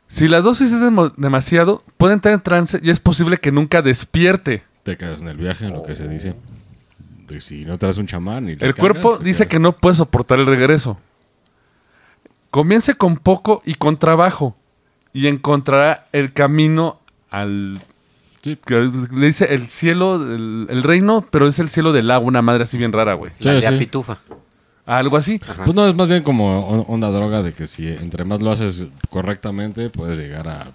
Si 0.08 0.28
la 0.28 0.42
dosis 0.42 0.72
es 0.72 0.80
demasiado, 1.18 1.84
puede 1.98 2.14
entrar 2.14 2.34
en 2.34 2.42
trance 2.42 2.80
y 2.82 2.90
es 2.90 3.00
posible 3.00 3.38
que 3.38 3.52
nunca 3.52 3.82
despierte. 3.82 4.64
Te 4.84 4.98
cagas 4.98 5.22
en 5.22 5.28
el 5.30 5.38
viaje, 5.38 5.68
lo 5.70 5.84
que 5.84 5.96
se 5.96 6.08
dice. 6.08 6.36
De 7.28 7.42
si 7.42 7.66
no 7.66 7.78
te 7.80 7.88
das 7.88 7.98
un 7.98 8.06
chamán 8.06 8.48
y 8.48 8.52
El 8.52 8.58
cagas, 8.60 8.76
cuerpo 8.76 9.18
dice 9.18 9.44
quedas- 9.46 9.50
que 9.50 9.60
no 9.60 9.72
puede 9.74 9.96
soportar 9.96 10.40
el 10.40 10.46
regreso. 10.46 11.00
Comience 12.52 12.96
con 12.96 13.18
poco 13.18 13.62
y 13.66 13.74
con 13.76 13.98
trabajo 13.98 14.56
y 15.12 15.28
encontrará 15.28 16.08
el 16.12 16.34
camino 16.34 17.00
al... 17.30 17.80
Sí. 18.44 18.58
le 18.68 19.26
dice 19.26 19.56
el 19.56 19.68
cielo, 19.68 20.16
el, 20.18 20.68
el 20.70 20.84
reino, 20.84 21.26
pero 21.32 21.48
es 21.48 21.58
el 21.58 21.68
cielo 21.68 21.92
del 21.94 22.12
agua, 22.12 22.28
una 22.28 22.44
madre 22.44 22.64
así 22.64 22.78
bien 22.78 22.94
rara, 22.94 23.16
güey. 23.16 23.32
Sí, 23.40 23.46
La 23.46 23.54
de 23.56 23.62
sí. 23.64 23.76
pitufa. 23.80 24.20
Algo 24.86 25.18
así. 25.18 25.40
Pues 25.64 25.74
no, 25.76 25.88
es 25.88 25.96
más 25.96 26.08
bien 26.08 26.22
como 26.24 26.68
on- 26.68 26.86
onda 26.88 27.10
droga 27.10 27.42
de 27.42 27.54
que 27.54 27.68
si 27.68 27.88
entre 27.88 28.24
más 28.26 28.42
lo 28.42 28.52
haces 28.52 28.84
correctamente, 29.10 29.90
puedes 29.90 30.18
llegar 30.18 30.48
a 30.48 30.64
tu 30.66 30.72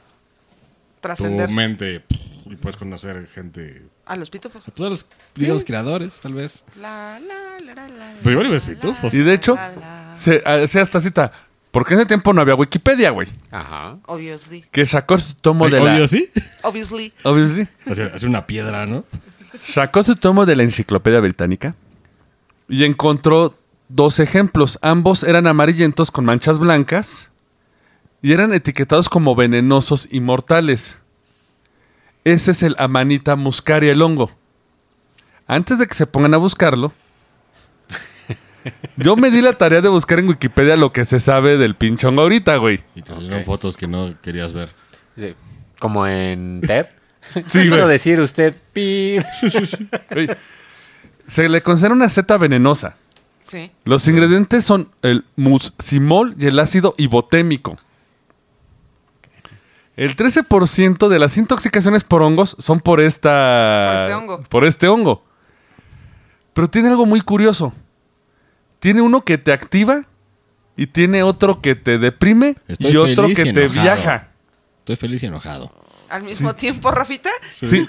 Trascender 1.00 1.48
mente 1.48 2.02
y 2.46 2.56
puedes 2.56 2.76
conocer 2.76 3.26
gente. 3.26 3.82
a 4.06 4.16
los 4.16 4.28
pitufos. 4.28 4.64
Pues 4.74 4.86
a 4.86 4.90
los, 4.90 5.06
digamos, 5.34 5.64
creadores, 5.64 6.18
tal 6.20 6.34
vez. 6.34 6.62
La, 6.80 7.18
la, 7.26 7.64
la, 7.64 7.74
la, 7.74 7.88
la, 7.88 8.14
Pues 8.22 8.32
igual 8.32 8.46
y 8.46 8.50
la, 8.50 8.54
ves 8.54 8.64
pitufos. 8.64 9.14
Y 9.14 9.18
de 9.18 9.32
hecho, 9.34 9.54
la, 9.54 9.72
la. 9.76 10.16
se 10.20 10.42
hacía 10.44 10.82
esta 10.82 11.00
cita. 11.00 11.32
Porque 11.70 11.94
en 11.94 12.00
ese 12.00 12.08
tiempo 12.08 12.32
no 12.32 12.40
había 12.40 12.56
Wikipedia, 12.56 13.10
güey. 13.10 13.28
Ajá. 13.52 13.96
Obviously. 14.06 14.64
Que 14.72 14.84
sacó 14.84 15.16
su 15.18 15.34
tomo 15.34 15.68
de 15.70 15.78
Obvio, 15.78 16.00
la... 16.00 16.06
sí. 16.08 16.28
Obviously. 16.64 17.12
Obviously. 17.22 17.68
Hacer, 17.88 18.12
hacer 18.12 18.28
una 18.28 18.44
piedra, 18.44 18.86
¿no? 18.86 19.04
Sacó 19.62 20.02
su 20.02 20.16
tomo 20.16 20.44
de 20.46 20.56
la 20.56 20.64
enciclopedia 20.64 21.20
británica 21.20 21.76
y 22.68 22.82
encontró 22.84 23.54
dos 23.90 24.20
ejemplos. 24.20 24.78
Ambos 24.80 25.24
eran 25.24 25.46
amarillentos 25.46 26.10
con 26.10 26.24
manchas 26.24 26.58
blancas 26.58 27.28
y 28.22 28.32
eran 28.32 28.52
etiquetados 28.52 29.08
como 29.08 29.34
venenosos 29.34 30.08
y 30.10 30.20
mortales. 30.20 30.98
Ese 32.24 32.52
es 32.52 32.62
el 32.62 32.76
Amanita 32.78 33.36
muscaria, 33.36 33.92
el 33.92 34.02
hongo. 34.02 34.30
Antes 35.46 35.78
de 35.78 35.86
que 35.86 35.94
se 35.94 36.06
pongan 36.06 36.34
a 36.34 36.36
buscarlo, 36.36 36.92
yo 38.96 39.16
me 39.16 39.30
di 39.30 39.42
la 39.42 39.54
tarea 39.54 39.80
de 39.80 39.88
buscar 39.88 40.20
en 40.20 40.28
Wikipedia 40.28 40.76
lo 40.76 40.92
que 40.92 41.04
se 41.04 41.18
sabe 41.18 41.56
del 41.56 41.74
pinche 41.74 42.06
hongo 42.06 42.22
ahorita, 42.22 42.56
güey. 42.56 42.80
Y 42.94 43.02
te 43.02 43.12
salieron 43.12 43.44
fotos 43.44 43.76
que 43.76 43.88
no 43.88 44.14
querías 44.22 44.52
ver. 44.52 44.68
Sí. 45.16 45.34
Como 45.78 46.06
en 46.06 46.60
TED. 46.66 46.86
Sí, 47.46 47.62
Quiso 47.64 47.86
decir 47.86 48.18
usted 48.18 48.56
pi. 48.72 49.18
Se 51.28 51.48
le 51.48 51.62
considera 51.62 51.94
una 51.94 52.08
seta 52.08 52.38
venenosa. 52.38 52.96
Sí. 53.42 53.70
Los 53.84 54.06
ingredientes 54.06 54.64
son 54.64 54.90
el 55.02 55.24
muscimol 55.36 56.34
y 56.38 56.46
el 56.46 56.58
ácido 56.58 56.94
ibotémico. 56.98 57.76
El 59.96 60.16
13% 60.16 61.08
de 61.08 61.18
las 61.18 61.36
intoxicaciones 61.36 62.04
por 62.04 62.22
hongos 62.22 62.56
son 62.58 62.80
por 62.80 63.00
esta... 63.00 63.84
Por 63.86 63.96
este 63.96 64.14
hongo. 64.14 64.42
por 64.48 64.64
este 64.64 64.88
hongo. 64.88 65.24
Pero 66.54 66.68
tiene 66.68 66.88
algo 66.88 67.06
muy 67.06 67.20
curioso. 67.20 67.74
tiene 68.78 69.02
uno 69.02 69.24
que 69.24 69.36
te 69.36 69.52
activa 69.52 70.04
y 70.76 70.86
tiene 70.86 71.22
otro 71.22 71.60
que 71.60 71.74
te 71.74 71.98
deprime 71.98 72.56
Estoy 72.66 72.92
y 72.92 72.96
otro 72.96 73.26
que 73.26 73.32
y 73.32 73.52
te 73.52 73.64
enojado. 73.64 73.82
viaja. 73.82 74.28
Estoy 74.78 74.96
feliz 74.96 75.22
y 75.22 75.26
enojado. 75.26 75.70
Al 76.08 76.22
mismo 76.22 76.54
tiempo, 76.54 76.90
Rafita. 76.90 77.30
Sí. 77.52 77.86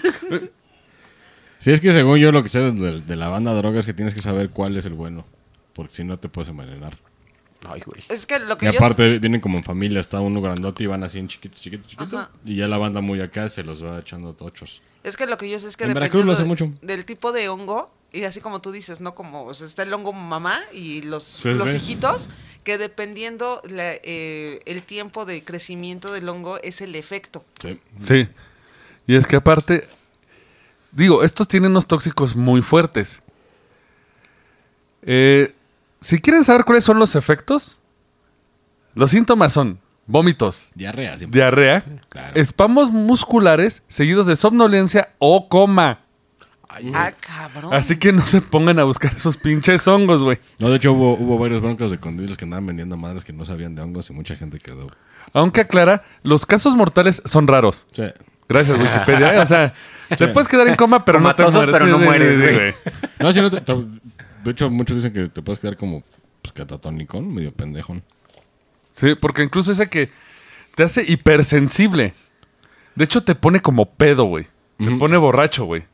Sí, 1.59 1.71
es 1.71 1.79
que 1.79 1.93
según 1.93 2.19
yo 2.19 2.31
lo 2.31 2.43
que 2.43 2.49
sé 2.49 2.59
de, 2.59 3.01
de 3.01 3.15
la 3.15 3.29
banda 3.29 3.51
de 3.51 3.57
droga 3.57 3.79
es 3.79 3.85
que 3.85 3.93
tienes 3.93 4.13
que 4.13 4.21
saber 4.21 4.49
cuál 4.49 4.75
es 4.77 4.85
el 4.85 4.93
bueno. 4.93 5.25
Porque 5.81 5.95
si 5.95 6.03
no 6.03 6.17
te 6.19 6.29
puedes 6.29 6.49
envenenar. 6.49 6.97
Ay, 7.67 7.81
güey. 7.85 8.01
Es 8.09 8.25
que 8.25 8.39
lo 8.39 8.53
Y 8.55 8.57
que 8.57 8.65
yo 8.71 8.79
aparte 8.79 9.19
vienen 9.19 9.39
como 9.39 9.57
en 9.57 9.63
familia, 9.63 9.99
está 9.99 10.19
uno 10.19 10.41
grandote 10.41 10.83
y 10.83 10.87
van 10.87 11.03
así 11.03 11.19
en 11.19 11.27
chiquito, 11.27 11.57
chiquito, 11.59 11.87
chiquito. 11.87 12.17
Ajá. 12.17 12.31
Y 12.43 12.55
ya 12.55 12.67
la 12.67 12.77
banda 12.77 13.01
muy 13.01 13.21
acá 13.21 13.49
se 13.49 13.63
los 13.63 13.83
va 13.83 13.99
echando 13.99 14.33
tochos. 14.33 14.81
Es 15.03 15.15
que 15.17 15.27
lo 15.27 15.37
que 15.37 15.49
yo 15.49 15.59
sé 15.59 15.67
es 15.67 15.77
que 15.77 15.83
En 15.85 15.93
Veracruz 15.93 16.25
lo 16.25 16.35
mucho. 16.45 16.71
del 16.81 17.05
tipo 17.05 17.31
de 17.31 17.49
hongo, 17.49 17.91
y 18.11 18.23
así 18.23 18.41
como 18.41 18.61
tú 18.61 18.71
dices, 18.71 18.99
¿no? 18.99 19.13
Como 19.15 19.45
o 19.45 19.53
sea, 19.53 19.67
está 19.67 19.83
el 19.83 19.93
hongo 19.93 20.11
mamá 20.11 20.59
y 20.73 21.01
los, 21.03 21.23
Sí, 21.23 21.49
los 21.53 21.69
sí. 21.69 21.77
hijitos, 21.77 22.29
que 22.63 22.77
dependiendo 22.79 23.61
la- 23.69 23.93
eh, 24.03 24.59
el 24.65 24.81
tiempo 24.83 25.25
de 25.25 25.43
crecimiento 25.43 26.11
del 26.11 26.27
hongo 26.29 26.57
es 26.63 26.81
el 26.81 26.95
efecto. 26.95 27.45
Sí. 27.61 27.79
Sí. 28.01 28.27
Y 29.07 29.15
es 29.15 29.27
que 29.27 29.35
aparte, 29.35 29.87
digo, 30.91 31.23
estos 31.23 31.47
tienen 31.47 31.71
unos 31.71 31.85
tóxicos 31.87 32.35
muy 32.35 32.61
fuertes. 32.63 33.21
Eh, 35.03 35.53
si 36.01 36.19
quieren 36.19 36.43
saber 36.43 36.65
cuáles 36.65 36.83
son 36.83 36.99
los 36.99 37.15
efectos, 37.15 37.79
los 38.95 39.11
síntomas 39.11 39.53
son 39.53 39.79
vómitos, 40.07 40.71
Diarrea 40.75 41.17
siempre. 41.17 41.39
diarrea, 41.39 41.85
Claro. 42.09 42.35
espasmos 42.35 42.91
musculares 42.91 43.83
seguidos 43.87 44.27
de 44.27 44.35
somnolencia 44.35 45.09
o 45.19 45.47
coma. 45.47 45.99
Ah, 46.93 47.11
cabrón. 47.19 47.73
Así 47.73 47.97
que 47.97 48.13
no 48.13 48.25
se 48.25 48.39
pongan 48.41 48.79
a 48.79 48.85
buscar 48.85 49.13
esos 49.13 49.35
pinches 49.37 49.85
hongos, 49.89 50.23
güey. 50.23 50.39
No, 50.57 50.69
de 50.69 50.77
hecho 50.77 50.93
hubo, 50.93 51.15
hubo 51.15 51.37
varios 51.37 51.61
broncos 51.61 51.91
de 51.91 51.99
condiles 51.99 52.37
que 52.37 52.45
andaban 52.45 52.65
vendiendo 52.65 52.95
madres 52.95 53.25
que 53.25 53.33
no 53.33 53.45
sabían 53.45 53.75
de 53.75 53.81
hongos 53.81 54.09
y 54.09 54.13
mucha 54.13 54.35
gente 54.37 54.57
quedó. 54.57 54.89
Aunque 55.33 55.61
aclara, 55.61 56.03
los 56.23 56.45
casos 56.45 56.75
mortales 56.75 57.21
son 57.25 57.47
raros. 57.47 57.87
Sí. 57.91 58.03
Gracias, 58.47 58.77
Wikipedia. 58.79 59.41
O 59.41 59.45
sea, 59.45 59.73
te 60.17 60.27
puedes 60.29 60.47
quedar 60.47 60.67
en 60.67 60.75
coma, 60.75 61.03
pero 61.05 61.19
no 61.19 61.35
te 61.35 61.43
Comatosos, 61.43 61.67
mueres. 61.67 61.73
pero 61.81 61.85
no 61.91 62.05
mueres, 62.05 62.39
güey. 62.39 62.73
No, 63.19 63.33
si 63.33 63.41
no 63.41 63.49
te- 63.49 63.61
te- 63.61 63.73
de 64.43 64.51
hecho, 64.51 64.69
muchos 64.69 64.97
dicen 64.97 65.13
que 65.13 65.29
te 65.29 65.41
puedes 65.41 65.59
quedar 65.59 65.77
como 65.77 66.03
pues, 66.41 66.53
catatonicón, 66.53 67.33
medio 67.33 67.51
pendejón. 67.51 68.03
Sí, 68.93 69.15
porque 69.15 69.43
incluso 69.43 69.71
ese 69.71 69.89
que 69.89 70.11
te 70.75 70.83
hace 70.83 71.03
hipersensible. 71.07 72.13
De 72.95 73.05
hecho, 73.05 73.23
te 73.23 73.35
pone 73.35 73.61
como 73.61 73.85
pedo, 73.85 74.25
güey. 74.25 74.47
Te 74.77 74.91
pone 74.91 75.17
borracho, 75.17 75.65
güey. 75.65 75.85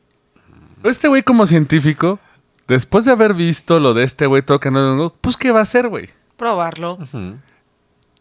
Este 0.82 1.08
güey 1.08 1.22
como 1.22 1.46
científico, 1.46 2.18
después 2.66 3.04
de 3.04 3.12
haber 3.12 3.34
visto 3.34 3.80
lo 3.80 3.92
de 3.94 4.04
este 4.04 4.26
güey 4.26 4.42
todo 4.42 4.60
que 4.60 4.70
no 4.70 5.12
pues 5.20 5.36
¿qué 5.36 5.50
va 5.50 5.60
a 5.60 5.64
hacer, 5.64 5.88
güey? 5.88 6.08
Probarlo. 6.36 6.98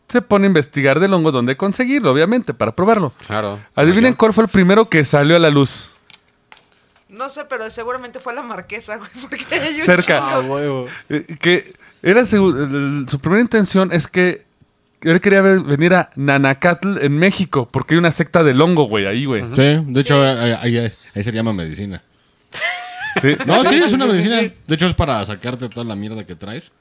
Se 0.07 0.21
pone 0.21 0.45
a 0.45 0.47
investigar 0.47 0.99
del 0.99 1.13
hongo 1.13 1.32
dónde 1.32 1.55
conseguirlo, 1.55 2.11
obviamente, 2.11 2.53
para 2.53 2.75
probarlo. 2.75 3.13
Claro. 3.28 3.59
Adivinen 3.75 4.13
cuál 4.13 4.34
fue 4.34 4.45
el 4.45 4.49
primero 4.49 4.89
que 4.89 5.03
salió 5.03 5.36
a 5.36 5.39
la 5.39 5.49
luz. 5.49 5.89
No 7.10 7.30
sé, 7.30 7.45
pero 7.49 7.70
seguramente 7.70 8.20
fue 8.20 8.34
la 8.34 8.43
marquesa, 8.43 8.97
güey, 8.97 9.10
porque 9.22 9.45
hay 9.55 9.80
un 9.80 9.86
Cerca. 9.86 10.20
Ah, 10.36 10.39
huevo. 10.41 10.88
Eh, 11.10 11.26
que 11.39 11.74
era 12.01 12.26
su, 12.26 13.18
primera 13.22 13.41
intención 13.41 13.91
es 13.91 14.08
que 14.08 14.45
él 15.01 15.22
quería 15.22 15.41
ve- 15.41 15.60
venir 15.60 15.93
a 15.93 16.10
Nanacatl 16.16 16.97
en 16.99 17.18
México, 17.18 17.68
porque 17.72 17.93
hay 17.95 17.99
una 17.99 18.12
secta 18.12 18.43
del 18.43 18.60
hongo, 18.62 18.84
güey, 18.88 19.05
ahí, 19.05 19.26
güey. 19.26 19.43
Sí, 19.55 19.84
de 19.86 20.01
hecho, 20.01 20.22
ahí, 20.22 20.51
ahí- 20.60 20.91
ahí 21.16 21.24
se 21.24 21.32
llama 21.32 21.53
medicina. 21.53 22.03
Sí. 23.22 23.36
No, 23.45 23.64
sí, 23.64 23.76
es 23.76 23.93
una 23.93 24.05
medicina. 24.08 24.38
De 24.41 24.76
hecho, 24.76 24.86
es 24.86 24.93
para 24.93 25.26
sacarte 25.26 25.70
toda 25.70 25.86
la 25.86 25.95
mierda 25.95 26.26
que 26.26 26.36
traes. 26.36 26.72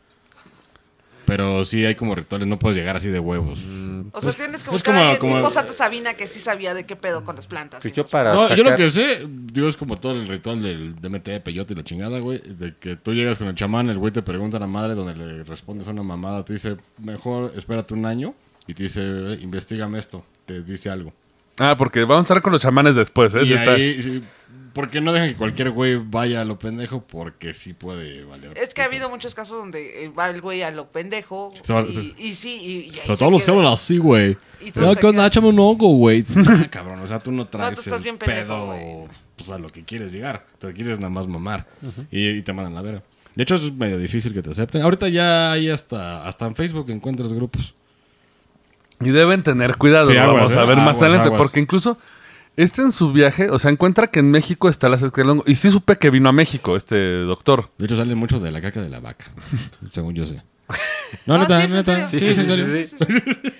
Pero 1.26 1.64
sí 1.64 1.84
hay 1.84 1.94
como 1.96 2.14
rituales, 2.14 2.46
no 2.48 2.58
puedes 2.58 2.78
llegar 2.78 2.96
así 2.96 3.08
de 3.08 3.18
huevos. 3.18 3.64
O 4.12 4.20
sea, 4.20 4.32
tienes 4.32 4.62
que 4.64 4.70
buscar 4.70 4.94
como- 4.94 5.04
a 5.04 5.10
alguien 5.10 5.18
como- 5.20 5.40
tipo 5.40 5.50
Santa 5.50 5.72
Sabina 5.72 6.14
que 6.14 6.26
sí 6.28 6.38
sabía 6.40 6.72
de 6.72 6.86
qué 6.86 6.94
pedo 6.96 7.24
con 7.24 7.36
las 7.36 7.46
plantas. 7.46 7.80
Pues 7.82 7.92
y 7.92 7.96
yo 7.96 8.06
para 8.06 8.32
No, 8.34 8.54
yo 8.54 8.62
lo 8.64 8.76
que 8.76 8.90
sé, 8.90 9.26
digo, 9.52 9.68
es 9.68 9.76
como 9.76 9.96
todo 9.98 10.12
el 10.12 10.28
ritual 10.28 10.62
del 10.62 10.94
DMT, 11.00 11.40
peyote 11.40 11.72
y 11.74 11.76
la 11.76 11.84
chingada, 11.84 12.20
güey. 12.20 12.38
De 12.40 12.74
que 12.76 12.96
tú 12.96 13.12
llegas 13.12 13.38
con 13.38 13.48
el 13.48 13.54
chamán, 13.54 13.90
el 13.90 13.98
güey 13.98 14.12
te 14.12 14.22
pregunta 14.22 14.56
a 14.56 14.60
la 14.60 14.66
madre, 14.68 14.94
donde 14.94 15.14
le 15.16 15.44
respondes 15.44 15.88
a 15.88 15.90
una 15.90 16.02
mamada, 16.02 16.44
te 16.44 16.52
dice, 16.52 16.76
mejor 16.98 17.52
espérate 17.56 17.92
un 17.94 18.06
año. 18.06 18.34
Y 18.68 18.74
te 18.74 18.84
dice, 18.84 19.00
"Eh, 19.02 19.38
investigame 19.42 19.98
esto, 19.98 20.24
te 20.44 20.62
dice 20.62 20.90
algo. 20.90 21.12
Ah, 21.58 21.74
porque 21.78 22.00
vamos 22.04 22.18
a 22.18 22.22
estar 22.24 22.42
con 22.42 22.52
los 22.52 22.60
chamanes 22.60 22.94
después, 22.94 23.34
¿eh? 23.34 23.42
y 23.44 23.52
ahí, 23.54 24.02
sí, 24.02 24.22
porque 24.76 25.00
no 25.00 25.12
dejan 25.12 25.30
que 25.30 25.34
cualquier 25.34 25.70
güey 25.70 25.96
vaya 25.96 26.42
a 26.42 26.44
lo 26.44 26.58
pendejo, 26.58 27.00
porque 27.04 27.52
sí 27.54 27.72
puede 27.72 28.22
valer. 28.24 28.52
Es 28.56 28.74
que 28.74 28.82
ha 28.82 28.84
habido 28.84 29.08
muchos 29.10 29.34
casos 29.34 29.58
donde 29.58 30.04
eh, 30.04 30.08
va 30.10 30.28
el 30.30 30.40
güey 30.40 30.62
a 30.62 30.70
lo 30.70 30.86
pendejo. 30.92 31.52
Se 31.62 31.72
va- 31.72 31.82
y, 31.82 31.92
se- 31.92 32.14
y 32.22 32.34
sí, 32.34 32.60
y, 32.62 32.72
y 32.94 32.94
ahí 32.94 33.00
O 33.02 33.06
sea, 33.06 33.16
se 33.16 33.18
todos 33.18 33.32
los 33.32 33.44
queda. 33.44 33.56
hablan 33.56 33.72
así, 33.72 33.98
güey. 33.98 34.36
Y 34.60 34.70
todos 34.70 34.88
Ya, 34.90 34.94
se 34.94 35.00
¿qué 35.00 35.06
onda? 35.06 35.22
quedan- 35.22 35.26
Échame 35.28 35.48
un 35.48 35.58
hongo, 35.58 35.88
güey. 35.96 36.24
Ah, 36.46 36.66
cabrón, 36.70 37.00
o 37.00 37.06
sea, 37.06 37.18
tú 37.18 37.32
no 37.32 37.46
traes 37.46 37.74
tú 37.74 37.80
estás 37.80 37.96
el 37.98 38.02
bien 38.04 38.18
pendejo, 38.18 38.42
pedo 38.46 38.66
güey. 38.66 39.08
pues, 39.36 39.50
a 39.50 39.58
lo 39.58 39.70
que 39.72 39.82
quieres 39.82 40.12
llegar. 40.12 40.46
Te 40.60 40.72
quieres 40.74 40.98
nada 41.00 41.10
más 41.10 41.26
mamar. 41.26 41.66
y, 42.12 42.28
y 42.28 42.42
te 42.42 42.52
mandan 42.52 42.74
la 42.74 42.82
vera. 42.82 43.02
De 43.34 43.42
hecho, 43.42 43.54
es 43.54 43.72
medio 43.72 43.98
difícil 43.98 44.32
que 44.32 44.42
te 44.42 44.50
acepten. 44.50 44.82
Ahorita 44.82 45.08
ya 45.08 45.52
hay 45.52 45.70
hasta, 45.70 46.26
hasta 46.26 46.46
en 46.46 46.54
Facebook 46.54 46.90
encuentras 46.90 47.32
grupos. 47.32 47.74
Y 49.00 49.10
deben 49.10 49.42
tener 49.42 49.76
cuidado, 49.76 50.06
Sí, 50.06 50.16
aguas, 50.16 50.44
vamos 50.50 50.56
a 50.56 50.62
¿eh? 50.62 50.66
ver 50.66 50.76
más 50.76 50.86
Aguas, 50.88 51.02
adelante, 51.02 51.26
aguas. 51.26 51.38
porque 51.42 51.60
incluso 51.60 51.98
este 52.56 52.82
en 52.82 52.92
su 52.92 53.12
viaje, 53.12 53.50
o 53.50 53.58
sea, 53.58 53.70
encuentra 53.70 54.06
que 54.08 54.20
en 54.20 54.30
México 54.30 54.68
está 54.68 54.88
la 54.88 54.98
secta 54.98 55.20
del 55.20 55.30
hongo. 55.30 55.44
Y 55.46 55.56
sí 55.56 55.70
supe 55.70 55.98
que 55.98 56.10
vino 56.10 56.28
a 56.28 56.32
México 56.32 56.76
este 56.76 57.20
doctor. 57.20 57.70
De 57.78 57.84
hecho, 57.84 57.96
sale 57.96 58.14
mucho 58.14 58.40
de 58.40 58.50
la 58.50 58.60
caca 58.60 58.80
de 58.80 58.88
la 58.88 59.00
vaca. 59.00 59.26
según 59.90 60.14
yo 60.14 60.26
sé. 60.26 60.42
No, 61.26 61.36
Ah, 61.36 62.08
sí. 62.10 62.96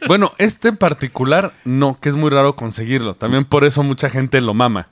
Bueno, 0.09 0.33
este 0.39 0.69
en 0.69 0.77
particular, 0.77 1.53
no, 1.65 1.99
que 2.01 2.09
es 2.09 2.17
muy 2.17 2.31
raro 2.31 2.57
conseguirlo. 2.57 3.15
También 3.15 3.45
por 3.45 3.65
eso 3.65 3.83
mucha 3.83 4.11
gente 4.11 4.41
lo 4.41 4.55
mama. 4.55 4.89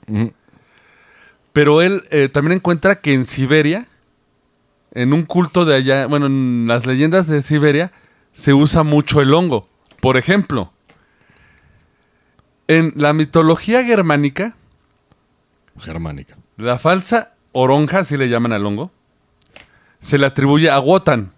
Pero 1.51 1.81
él 1.81 2.03
eh, 2.11 2.29
también 2.29 2.57
encuentra 2.57 3.01
que 3.01 3.13
en 3.13 3.25
Siberia, 3.25 3.87
en 4.91 5.13
un 5.13 5.23
culto 5.23 5.65
de 5.65 5.75
allá, 5.75 6.05
bueno, 6.07 6.27
en 6.27 6.65
las 6.67 6.85
leyendas 6.85 7.27
de 7.27 7.41
Siberia, 7.41 7.91
se 8.33 8.53
usa 8.53 8.83
mucho 8.83 9.21
el 9.21 9.33
hongo. 9.33 9.67
Por 10.01 10.17
ejemplo, 10.17 10.69
en 12.67 12.93
la 12.95 13.13
mitología 13.13 13.83
germánica, 13.83 14.55
Germánica. 15.79 16.37
la 16.57 16.77
falsa 16.77 17.33
oronja, 17.51 17.99
así 17.99 18.17
le 18.17 18.29
llaman 18.29 18.53
al 18.53 18.65
hongo, 18.65 18.91
se 19.99 20.17
le 20.17 20.25
atribuye 20.25 20.69
a 20.69 20.79
Wotan, 20.79 21.31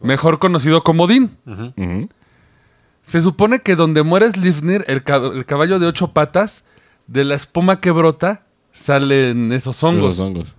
mejor 0.00 0.38
conocido 0.38 0.82
como 0.82 1.04
Odín. 1.04 1.36
Ujú. 1.46 2.08
Se 3.02 3.20
supone 3.20 3.60
que 3.60 3.74
donde 3.76 4.02
muere 4.02 4.30
Slifnir, 4.30 4.84
el, 4.86 5.02
el 5.34 5.44
caballo 5.46 5.78
de 5.78 5.86
ocho 5.86 6.12
patas, 6.12 6.64
de 7.06 7.24
la 7.24 7.34
espuma 7.34 7.80
que 7.80 7.90
brota, 7.90 8.42
salen 8.72 9.52
esos 9.52 9.82
hongos. 9.82 10.18
Los 10.18 10.20
hongos. 10.20 10.54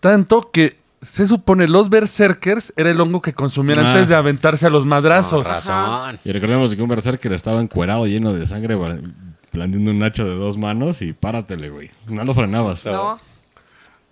Tanto 0.00 0.50
que 0.50 0.78
se 1.10 1.26
supone 1.26 1.68
los 1.68 1.88
berserkers 1.90 2.72
era 2.76 2.90
el 2.90 3.00
hongo 3.00 3.22
que 3.22 3.32
consumían 3.32 3.78
Ah. 3.80 3.92
antes 3.92 4.08
de 4.08 4.14
aventarse 4.14 4.66
a 4.66 4.70
los 4.70 4.84
madrazos. 4.86 5.46
Razón. 5.46 6.18
Y 6.24 6.32
recordemos 6.32 6.74
que 6.74 6.82
un 6.82 6.88
berserker 6.88 7.32
estaba 7.32 7.60
encuerado 7.60 8.06
lleno 8.06 8.32
de 8.32 8.46
sangre 8.46 8.76
bla- 8.76 9.00
blandiendo 9.52 9.90
un 9.90 10.02
hacha 10.02 10.24
de 10.24 10.34
dos 10.34 10.58
manos 10.58 11.02
y 11.02 11.12
páratele, 11.12 11.70
güey. 11.70 11.90
No 12.08 12.24
lo 12.24 12.34
frenabas. 12.34 12.84
No, 12.86 13.18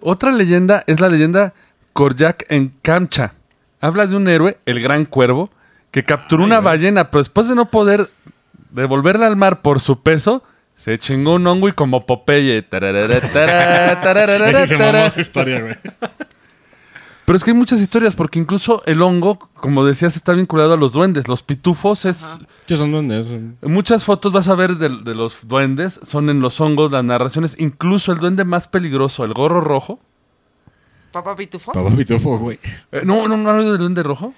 Otra 0.00 0.32
leyenda 0.32 0.84
es 0.86 1.00
la 1.00 1.08
leyenda 1.08 1.54
Koryak 1.92 2.44
en 2.48 2.74
Kamcha. 2.82 3.34
Habla 3.80 4.06
de 4.06 4.16
un 4.16 4.28
héroe, 4.28 4.58
el 4.66 4.80
Gran 4.80 5.04
Cuervo, 5.04 5.50
que 5.90 6.04
capturó 6.04 6.42
una 6.44 6.60
ballena, 6.60 7.10
pero 7.10 7.20
después 7.22 7.48
de 7.48 7.54
no 7.54 7.66
poder 7.66 8.10
devolverla 8.70 9.26
al 9.26 9.36
mar 9.36 9.62
por 9.62 9.80
su 9.80 10.02
peso, 10.02 10.42
se 10.74 10.98
chingó 10.98 11.34
un 11.34 11.46
hongo 11.46 11.68
y 11.68 11.72
como 11.72 12.04
Popeye. 12.04 12.62
tararara, 12.62 13.20
tarara, 13.20 14.00
tararara, 14.00 14.50
Ese 14.50 14.66
se 14.66 14.74
mamó 14.74 14.86
tarara. 14.86 15.06
esa 15.06 15.20
historia, 15.20 15.60
güey. 15.60 15.76
Pero 17.24 17.36
es 17.38 17.44
que 17.44 17.52
hay 17.52 17.56
muchas 17.56 17.80
historias, 17.80 18.14
porque 18.16 18.38
incluso 18.38 18.82
el 18.84 19.00
hongo, 19.00 19.38
como 19.54 19.84
decías, 19.84 20.14
está 20.14 20.32
vinculado 20.34 20.74
a 20.74 20.76
los 20.76 20.92
duendes. 20.92 21.26
Los 21.26 21.42
pitufos 21.42 22.04
es... 22.04 22.38
Che, 22.66 22.76
son 22.76 22.92
duendes. 22.92 23.26
En 23.30 23.56
muchas 23.62 24.04
fotos 24.04 24.32
vas 24.32 24.48
a 24.48 24.54
ver 24.54 24.76
de, 24.76 24.90
de 24.90 25.14
los 25.14 25.48
duendes, 25.48 26.00
son 26.02 26.28
en 26.28 26.40
los 26.40 26.60
hongos, 26.60 26.90
las 26.92 27.02
narraciones. 27.02 27.56
Incluso 27.58 28.12
el 28.12 28.18
duende 28.18 28.44
más 28.44 28.68
peligroso, 28.68 29.24
el 29.24 29.32
gorro 29.32 29.62
rojo. 29.62 30.00
papá 31.12 31.34
pitufo. 31.34 31.72
Papá 31.72 31.90
pitufo, 31.96 32.36
güey. 32.38 32.58
Eh, 32.92 33.02
no, 33.04 33.26
no, 33.26 33.38
no 33.38 33.48
hablo 33.50 33.70
del 33.70 33.78
duende 33.78 34.02
rojo. 34.02 34.34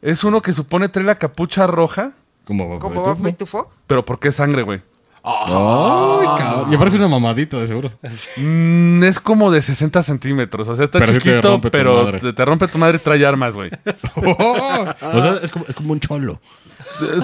Es 0.00 0.22
uno 0.22 0.40
que 0.40 0.52
supone 0.52 0.88
trae 0.88 1.04
la 1.04 1.16
capucha 1.18 1.66
roja, 1.66 2.12
Como 2.44 2.78
papá 2.78 2.78
Como 3.02 3.16
pitufo. 3.22 3.72
pero 3.88 4.04
¿por 4.04 4.20
qué 4.20 4.30
sangre, 4.30 4.62
güey? 4.62 4.80
Ay, 5.28 6.26
cabrón. 6.38 6.72
Y 6.72 6.76
parece 6.76 6.96
una 6.98 7.08
mamadita, 7.08 7.58
de 7.58 7.66
seguro. 7.66 7.90
Mm, 8.36 9.02
es 9.02 9.18
como 9.18 9.50
de 9.50 9.60
60 9.60 10.02
centímetros. 10.02 10.68
O 10.68 10.76
sea, 10.76 10.84
está 10.84 11.00
Pero 11.00 11.12
sí 11.12 11.18
te 11.18 11.24
chiquito, 11.30 11.48
rompe 11.48 11.68
tu 11.68 11.72
pero 11.72 12.04
madre. 12.04 12.20
te, 12.20 12.32
te 12.32 12.44
rompe 12.44 12.68
tu 12.68 12.78
madre 12.78 12.98
y 12.98 13.00
trae 13.00 13.26
armas, 13.26 13.54
güey. 13.54 13.70
o 14.14 14.86
sea, 15.22 15.38
es 15.42 15.50
como, 15.50 15.64
es 15.68 15.74
como 15.74 15.92
un 15.92 16.00
cholo. 16.00 16.40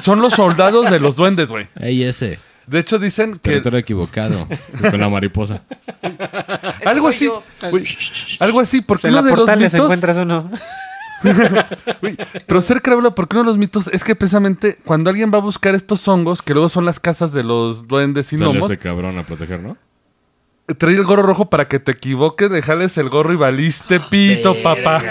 Son 0.03 0.21
los 0.21 0.35
soldados 0.35 0.91
de 0.91 0.99
los 0.99 1.15
duendes, 1.17 1.49
güey. 1.49 1.69
Ey, 1.81 2.03
ese. 2.03 2.39
De 2.67 2.79
hecho, 2.81 2.99
dicen 2.99 3.33
que 3.33 3.39
Territorio 3.39 3.79
equivocado. 3.81 4.47
Con 4.91 5.01
la 5.01 5.09
mariposa. 5.09 5.63
Algo 6.85 7.09
así. 7.09 7.29
Güey, 7.71 7.85
algo 8.41 8.61
así, 8.61 8.81
porque 8.81 9.09
En 9.09 9.15
uno 9.15 9.23
la 9.23 9.27
de 9.27 9.31
los 9.33 9.39
portales 9.41 9.73
mitos. 9.73 9.85
encuentras 9.85 10.17
uno. 10.17 10.51
Pero 12.47 12.63
ser 12.63 12.83
creíble, 12.83 13.11
porque 13.13 13.37
uno 13.37 13.45
de 13.45 13.49
los 13.49 13.59
mitos 13.59 13.87
es 13.89 14.05
que 14.05 14.15
precisamente 14.15 14.79
cuando 14.85 15.11
alguien 15.11 15.33
va 15.33 15.39
a 15.39 15.41
buscar 15.41 15.75
estos 15.75 16.07
hongos, 16.09 16.43
que 16.43 16.53
luego 16.55 16.69
son 16.69 16.85
las 16.85 17.01
casas 17.01 17.33
de 17.33 17.43
los 17.45 17.87
duendes 17.89 18.33
y 18.33 18.39
Sale 18.39 18.51
gnomos, 18.53 18.71
este 18.71 18.79
cabrón 18.83 19.19
a 19.19 19.27
proteger, 19.27 19.61
¿no? 19.61 19.77
trae 20.79 20.95
el 20.95 21.05
gorro 21.05 21.23
rojo 21.23 21.51
para 21.51 21.69
que 21.69 21.79
te 21.79 21.93
equivoques, 21.93 22.49
dejarles 22.51 22.97
el 22.97 23.09
gorro 23.11 23.33
y 23.33 23.37
valiste 23.37 24.01
pito, 24.01 24.55
papá. 24.63 25.03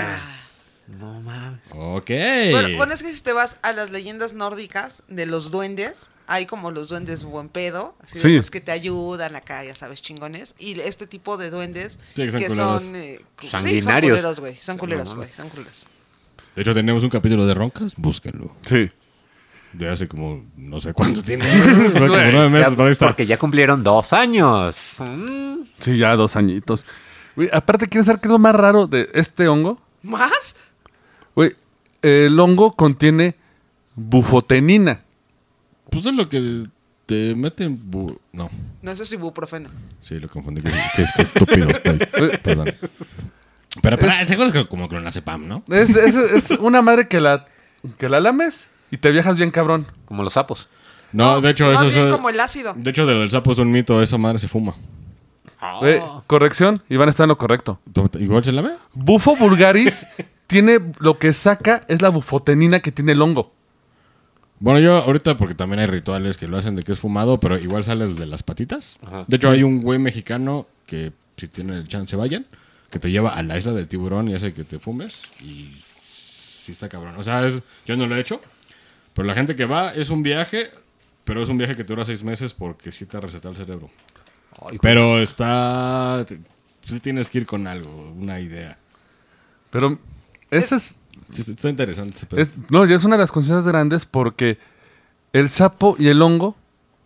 No 0.87 1.21
mames. 1.21 1.59
Ok. 1.73 2.09
Bueno, 2.51 2.77
bueno, 2.77 2.93
es 2.93 3.03
que 3.03 3.13
si 3.13 3.21
te 3.21 3.33
vas 3.33 3.57
a 3.61 3.71
las 3.73 3.91
leyendas 3.91 4.33
nórdicas 4.33 5.03
de 5.07 5.25
los 5.25 5.51
duendes, 5.51 6.09
hay 6.27 6.45
como 6.45 6.71
los 6.71 6.89
duendes 6.89 7.25
buen 7.25 7.49
pedo, 7.49 7.95
así 8.01 8.15
de 8.15 8.21
Sí. 8.21 8.37
los 8.37 8.49
que 8.49 8.61
te 8.61 8.71
ayudan 8.71 9.35
acá, 9.35 9.63
ya 9.63 9.75
sabes, 9.75 10.01
chingones. 10.01 10.55
Y 10.57 10.79
este 10.79 11.05
tipo 11.05 11.37
de 11.37 11.49
duendes 11.49 11.99
Sí, 12.15 12.23
que 12.23 12.31
son 12.31 12.39
que 12.41 12.47
culeros. 12.47 12.83
son... 12.83 12.95
eh, 12.95 13.19
cu- 13.39 13.47
Sanguinarios. 13.47 13.71
Sí, 13.73 13.81
son 13.83 13.99
culeros, 14.01 14.39
güey. 14.39 14.57
Son 14.57 14.77
culeros, 14.77 15.15
güey. 15.15 15.29
Son 15.35 15.49
culeros. 15.49 15.85
De 16.55 16.61
hecho, 16.61 16.73
tenemos 16.73 17.03
un 17.03 17.09
capítulo 17.09 17.45
de 17.45 17.53
roncas. 17.53 17.93
Búsquenlo. 17.97 18.55
Sí. 18.61 18.89
De 19.73 19.87
hace 19.89 20.07
como, 20.07 20.43
no 20.57 20.79
sé 20.81 20.93
cuánto 20.93 21.21
tiene. 21.23 21.45
como 21.93 22.07
nueve 22.07 22.49
meses, 22.49 22.75
Ya, 22.77 22.89
está. 22.89 23.07
porque 23.07 23.25
ya 23.25 23.37
cumplieron 23.37 23.83
dos 23.83 24.11
años. 24.11 24.95
Mm. 24.99 25.61
Sí, 25.79 25.97
ya 25.97 26.15
dos 26.15 26.35
añitos. 26.35 26.85
Aparte, 27.53 27.87
¿quieres 27.87 28.05
saber 28.07 28.19
qué 28.19 28.27
es 28.27 28.31
lo 28.33 28.39
más 28.39 28.53
raro 28.53 28.87
de 28.87 29.09
este 29.13 29.47
hongo? 29.47 29.79
¿Más? 30.03 30.57
Güey, 31.35 31.53
el 32.01 32.37
hongo 32.37 32.73
contiene 32.73 33.35
bufotenina. 33.95 35.01
Pues 35.89 36.05
es 36.05 36.13
lo 36.13 36.27
que 36.27 36.65
te 37.05 37.33
meten. 37.35 37.79
bu- 37.89 38.17
No, 38.33 38.49
No, 38.81 38.91
eso 38.91 39.03
es 39.03 39.13
ibuprofeno. 39.13 39.69
sí, 40.01 40.19
lo 40.19 40.27
confundí. 40.27 40.61
Qué, 40.61 40.71
qué- 40.97 41.05
qué 41.15 41.21
estúpido 41.21 41.69
estoy. 41.69 41.97
Perdón. 42.43 42.75
Pero, 43.81 43.97
pero 43.97 44.11
seguro 44.25 44.47
es 44.47 44.53
que 44.53 44.67
como 44.67 44.89
clonazepam, 44.89 45.47
¿no? 45.47 45.63
Es, 45.69 45.89
es- 45.95 46.15
es 46.15 46.49
una 46.59 46.81
madre 46.81 47.07
que 47.07 47.21
la, 47.21 47.45
que 47.97 48.09
la 48.09 48.19
lames 48.19 48.67
y 48.91 48.97
te 48.97 49.11
viajas 49.11 49.37
bien 49.37 49.49
cabrón. 49.49 49.85
Como 50.05 50.23
los 50.23 50.33
sapos. 50.33 50.67
No, 51.13 51.41
de 51.41 51.49
hecho, 51.51 51.71
Más 51.71 51.83
eso 51.85 52.07
es. 52.07 52.13
como 52.13 52.29
el 52.29 52.39
ácido. 52.39 52.73
De 52.75 52.89
hecho, 52.89 53.05
del 53.05 53.29
sapo 53.31 53.51
es 53.51 53.59
un 53.59 53.71
mito. 53.71 54.01
Esa 54.01 54.17
madre 54.17 54.39
se 54.39 54.47
fuma. 54.47 54.75
Güey, 55.79 56.01
corrección, 56.27 56.81
Iván 56.89 57.09
está 57.09 57.23
en 57.23 57.29
lo 57.29 57.37
correcto. 57.37 57.79
¿Tú- 57.93 58.09
¿Igual 58.19 58.43
se 58.43 58.51
la 58.51 58.61
ve? 58.61 58.71
Bufo 58.93 59.35
vulgaris 59.35 60.07
tiene 60.47 60.79
lo 60.99 61.19
que 61.19 61.33
saca 61.33 61.83
es 61.87 62.01
la 62.01 62.09
bufotenina 62.09 62.79
que 62.79 62.91
tiene 62.91 63.11
el 63.11 63.21
hongo. 63.21 63.53
Bueno, 64.59 64.79
yo 64.79 64.95
ahorita, 64.97 65.37
porque 65.37 65.55
también 65.55 65.79
hay 65.79 65.85
rituales 65.87 66.37
que 66.37 66.47
lo 66.47 66.57
hacen 66.57 66.75
de 66.75 66.83
que 66.83 66.91
es 66.93 66.99
fumado, 66.99 67.39
pero 67.39 67.57
igual 67.57 67.83
sale 67.83 68.05
el 68.05 68.15
de 68.15 68.25
las 68.27 68.43
patitas. 68.43 68.99
De 69.27 69.35
hecho, 69.37 69.49
hay 69.49 69.63
un 69.63 69.81
güey 69.81 69.97
mexicano 69.99 70.67
que, 70.85 71.11
si 71.37 71.47
tienen 71.47 71.75
el 71.75 71.87
chance, 71.87 72.15
vayan, 72.15 72.45
que 72.91 72.99
te 72.99 73.09
lleva 73.09 73.31
a 73.35 73.41
la 73.41 73.57
isla 73.57 73.73
del 73.73 73.87
tiburón 73.87 74.29
y 74.29 74.35
hace 74.35 74.53
que 74.53 74.63
te 74.63 74.77
fumes. 74.79 75.23
Y 75.41 75.71
sí 76.03 76.71
está 76.73 76.87
cabrón. 76.89 77.15
O 77.17 77.23
sea, 77.23 77.45
es- 77.47 77.61
yo 77.87 77.95
no 77.97 78.05
lo 78.05 78.15
he 78.15 78.19
hecho, 78.19 78.39
pero 79.13 79.27
la 79.27 79.33
gente 79.33 79.55
que 79.55 79.65
va 79.65 79.91
es 79.93 80.09
un 80.11 80.21
viaje, 80.21 80.69
pero 81.23 81.41
es 81.41 81.49
un 81.49 81.57
viaje 81.57 81.75
que 81.75 81.83
te 81.83 81.93
dura 81.93 82.05
seis 82.05 82.23
meses 82.23 82.53
porque 82.53 82.91
sí 82.91 83.05
te 83.05 83.19
receta 83.19 83.49
el 83.49 83.55
cerebro. 83.55 83.89
Pero 84.81 85.19
está... 85.19 86.23
Sí 86.81 86.99
tienes 86.99 87.29
que 87.29 87.39
ir 87.39 87.45
con 87.45 87.65
algo, 87.67 88.11
una 88.17 88.39
idea. 88.39 88.77
Pero 89.71 89.97
esa 90.49 90.75
es, 90.75 90.95
Sí, 91.29 91.51
está 91.51 91.69
interesante 91.69 92.15
ese 92.17 92.25
pedo. 92.25 92.41
es- 92.41 92.51
no, 92.69 92.85
ya 92.85 92.95
es 92.95 93.03
una 93.03 93.15
de 93.15 93.21
las 93.21 93.31
conciencias 93.31 93.65
grandes 93.65 94.05
porque 94.05 94.57
el 95.33 95.49
sapo 95.49 95.95
y 95.97 96.07
el 96.09 96.21
hongo 96.21 96.55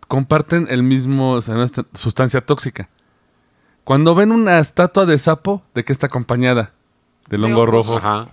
comparten 0.08 0.66
el 0.70 0.82
mismo 0.82 1.32
o 1.32 1.40
sea, 1.42 1.54
sustancia 1.94 2.40
tóxica. 2.40 2.88
Cuando 3.86 4.16
ven 4.16 4.32
una 4.32 4.58
estatua 4.58 5.06
de 5.06 5.16
sapo, 5.16 5.62
¿de 5.72 5.84
qué 5.84 5.92
está 5.92 6.08
acompañada? 6.08 6.72
Del 7.28 7.42
De 7.42 7.46
hongo 7.46 7.66
rojo. 7.66 7.98
Ajá. 7.98 8.28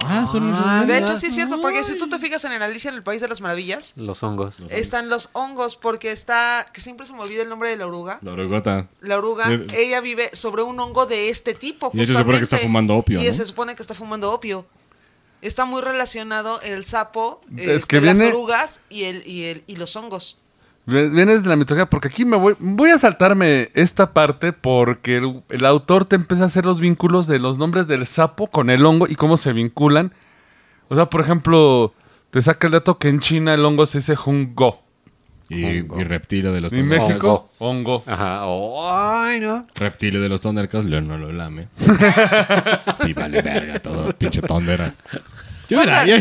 Ah, 0.00 0.26
son, 0.26 0.56
son- 0.56 0.86
De 0.86 0.96
hecho, 0.96 1.14
sí 1.18 1.26
es 1.26 1.34
cierto, 1.34 1.60
porque 1.60 1.84
si 1.84 1.98
tú 1.98 2.08
te 2.08 2.18
fijas 2.18 2.42
en 2.46 2.52
el 2.52 2.62
Alicia 2.62 2.88
en 2.88 2.94
el 2.96 3.02
País 3.02 3.20
de 3.20 3.28
las 3.28 3.42
Maravillas, 3.42 3.92
Los 3.96 4.22
hongos. 4.22 4.56
están 4.70 5.10
los 5.10 5.28
hongos, 5.34 5.76
porque 5.76 6.10
está, 6.10 6.64
que 6.72 6.80
siempre 6.80 7.04
se 7.04 7.12
me 7.12 7.20
olvida 7.20 7.42
el 7.42 7.50
nombre 7.50 7.68
de 7.68 7.76
la 7.76 7.86
oruga. 7.86 8.18
La 8.22 8.32
orugota. 8.32 8.88
La 9.00 9.18
oruga, 9.18 9.44
ella 9.76 10.00
vive 10.00 10.30
sobre 10.32 10.62
un 10.62 10.80
hongo 10.80 11.04
de 11.04 11.28
este 11.28 11.52
tipo. 11.52 11.90
Y 11.92 12.06
se 12.06 12.14
supone 12.14 12.38
que 12.38 12.44
está 12.44 12.56
fumando 12.56 12.96
opio, 12.96 13.22
Y 13.22 13.26
¿no? 13.26 13.34
se 13.34 13.44
supone 13.44 13.74
que 13.76 13.82
está 13.82 13.94
fumando 13.94 14.32
opio. 14.32 14.64
Está 15.42 15.66
muy 15.66 15.82
relacionado 15.82 16.62
el 16.62 16.86
sapo, 16.86 17.42
Es 17.54 17.68
este, 17.68 17.98
que 17.98 18.00
las 18.00 18.22
orugas 18.22 18.80
y, 18.88 19.04
el, 19.04 19.26
y, 19.26 19.42
el, 19.44 19.64
y 19.66 19.76
los 19.76 19.94
hongos. 19.96 20.38
Viene 20.90 21.38
de 21.38 21.46
la 21.48 21.56
mitología, 21.56 21.84
porque 21.84 22.08
aquí 22.08 22.24
me 22.24 22.38
voy, 22.38 22.54
voy 22.58 22.88
a 22.90 22.98
saltarme 22.98 23.70
esta 23.74 24.14
parte 24.14 24.54
porque 24.54 25.18
el, 25.18 25.42
el 25.50 25.66
autor 25.66 26.06
te 26.06 26.16
empieza 26.16 26.44
a 26.44 26.46
hacer 26.46 26.64
los 26.64 26.80
vínculos 26.80 27.26
de 27.26 27.38
los 27.38 27.58
nombres 27.58 27.86
del 27.86 28.06
sapo 28.06 28.46
con 28.46 28.70
el 28.70 28.86
hongo 28.86 29.06
y 29.06 29.14
cómo 29.14 29.36
se 29.36 29.52
vinculan. 29.52 30.12
O 30.88 30.94
sea, 30.94 31.04
por 31.10 31.20
ejemplo, 31.20 31.92
te 32.30 32.40
saca 32.40 32.68
el 32.68 32.72
dato 32.72 32.96
que 32.98 33.08
en 33.08 33.20
China 33.20 33.52
el 33.52 33.64
hongo 33.66 33.84
se 33.84 33.98
dice 33.98 34.16
jungo. 34.16 34.82
Y, 35.50 35.64
y 35.66 35.82
reptilio 36.04 36.52
de 36.52 36.62
los 36.62 36.72
En. 36.72 36.88
México, 36.88 37.50
hongo. 37.58 38.02
Ajá. 38.06 38.46
Oh, 38.46 38.90
ay, 38.90 39.40
no. 39.40 39.66
Reptilio 39.74 40.22
de 40.22 40.28
los 40.30 40.40
Thundercats, 40.40 40.86
León 40.86 41.06
no 41.06 41.18
lo 41.18 41.30
lame. 41.32 41.68
y 43.06 43.12
vale 43.12 43.42
verga 43.42 43.78
todo, 43.78 44.10
pinche 44.14 44.40
tondera. 44.40 44.94
Yo, 45.68 45.78
hubiera- 45.78 46.06
yo, 46.06 46.16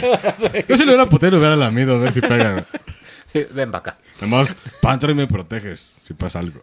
yo 0.67 0.75
si 0.77 0.83
lo 0.83 0.91
hubiera 0.91 1.05
putero, 1.05 1.37
hubiera 1.37 1.55
lamido 1.55 1.95
a 1.95 1.99
ver 1.99 2.11
si 2.11 2.19
pega. 2.21 2.65
Ven 3.33 3.71
para 3.71 3.79
acá. 3.79 3.97
Además, 4.17 4.53
Panther 4.81 5.11
y 5.11 5.13
me 5.15 5.27
proteges 5.27 5.79
si 6.01 6.13
pasa 6.13 6.39
algo. 6.39 6.61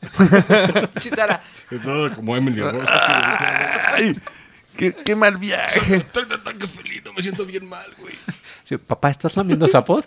Chitara. 0.99 1.43
Todo 1.83 2.13
como 2.13 2.37
Emily 2.37 2.61
Rose. 2.61 2.91
así 2.91 3.13
de, 3.13 4.07
¡Ay! 4.09 4.21
Qué, 4.77 4.93
qué 4.93 5.15
mal 5.15 5.37
viaje! 5.37 5.97
Estoy 5.99 6.25
de 6.25 6.35
ataque 6.35 6.67
felino, 6.67 7.13
me 7.13 7.23
siento 7.23 7.47
bien 7.47 7.69
mal, 7.69 7.87
güey. 7.99 8.15
Sí, 8.65 8.77
Papá, 8.79 9.11
¿estás 9.11 9.37
lamiendo 9.37 9.69
sapos? 9.69 10.07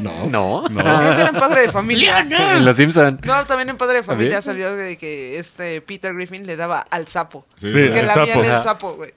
No. 0.00 0.28
No. 0.28 0.66
Eso 0.66 1.20
era 1.20 1.28
en 1.30 1.36
Padre 1.36 1.62
de 1.62 1.72
Familia. 1.72 2.18
En 2.20 2.64
Los 2.64 2.76
Simpson. 2.76 3.20
No, 3.22 3.46
también 3.46 3.70
en 3.70 3.76
Padre 3.78 3.98
de 3.98 4.02
Familia 4.02 4.42
salió 4.42 4.74
de 4.74 4.98
que 4.98 5.38
este 5.38 5.80
Peter 5.80 6.12
Griffin 6.12 6.44
le 6.46 6.56
daba 6.56 6.80
al 6.80 7.08
sapo. 7.08 7.46
Sí, 7.58 7.70
Sí, 7.72 7.86
sí. 7.86 7.92
que 7.92 8.00
el 8.00 8.06
lamían 8.08 8.26
sapo. 8.28 8.42
el 8.44 8.62
sapo, 8.62 8.94
güey. 8.96 9.14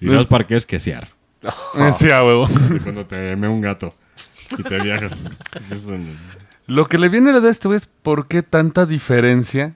Y 0.00 0.08
sabes 0.08 0.26
para 0.28 0.44
qué 0.44 0.56
es 0.56 0.64
quesear. 0.64 1.08
Eh, 1.42 1.92
Sí, 1.98 2.10
a 2.10 2.22
huevo. 2.22 2.46
De 2.46 2.80
cuando 2.80 3.04
te 3.06 3.34
me 3.36 3.48
un 3.48 3.60
gato 3.60 3.94
y 4.58 4.62
te 4.62 4.78
viajas. 4.80 5.22
Es 5.70 5.84
un- 5.86 6.16
Lo 6.66 6.86
que 6.88 6.98
le 6.98 7.08
viene 7.08 7.30
a 7.30 7.34
la 7.34 7.40
de 7.40 7.50
este 7.50 7.68
güey 7.68 7.76
es 7.78 7.86
por 7.86 8.26
qué 8.28 8.42
tanta 8.42 8.86
diferencia 8.86 9.74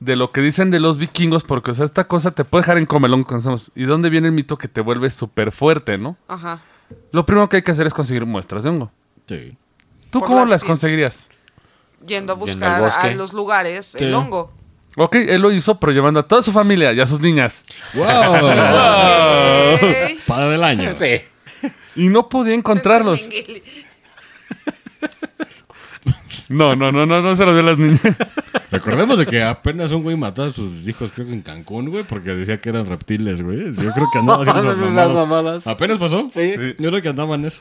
de 0.00 0.14
lo 0.14 0.30
que 0.30 0.40
dicen 0.40 0.70
de 0.70 0.78
los 0.78 0.96
vikingos, 0.98 1.42
porque, 1.42 1.72
o 1.72 1.74
sea, 1.74 1.84
esta 1.84 2.06
cosa 2.06 2.30
te 2.30 2.44
puede 2.44 2.62
dejar 2.62 2.78
en 2.78 2.86
comelón 2.86 3.24
con 3.24 3.42
somos. 3.42 3.72
¿Y 3.74 3.84
dónde 3.84 4.08
viene 4.10 4.28
el 4.28 4.32
mito 4.34 4.56
que 4.56 4.68
te 4.68 4.80
vuelve 4.80 5.10
súper 5.10 5.50
fuerte, 5.50 5.98
no? 5.98 6.16
Ajá. 6.28 6.60
Lo 7.12 7.26
primero 7.26 7.48
que 7.48 7.56
hay 7.56 7.62
que 7.62 7.72
hacer 7.72 7.86
es 7.88 7.94
conseguir 7.94 8.24
muestras 8.24 8.62
de 8.62 8.70
hongo. 8.70 8.92
Sí. 9.26 9.56
¿Tú 10.10 10.20
Por 10.20 10.28
cómo 10.28 10.46
las 10.46 10.62
conseguirías? 10.64 11.26
Yendo 12.06 12.32
a 12.32 12.36
Yendo 12.36 12.36
buscar 12.36 12.84
a 12.84 13.10
los 13.14 13.32
lugares 13.32 13.86
Sí. 13.98 14.04
el 14.04 14.14
hongo. 14.14 14.52
Ok, 14.96 15.16
él 15.16 15.40
lo 15.42 15.50
hizo, 15.52 15.78
pero 15.80 15.92
llevando 15.92 16.20
a 16.20 16.22
toda 16.26 16.42
su 16.42 16.50
familia 16.52 16.92
y 16.92 17.00
a 17.00 17.06
sus 17.06 17.20
niñas. 17.20 17.64
¡Wow! 17.94 18.04
Ok. 19.74 19.82
Para 20.26 20.48
del 20.48 20.64
año. 20.64 20.94
Sí. 20.98 21.22
Y 21.96 22.08
no 22.08 22.28
podía 22.28 22.54
encontrarlos. 22.54 23.28
No, 26.48 26.74
no, 26.74 26.90
no, 26.90 27.04
no, 27.04 27.20
no 27.20 27.36
se 27.36 27.44
los 27.44 27.54
dio 27.54 27.60
a 27.62 27.66
las 27.66 27.78
niñas. 27.78 28.00
Recordemos 28.70 29.18
de 29.18 29.26
que 29.26 29.42
apenas 29.42 29.92
un 29.92 30.02
güey 30.02 30.16
mató 30.16 30.44
a 30.44 30.50
sus 30.50 30.88
hijos, 30.88 31.12
creo 31.14 31.26
que 31.26 31.34
en 31.34 31.42
Cancún, 31.42 31.90
güey, 31.90 32.04
porque 32.04 32.30
decía 32.34 32.58
que 32.58 32.70
eran 32.70 32.86
reptiles, 32.86 33.42
güey. 33.42 33.74
Yo 33.74 33.92
creo 33.92 34.06
que 34.10 34.18
andaba 34.18 34.42
haciendo 34.42 34.62
esas 34.62 34.76
Esas 34.78 34.94
mamadas. 34.94 35.14
mamadas. 35.14 35.66
¿Apenas 35.66 35.98
pasó? 35.98 36.30
Sí. 36.32 36.54
Yo 36.78 36.88
creo 36.90 37.02
que 37.02 37.08
andaban 37.10 37.44
eso. 37.44 37.60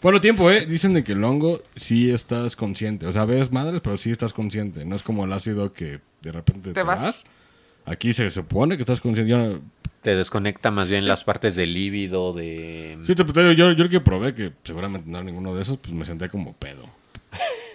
Bueno, 0.00 0.20
tiempo, 0.20 0.48
¿eh? 0.50 0.64
Dicen 0.64 0.94
de 0.94 1.02
que 1.02 1.12
el 1.12 1.24
hongo 1.24 1.60
sí 1.74 2.10
estás 2.10 2.54
consciente. 2.54 3.06
O 3.06 3.12
sea, 3.12 3.24
ves 3.24 3.50
madres, 3.50 3.80
pero 3.82 3.96
sí 3.96 4.10
estás 4.10 4.32
consciente. 4.32 4.84
No 4.84 4.94
es 4.94 5.02
como 5.02 5.24
el 5.24 5.32
ácido 5.32 5.72
que 5.72 6.00
de 6.22 6.32
repente 6.32 6.72
te, 6.72 6.82
vas? 6.84 7.00
vas. 7.02 7.24
Aquí 7.84 8.12
se 8.12 8.30
supone 8.30 8.76
que 8.76 8.82
estás 8.82 9.00
consciente. 9.00 9.30
Yo, 9.30 9.58
Te 10.02 10.14
desconecta 10.14 10.70
más 10.70 10.88
bien 10.88 11.06
las 11.06 11.24
partes 11.24 11.56
del 11.56 11.74
líbido, 11.74 12.32
de... 12.32 12.98
sí, 13.04 13.14
te, 13.14 13.22
te 13.24 13.40
digo, 13.40 13.52
yo, 13.52 13.72
yo 13.72 13.84
el 13.84 13.90
que 13.90 14.00
probé, 14.00 14.34
que 14.34 14.52
seguramente 14.64 15.08
no 15.10 15.18
era 15.18 15.24
ninguno 15.26 15.54
de 15.54 15.60
esos, 15.62 15.76
pues 15.76 15.92
me 15.92 16.04
senté 16.06 16.28
como 16.30 16.54
pedo. 16.54 16.84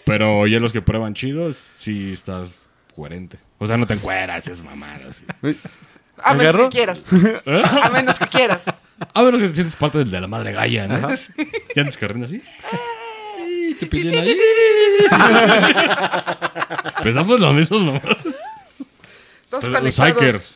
Pero 0.06 0.48
ya 0.48 0.60
los 0.60 0.72
que 0.74 0.82
prueban 0.82 1.14
chidos, 1.14 1.58
sí 1.78 2.12
estás 2.14 2.56
coherente. 2.96 3.38
O 3.60 3.68
sea, 3.68 3.78
no 3.78 3.86
te 3.86 3.94
encueras, 3.94 4.48
es 4.48 4.64
mamadas. 4.64 5.24
sí. 5.42 5.58
A 6.24 6.34
menos 6.34 6.56
¿Agarro? 6.56 6.70
que 6.70 6.78
quieras. 6.78 7.06
A 7.84 7.90
menos 7.90 8.18
que 8.20 8.28
quieras. 8.28 8.62
A 9.14 9.22
ver, 9.22 9.34
que 9.38 9.54
sientes 9.54 9.76
parte 9.76 9.98
del 10.00 10.10
de 10.10 10.22
la 10.22 10.28
madre 10.28 10.54
galla, 10.54 10.88
¿no? 10.88 11.08
Ya 11.76 11.82
antes 11.82 11.98
corriendo 11.98 12.26
así. 12.26 12.42
Ay, 13.40 13.76
te 13.78 13.86
pillan 13.86 14.16
ahí. 14.24 14.38
Pensamos 17.04 17.40
lo 17.40 17.54
mismo, 17.54 17.80
mamás. 17.80 18.02
Estamos 19.44 19.68
Los 19.68 19.70
conectados. 19.70 20.10
hikers. 20.18 20.56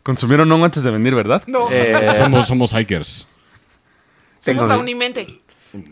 Eh, 0.00 0.02
Consumieron 0.02 0.50
hongo 0.50 0.64
antes 0.64 0.82
de 0.82 0.90
venir, 0.90 1.14
¿verdad? 1.14 1.42
No, 1.46 1.70
eh, 1.70 1.94
Somos, 2.18 2.48
somos 2.48 2.72
hikers. 2.72 3.26
tengo, 4.42 4.62
somos 4.62 4.68
la 4.68 4.76
mi, 4.76 4.82
Unimente. 4.92 5.26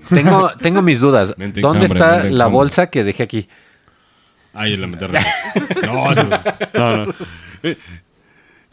Tengo, 0.08 0.50
tengo 0.60 0.82
mis 0.82 1.00
dudas. 1.00 1.34
Mente 1.36 1.60
en 1.60 1.62
¿Dónde 1.62 1.86
está 1.86 2.12
mente 2.14 2.28
en 2.28 2.38
la 2.38 2.46
bolsa 2.46 2.88
que 2.88 3.04
dejé 3.04 3.22
aquí? 3.22 3.48
Ay, 4.54 4.76
la 4.76 4.86
meter 4.86 5.10
No, 5.86 6.10
eso 6.10 6.22
es- 6.22 6.58
No, 6.74 7.04
no. 7.06 7.12
Eh, 7.62 7.76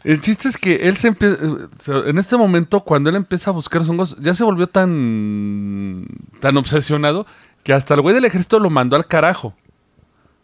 El 0.02 0.20
chiste 0.20 0.48
es 0.48 0.56
que 0.56 0.88
él 0.88 0.96
se 0.96 1.08
empieza. 1.08 1.36
En 2.06 2.18
este 2.18 2.36
momento, 2.36 2.80
cuando 2.80 3.10
él 3.10 3.16
empieza 3.16 3.50
a 3.50 3.52
buscar 3.52 3.82
los 3.82 3.88
hongos, 3.90 4.16
ya 4.20 4.34
se 4.34 4.42
volvió 4.44 4.66
tan. 4.66 6.06
tan 6.40 6.56
obsesionado 6.56 7.26
que 7.62 7.72
hasta 7.72 7.94
el 7.94 8.00
güey 8.00 8.14
del 8.14 8.24
ejército 8.24 8.58
lo 8.58 8.70
mandó 8.70 8.96
al 8.96 9.06
carajo. 9.06 9.54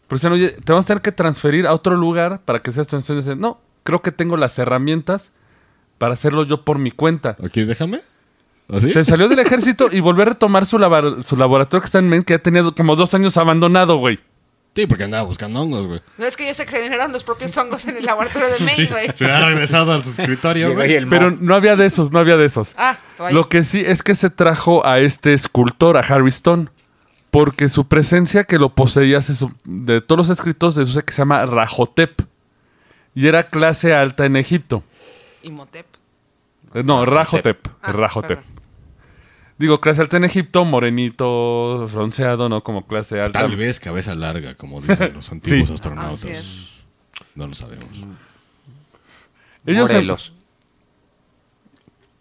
Pero 0.08 0.16
decían, 0.18 0.32
oye, 0.32 0.50
te 0.50 0.72
vamos 0.72 0.84
a 0.84 0.88
tener 0.88 1.00
que 1.02 1.12
transferir 1.12 1.66
a 1.66 1.72
otro 1.72 1.96
lugar 1.96 2.40
para 2.44 2.58
que 2.60 2.70
seas 2.72 2.86
transferido. 2.86 3.32
Y 3.32 3.36
no, 3.36 3.60
creo 3.82 4.02
que 4.02 4.12
tengo 4.12 4.36
las 4.36 4.58
herramientas 4.58 5.32
para 5.98 6.14
hacerlo 6.14 6.44
yo 6.44 6.64
por 6.64 6.78
mi 6.78 6.90
cuenta. 6.90 7.36
Ok, 7.40 7.52
déjame. 7.54 8.00
¿Así? 8.68 8.92
Se 8.92 9.04
salió 9.04 9.28
del 9.28 9.38
ejército 9.40 9.88
y 9.92 10.00
volvió 10.00 10.22
a 10.22 10.26
retomar 10.26 10.66
su, 10.66 10.78
laboratorio 10.78 11.80
que 11.80 11.86
está 11.86 11.98
en 11.98 12.08
Maine, 12.08 12.24
que 12.24 12.34
ya 12.34 12.38
tenía 12.38 12.62
como 12.76 12.96
dos 12.96 13.12
años 13.14 13.36
abandonado, 13.36 13.96
güey. 13.96 14.18
Sí, 14.74 14.86
porque 14.86 15.04
andaba 15.04 15.24
buscando 15.24 15.60
hongos, 15.60 15.86
güey. 15.86 16.00
No 16.16 16.24
es 16.24 16.34
que 16.36 16.46
ya 16.46 16.54
se 16.54 16.66
generaron 16.66 17.12
los 17.12 17.24
propios 17.24 17.54
hongos 17.58 17.86
en 17.86 17.98
el 17.98 18.06
laboratorio 18.06 18.48
de 18.48 18.58
Maine, 18.64 18.86
güey. 18.86 19.08
Se 19.14 19.30
ha 19.30 19.44
regresado 19.46 19.92
al 19.92 20.00
escritorio, 20.00 20.72
güey. 20.72 21.04
Pero 21.10 21.30
no 21.30 21.54
había 21.54 21.76
de 21.76 21.84
esos, 21.84 22.10
no 22.10 22.18
había 22.18 22.38
de 22.38 22.46
esos. 22.46 22.74
Ah, 22.78 22.98
vaya. 23.18 23.34
Lo 23.34 23.50
que 23.50 23.64
sí 23.64 23.82
es 23.84 24.02
que 24.02 24.14
se 24.14 24.30
trajo 24.30 24.86
a 24.86 25.00
este 25.00 25.34
escultor, 25.34 25.98
a 25.98 26.00
Harry 26.00 26.30
Stone, 26.30 26.68
porque 27.30 27.68
su 27.68 27.86
presencia 27.86 28.44
que 28.44 28.58
lo 28.58 28.74
poseía 28.74 29.20
se 29.20 29.34
su- 29.34 29.52
de 29.64 30.00
todos 30.00 30.18
los 30.28 30.30
escritos 30.30 30.74
de 30.74 30.84
eso 30.84 31.02
que 31.04 31.12
se 31.12 31.18
llama 31.18 31.44
Rajotep. 31.44 32.22
Y 33.14 33.26
era 33.26 33.50
clase 33.50 33.94
alta 33.94 34.24
en 34.26 34.36
Egipto. 34.36 34.82
Imhotep. 35.42 35.86
No, 36.84 37.04
Rajotep. 37.04 37.66
Ah, 37.82 37.92
Rajotep. 37.92 38.38
perdón. 38.38 38.52
Digo, 39.58 39.80
clase 39.80 40.00
alta 40.00 40.16
en 40.16 40.24
Egipto, 40.24 40.64
morenito, 40.64 41.86
bronceado, 41.92 42.48
¿no? 42.48 42.64
Como 42.64 42.86
clase 42.86 43.20
alta. 43.20 43.40
Tal 43.46 43.54
vez 43.56 43.78
cabeza 43.78 44.14
larga, 44.14 44.54
como 44.54 44.80
dicen 44.80 45.12
los 45.14 45.30
antiguos 45.32 45.68
Sí. 45.68 45.74
astronautas. 45.74 46.68
No 47.34 47.46
lo 47.46 47.54
sabemos. 47.54 48.06
Ellos 49.66 49.90
em- 49.90 49.96
Morelos. 49.96 50.32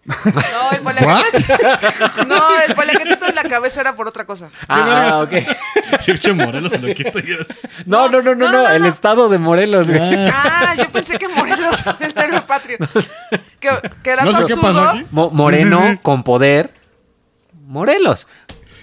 No, 0.03 0.71
el 0.71 0.81
paliacatito. 0.81 1.53
No, 2.27 2.41
el 2.67 2.75
paliacatito 2.75 3.25
en 3.27 3.35
la 3.35 3.43
cabeza 3.43 3.81
era 3.81 3.95
por 3.95 4.07
otra 4.07 4.25
cosa. 4.25 4.49
Ah, 4.67 5.19
ok. 5.23 5.99
Che, 5.99 6.33
Morelos 6.33 6.71
lo 6.81 6.87
es- 6.87 7.47
No, 7.85 8.09
no, 8.09 8.21
no, 8.21 8.33
no, 8.35 8.51
no, 8.51 8.67
el 8.69 8.81
no. 8.81 8.87
estado 8.87 9.29
de 9.29 9.37
Morelos. 9.37 9.87
Ah, 10.33 10.73
yo 10.77 10.89
pensé 10.91 11.17
que 11.17 11.27
Morelos 11.27 11.85
era 12.15 12.35
el 12.35 12.43
patrio. 12.43 12.77
Que, 13.59 13.69
que 14.03 14.09
era 14.09 14.23
No 14.23 14.33
sé 14.33 14.39
tan 14.39 14.47
qué 14.47 14.55
pasó 14.55 14.93
moreno 15.11 15.99
con 16.01 16.23
poder. 16.23 16.73
Morelos. 17.67 18.27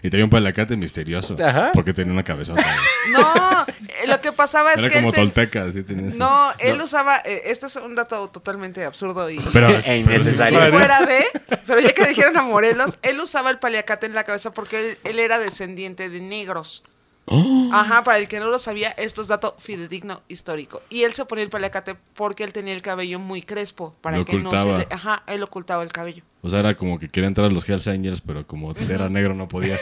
Y 0.03 0.11
tenía 0.11 0.25
un 0.25 0.31
palacate 0.31 0.77
misterioso. 0.77 1.37
Ajá. 1.43 1.71
Porque 1.73 1.93
tenía 1.93 2.13
una 2.13 2.23
cabezota. 2.25 2.65
No, 3.09 3.65
eh, 4.03 4.07
lo 4.07 4.21
que 4.21 4.33
pasaba 4.33 4.73
es 4.75 4.81
Era 4.81 4.89
que. 4.91 4.97
como 4.97 5.09
él 5.09 5.15
te- 5.15 5.21
tolteca, 5.23 5.63
así 5.65 5.83
tenía 5.83 6.09
eso. 6.09 6.19
No, 6.19 6.53
él 6.59 6.79
usaba. 6.81 7.17
eh, 7.25 7.43
este 7.47 7.65
es 7.67 7.77
un 7.77 7.95
dato 7.95 8.29
totalmente 8.29 8.85
absurdo 8.85 9.31
y. 9.31 9.39
Pero, 9.53 9.71
E 9.79 9.81
pero 10.05 10.21
innecesario. 10.21 10.59
está- 10.63 10.71
fuera 10.79 11.01
de, 11.07 11.59
pero 11.67 11.81
ya 11.81 11.93
que 11.95 12.07
dijeron 12.07 12.37
a 12.37 12.43
Morelos, 12.43 12.99
él 13.03 13.19
usaba 13.21 13.49
el 13.51 13.59
paliacate 13.59 14.05
en 14.07 14.15
la 14.15 14.25
cabeza 14.25 14.53
porque 14.53 14.79
él, 14.91 14.99
él 15.05 15.19
era 15.21 15.39
descendiente 15.39 16.11
de 16.11 16.21
negros. 16.21 16.85
Oh. 17.31 17.71
Ajá, 17.73 18.03
para 18.05 18.19
el 18.19 18.29
que 18.29 18.41
no 18.41 18.49
lo 18.49 18.59
sabía, 18.59 18.91
esto 18.91 19.23
es 19.23 19.29
dato 19.29 19.55
fidedigno 19.59 20.23
histórico. 20.29 20.83
Y 20.91 21.03
él 21.03 21.15
se 21.15 21.25
ponía 21.25 21.45
el 21.45 21.51
paliacate 21.51 21.97
porque 22.15 22.45
él 22.45 22.53
tenía 22.53 22.75
el 22.75 22.83
cabello 22.83 23.19
muy 23.19 23.43
crespo, 23.43 23.95
para 24.01 24.19
Lo 24.19 24.25
que 24.25 24.39
no 24.39 24.51
se 24.51 24.73
le, 24.73 24.89
ajá, 24.91 25.23
él 25.27 25.43
ocultaba 25.43 25.83
el 25.83 25.93
cabello. 25.93 26.23
O 26.41 26.49
sea, 26.49 26.61
era 26.61 26.77
como 26.77 26.99
que 26.99 27.09
quería 27.09 27.27
entrar 27.27 27.49
a 27.49 27.51
los 27.51 27.69
Hells 27.69 27.89
Angels, 27.89 28.21
pero 28.21 28.47
como 28.47 28.73
era 28.73 29.09
negro 29.09 29.35
no 29.35 29.49
podía. 29.49 29.79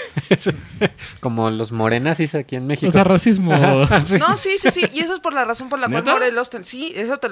Como 1.21 1.51
los 1.51 1.71
morenazis 1.71 2.35
aquí 2.35 2.57
en 2.57 2.67
México. 2.67 2.89
O 2.89 2.93
sea, 2.93 3.05
racismo. 3.05 3.53
No, 4.19 4.37
sí, 4.37 4.57
sí, 4.59 4.71
sí, 4.71 4.87
y 4.93 5.01
eso 5.01 5.15
es 5.15 5.21
por 5.21 5.35
la 5.35 5.45
razón 5.45 5.69
por 5.69 5.79
la 5.79 5.89
cual. 5.89 6.05
Morelos, 6.05 6.51
sí, 6.63 6.93
eso 6.97 7.19
te, 7.19 7.29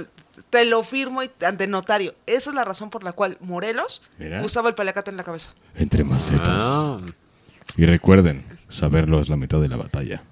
te 0.50 0.64
lo 0.66 0.82
firmo 0.84 1.22
y 1.22 1.30
ante 1.46 1.66
notario. 1.66 2.14
Esa 2.26 2.50
es 2.50 2.56
la 2.56 2.64
razón 2.64 2.90
por 2.90 3.02
la 3.02 3.12
cual 3.12 3.38
Morelos 3.40 4.02
Mira. 4.18 4.42
usaba 4.42 4.68
el 4.68 4.74
paliacate 4.74 5.10
en 5.10 5.16
la 5.16 5.24
cabeza. 5.24 5.54
Entre 5.74 6.04
macetas. 6.04 6.62
Ah. 6.62 6.98
Y 7.76 7.86
recuerden, 7.86 8.44
saberlo 8.74 9.20
es 9.20 9.28
la 9.28 9.36
mitad 9.36 9.60
de 9.60 9.68
la 9.68 9.76
batalla. 9.76 10.22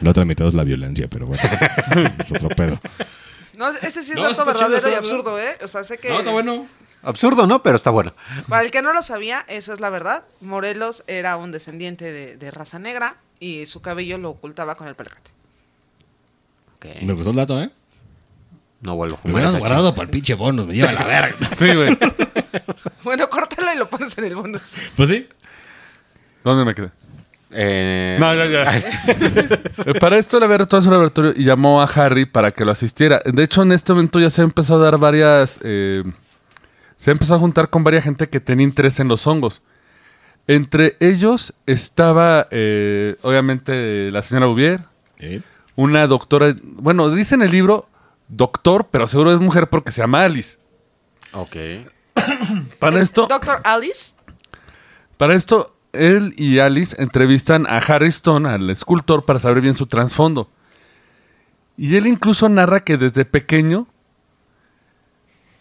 La 0.00 0.10
otra 0.10 0.24
mitad 0.24 0.46
es 0.48 0.54
la 0.54 0.64
violencia, 0.64 1.08
pero 1.08 1.26
bueno, 1.26 1.42
es 2.18 2.30
otro 2.32 2.48
pedo. 2.50 2.80
No, 3.56 3.68
ese 3.70 4.04
sí 4.04 4.12
es 4.12 4.16
No, 4.16 4.22
dato 4.22 4.32
está 4.40 4.52
chido, 4.54 4.68
verdadero 4.68 4.88
y 4.88 4.92
está 4.92 4.98
absurdo, 4.98 5.38
¿eh? 5.38 5.58
O 5.64 5.68
sea, 5.68 5.84
sé 5.84 5.98
que... 5.98 6.10
bueno. 6.30 6.68
Absurdo, 7.02 7.46
¿no? 7.46 7.62
Pero 7.62 7.76
está 7.76 7.90
bueno. 7.90 8.12
Para 8.48 8.64
el 8.64 8.70
que 8.72 8.82
no 8.82 8.92
lo 8.92 9.02
sabía, 9.02 9.44
esa 9.48 9.72
es 9.72 9.80
la 9.80 9.88
verdad. 9.90 10.24
Morelos 10.40 11.04
era 11.06 11.36
un 11.36 11.52
descendiente 11.52 12.10
de, 12.10 12.36
de 12.36 12.50
raza 12.50 12.78
negra 12.80 13.16
y 13.40 13.66
su 13.66 13.80
cabello 13.80 14.18
lo 14.18 14.30
ocultaba 14.30 14.74
con 14.76 14.88
el 14.88 14.96
palacate. 14.96 15.30
Ok. 16.76 16.86
Me 17.02 17.12
gustó 17.12 17.30
el 17.30 17.36
dato, 17.36 17.60
¿eh? 17.62 17.70
No 18.80 18.94
vuelvo 18.96 19.14
a 19.16 19.18
Me 19.18 19.22
fumar. 19.22 19.34
hubieras 19.34 19.50
esa 19.50 19.58
guardado 19.58 19.94
para 19.94 20.04
el 20.04 20.10
pinche 20.10 20.34
bonus, 20.34 20.66
me 20.66 20.74
lleva 20.74 20.92
la 20.92 21.04
verga. 21.04 21.36
Sí, 21.58 21.74
güey. 21.74 21.98
Bueno, 23.04 23.28
córtalo 23.30 23.72
y 23.74 23.78
lo 23.78 23.88
pones 23.88 24.16
en 24.18 24.24
el 24.24 24.34
bonus. 24.36 24.74
Pues 24.96 25.08
sí. 25.08 25.28
¿Dónde 26.44 26.64
me 26.64 26.74
quedé? 26.74 26.90
Eh, 27.50 28.16
No, 28.20 28.34
ya, 28.34 28.46
ya. 28.46 28.76
Eh, 28.78 29.94
para 30.00 30.18
esto 30.18 30.38
le 30.38 30.44
había 30.44 30.58
retomado 30.58 30.84
su 30.84 30.90
laboratorio 30.90 31.32
y 31.34 31.44
llamó 31.44 31.80
a 31.80 31.84
Harry 31.86 32.26
para 32.26 32.50
que 32.52 32.64
lo 32.64 32.72
asistiera. 32.72 33.20
De 33.24 33.42
hecho, 33.42 33.62
en 33.62 33.72
este 33.72 33.92
momento 33.92 34.20
ya 34.20 34.30
se 34.30 34.42
ha 34.42 34.44
empezado 34.44 34.80
a 34.80 34.84
dar 34.90 34.98
varias. 34.98 35.60
eh, 35.62 36.02
se 36.96 37.10
ha 37.10 37.12
empezado 37.12 37.36
a 37.36 37.40
juntar 37.40 37.70
con 37.70 37.84
varias 37.84 38.04
gente 38.04 38.28
que 38.28 38.40
tenía 38.40 38.64
interés 38.64 38.98
en 39.00 39.08
los 39.08 39.26
hongos. 39.26 39.62
Entre 40.46 40.96
ellos 41.00 41.54
estaba, 41.66 42.48
eh, 42.50 43.16
obviamente, 43.22 44.10
la 44.10 44.22
señora 44.22 44.46
Bouvier, 44.46 44.80
¿Eh? 45.20 45.40
una 45.76 46.06
doctora. 46.06 46.54
Bueno, 46.62 47.08
dice 47.10 47.34
en 47.34 47.42
el 47.42 47.52
libro 47.52 47.88
doctor, 48.28 48.88
pero 48.90 49.06
seguro 49.06 49.32
es 49.32 49.40
mujer 49.40 49.68
porque 49.68 49.92
se 49.92 50.00
llama 50.00 50.24
Alice. 50.24 50.58
Ok. 51.32 51.56
Para 52.78 53.00
esto. 53.00 53.26
Doctor 53.28 53.60
Alice. 53.64 54.14
Para 55.18 55.34
esto, 55.34 55.76
él 55.92 56.34
y 56.36 56.58
Alice 56.58 56.94
entrevistan 57.00 57.66
a 57.66 57.78
Harry 57.78 58.08
Stone, 58.08 58.48
al 58.48 58.68
escultor, 58.70 59.24
para 59.24 59.38
saber 59.38 59.60
bien 59.62 59.74
su 59.74 59.86
trasfondo. 59.86 60.50
Y 61.76 61.96
él 61.96 62.06
incluso 62.06 62.48
narra 62.48 62.80
que 62.80 62.96
desde 62.96 63.24
pequeño 63.24 63.86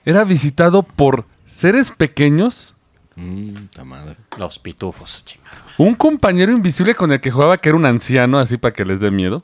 era 0.05 0.23
visitado 0.23 0.83
por 0.83 1.25
seres 1.45 1.91
pequeños, 1.91 2.73
Mmm, 3.19 3.53
madre. 3.83 4.15
Los 4.37 4.59
pitufos, 4.59 5.23
chingada. 5.25 5.63
un 5.79 5.95
compañero 5.95 6.51
invisible 6.51 6.93
con 6.93 7.11
el 7.11 7.19
que 7.19 7.31
jugaba 7.31 7.57
que 7.57 7.69
era 7.69 7.75
un 7.75 7.85
anciano, 7.87 8.37
así 8.37 8.57
para 8.57 8.73
que 8.73 8.85
les 8.85 8.99
dé 8.99 9.09
miedo. 9.09 9.43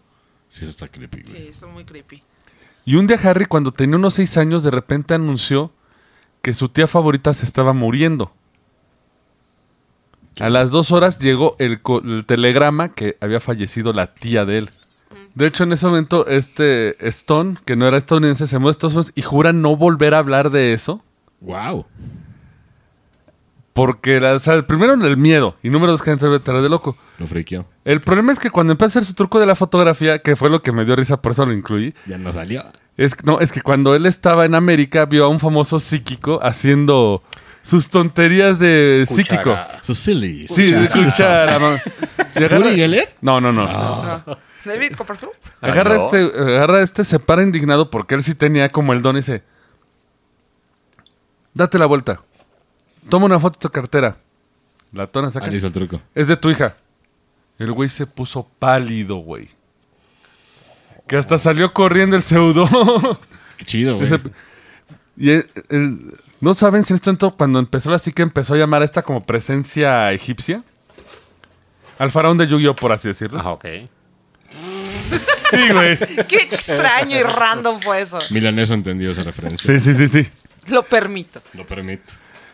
Sí, 0.52 0.60
eso 0.62 0.70
está 0.70 0.88
creepy, 0.88 1.24
güey. 1.24 1.36
Sí, 1.36 1.48
está 1.50 1.66
muy 1.66 1.84
creepy. 1.84 2.22
Y 2.86 2.96
un 2.98 3.08
día 3.08 3.18
Harry, 3.24 3.46
cuando 3.46 3.72
tenía 3.72 3.96
unos 3.96 4.14
seis 4.14 4.38
años, 4.38 4.62
de 4.64 4.70
repente 4.70 5.16
anunció 5.16 5.72
que 6.44 6.54
su 6.54 6.70
tía 6.70 6.86
favorita 6.88 7.34
se 7.34 7.46
estaba 7.48 7.74
muriendo. 7.74 8.32
A 10.40 10.50
las 10.50 10.72
dos 10.72 10.92
horas 10.92 11.20
llegó 11.20 11.56
el, 11.60 11.80
telegrama 12.26 12.90
que 12.94 13.18
había 13.22 13.40
fallecido 13.40 13.94
la 13.94 14.14
tía 14.14 14.46
de 14.46 14.60
él. 14.60 14.70
De 15.36 15.46
hecho, 15.46 15.64
en 15.64 15.74
ese 15.74 15.86
momento, 15.86 16.28
este 16.28 16.96
Stone, 17.08 17.58
que 17.66 17.76
no 17.76 17.88
era 17.88 17.98
estadounidense, 17.98 18.48
se 18.48 18.58
mueve 18.58 18.70
a 18.70 18.72
Estados 18.72 18.94
Unidos 18.96 19.12
y 19.16 19.22
jura 19.22 19.54
no 19.54 19.76
volver 19.76 20.16
a 20.16 20.20
hablar 20.20 20.50
de 20.50 20.74
eso. 20.74 21.04
Wow. 21.42 21.86
Porque, 23.74 24.20
la- 24.20 24.34
o 24.34 24.40
sea, 24.40 24.66
primero 24.66 24.94
el 24.94 25.18
miedo 25.18 25.56
y 25.64 25.70
número 25.70 25.92
dos 25.92 26.02
que 26.02 26.18
se 26.18 26.28
de 26.28 26.70
loco. 26.70 26.96
Lo 27.20 27.28
friqueó. 27.28 27.66
El 27.86 28.02
problema 28.02 28.32
es 28.32 28.40
que 28.40 28.50
cuando 28.52 28.74
empezó 28.74 28.86
a 28.86 29.02
hacer 29.02 29.06
su 29.06 29.14
truco 29.14 29.40
de 29.40 29.46
la 29.46 29.56
fotografía, 29.56 30.20
que 30.20 30.36
fue 30.36 30.50
lo 30.50 30.62
que 30.62 30.72
me 30.72 30.86
dio 30.86 30.96
risa, 30.96 31.22
por 31.22 31.32
eso 31.32 31.46
lo 31.46 31.54
incluí, 31.54 31.94
Ya 32.06 32.18
no 32.18 32.32
salió. 32.32 32.64
Es, 32.96 33.16
no, 33.26 33.40
es 33.40 33.52
que 33.52 33.62
cuando 33.62 33.96
él 33.96 34.06
estaba 34.06 34.46
en 34.46 34.54
América 34.54 35.06
vio 35.06 35.26
a 35.26 35.28
un 35.28 35.40
famoso 35.40 35.80
psíquico 35.80 36.40
haciendo 36.44 37.24
sus 37.64 37.90
tonterías 37.90 38.60
de 38.60 39.08
psíquico. 39.10 39.58
Sus 39.82 39.98
silly. 39.98 40.48
Sí, 40.48 40.72
de 40.72 40.88
cuchara. 40.88 41.58
¿no? 41.60 41.72
¿Uri 42.60 42.76
Geller? 42.76 43.16
No, 43.22 43.42
no, 43.42 43.52
no. 43.52 43.66
David 44.66 44.92
Copperfield. 44.96 45.34
Agarra, 45.62 45.96
Ah, 45.96 45.98
no. 45.98 46.06
este, 46.06 46.40
agarra 46.42 46.82
este, 46.82 47.04
se 47.04 47.20
para 47.20 47.42
indignado 47.44 47.90
porque 47.90 48.16
él 48.16 48.24
sí 48.24 48.36
tenía 48.36 48.70
como 48.70 48.94
el 48.94 49.02
don 49.02 49.16
y 49.16 49.20
dice, 49.20 49.44
date 51.54 51.78
la 51.78 51.86
vuelta. 51.86 52.22
Toma 53.10 53.26
una 53.26 53.40
foto 53.40 53.58
de 53.60 53.62
tu 53.64 53.70
cartera. 53.70 54.18
La 54.92 55.08
tona 55.08 55.32
saca. 55.32 55.48
Ali 55.48 55.58
hizo 55.58 55.68
el 55.68 55.74
truco. 55.74 56.02
Es 56.16 56.28
de 56.28 56.38
tu 56.38 56.50
hija. 56.50 56.78
El 57.58 57.72
güey 57.72 57.90
se 57.90 58.06
puso 58.08 58.48
pálido, 58.60 59.16
güey. 59.18 59.50
Que 61.08 61.18
hasta 61.18 61.38
salió 61.38 61.74
corriendo 61.74 62.16
el 62.16 62.22
pseudo. 62.22 63.20
Qué 63.58 63.66
chido, 63.66 63.98
güey. 63.98 64.10
Y 65.18 65.30
el- 65.32 65.48
el- 65.70 66.14
no 66.44 66.54
saben 66.54 66.84
si 66.84 66.92
en 66.92 66.96
este 66.96 67.10
momento, 67.10 67.38
cuando 67.38 67.58
empezó 67.58 67.90
la 67.90 67.98
psique, 67.98 68.22
empezó 68.22 68.54
a 68.54 68.58
llamar 68.58 68.82
a 68.82 68.86
esta 68.86 69.02
como 69.02 69.26
presencia 69.26 70.12
egipcia. 70.12 70.62
Al 71.98 72.12
faraón 72.12 72.38
de 72.38 72.48
Yu-Gi-Oh, 72.48 72.76
por 72.76 72.92
así 72.92 73.08
decirlo. 73.08 73.40
Ah, 73.40 73.54
ok. 73.54 73.66
Sí, 75.50 75.70
güey. 75.72 75.98
Qué 76.28 76.36
extraño 76.36 77.18
y 77.18 77.24
random 77.24 77.80
fue 77.80 78.02
eso. 78.02 78.20
Milaneso 78.32 78.74
entendió 78.74 79.12
esa 79.12 79.24
referencia. 79.24 79.80
Sí, 79.80 79.94
sí, 79.94 79.94
sí, 79.94 80.24
sí. 80.24 80.30
Lo 80.68 80.84
permito. 80.84 81.42
Lo 81.54 81.66
permito. 81.66 82.12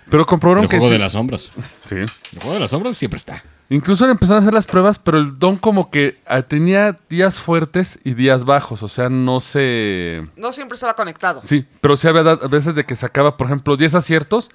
Pero 0.10 0.26
comprobaron 0.26 0.64
El 0.64 0.70
que 0.70 0.78
juego 0.78 0.88
sí. 0.90 0.94
de 0.94 1.00
las 1.00 1.12
sombras. 1.14 1.52
Sí. 1.88 1.96
El 1.96 2.40
juego 2.40 2.54
de 2.54 2.60
las 2.60 2.72
sombras 2.72 2.98
siempre 2.98 3.18
está. 3.18 3.44
Incluso 3.70 4.06
le 4.06 4.12
empezaron 4.12 4.38
a 4.38 4.42
hacer 4.42 4.54
las 4.54 4.66
pruebas, 4.66 4.98
pero 4.98 5.20
el 5.20 5.38
don 5.38 5.56
como 5.58 5.92
que 5.92 6.18
ah, 6.26 6.42
tenía 6.42 6.98
días 7.08 7.36
fuertes 7.40 8.00
y 8.04 8.16
días 8.16 8.44
bajos. 8.46 8.82
O 8.82 8.88
sea, 8.88 9.10
no 9.10 9.40
se... 9.40 10.28
No 10.36 10.52
siempre 10.52 10.74
estaba 10.74 10.96
conectado. 10.96 11.42
Sí, 11.44 11.66
pero 11.80 11.96
sí 11.96 12.08
había 12.08 12.24
veces 12.24 12.74
de 12.74 12.84
que 12.84 12.96
sacaba, 12.96 13.38
por 13.38 13.46
ejemplo, 13.46 13.78
10 13.78 13.94
aciertos 13.94 14.50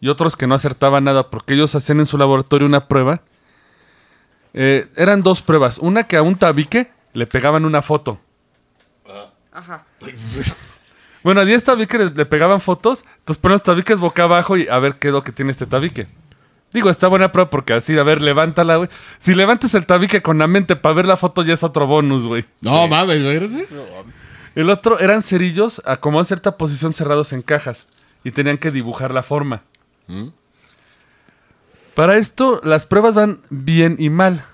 y 0.00 0.08
otros 0.08 0.36
que 0.36 0.48
no 0.48 0.56
acertaban 0.56 1.04
nada 1.04 1.30
porque 1.30 1.54
ellos 1.54 1.74
hacían 1.76 2.00
en 2.00 2.06
su 2.06 2.18
laboratorio 2.18 2.66
una 2.66 2.88
prueba. 2.88 3.22
Eh, 4.54 4.88
eran 4.96 5.22
dos 5.22 5.42
pruebas. 5.42 5.78
Una 5.78 6.04
que 6.04 6.16
a 6.16 6.22
un 6.22 6.36
tabique 6.36 6.90
le 7.12 7.26
pegaban 7.28 7.64
una 7.64 7.82
foto. 7.82 8.18
Ajá. 9.52 9.84
Bueno, 11.26 11.40
a 11.40 11.44
10 11.44 11.64
tabiques 11.64 12.00
le, 12.00 12.10
le 12.10 12.24
pegaban 12.24 12.60
fotos, 12.60 13.04
entonces 13.18 13.42
ponen 13.42 13.54
los 13.54 13.62
tabiques 13.64 13.98
boca 13.98 14.22
abajo 14.22 14.56
y 14.56 14.68
a 14.68 14.78
ver 14.78 14.94
qué 14.94 15.08
es 15.08 15.12
lo 15.12 15.24
que 15.24 15.32
tiene 15.32 15.50
este 15.50 15.66
tabique. 15.66 16.06
Digo, 16.72 16.88
está 16.88 17.08
buena 17.08 17.32
prueba 17.32 17.50
porque 17.50 17.72
así, 17.72 17.98
a 17.98 18.04
ver, 18.04 18.22
levántala, 18.22 18.76
güey. 18.76 18.88
Si 19.18 19.34
levantas 19.34 19.74
el 19.74 19.86
tabique 19.86 20.22
con 20.22 20.38
la 20.38 20.46
mente 20.46 20.76
para 20.76 20.94
ver 20.94 21.08
la 21.08 21.16
foto 21.16 21.42
ya 21.42 21.54
es 21.54 21.64
otro 21.64 21.84
bonus, 21.84 22.26
güey. 22.26 22.44
No 22.60 22.86
mames, 22.86 23.24
güey. 23.24 23.66
El 24.54 24.70
otro 24.70 25.00
eran 25.00 25.20
cerillos 25.20 25.82
a 25.84 25.96
como 25.96 26.20
en 26.20 26.26
cierta 26.26 26.56
posición 26.56 26.92
cerrados 26.92 27.32
en 27.32 27.42
cajas 27.42 27.88
y 28.22 28.30
tenían 28.30 28.56
que 28.56 28.70
dibujar 28.70 29.12
la 29.12 29.24
forma. 29.24 29.62
¿Mm? 30.06 30.28
Para 31.96 32.18
esto, 32.18 32.60
las 32.62 32.86
pruebas 32.86 33.16
van 33.16 33.40
bien 33.50 33.96
y 33.98 34.10
mal. 34.10 34.44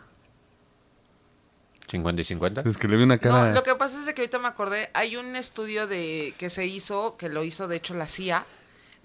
50 1.92 2.20
y 2.20 2.24
50. 2.24 2.62
Es 2.68 2.76
que 2.76 2.88
le 2.88 2.96
vi 2.96 3.04
una 3.04 3.14
No, 3.16 3.20
cara. 3.20 3.52
lo 3.52 3.62
que 3.62 3.74
pasa 3.76 3.98
es 3.98 4.06
de 4.06 4.14
que 4.14 4.22
ahorita 4.22 4.38
me 4.40 4.48
acordé, 4.48 4.90
hay 4.94 5.16
un 5.16 5.36
estudio 5.36 5.86
de 5.86 6.34
que 6.38 6.50
se 6.50 6.66
hizo, 6.66 7.16
que 7.16 7.28
lo 7.28 7.44
hizo 7.44 7.68
de 7.68 7.76
hecho 7.76 7.94
la 7.94 8.08
CIA, 8.08 8.44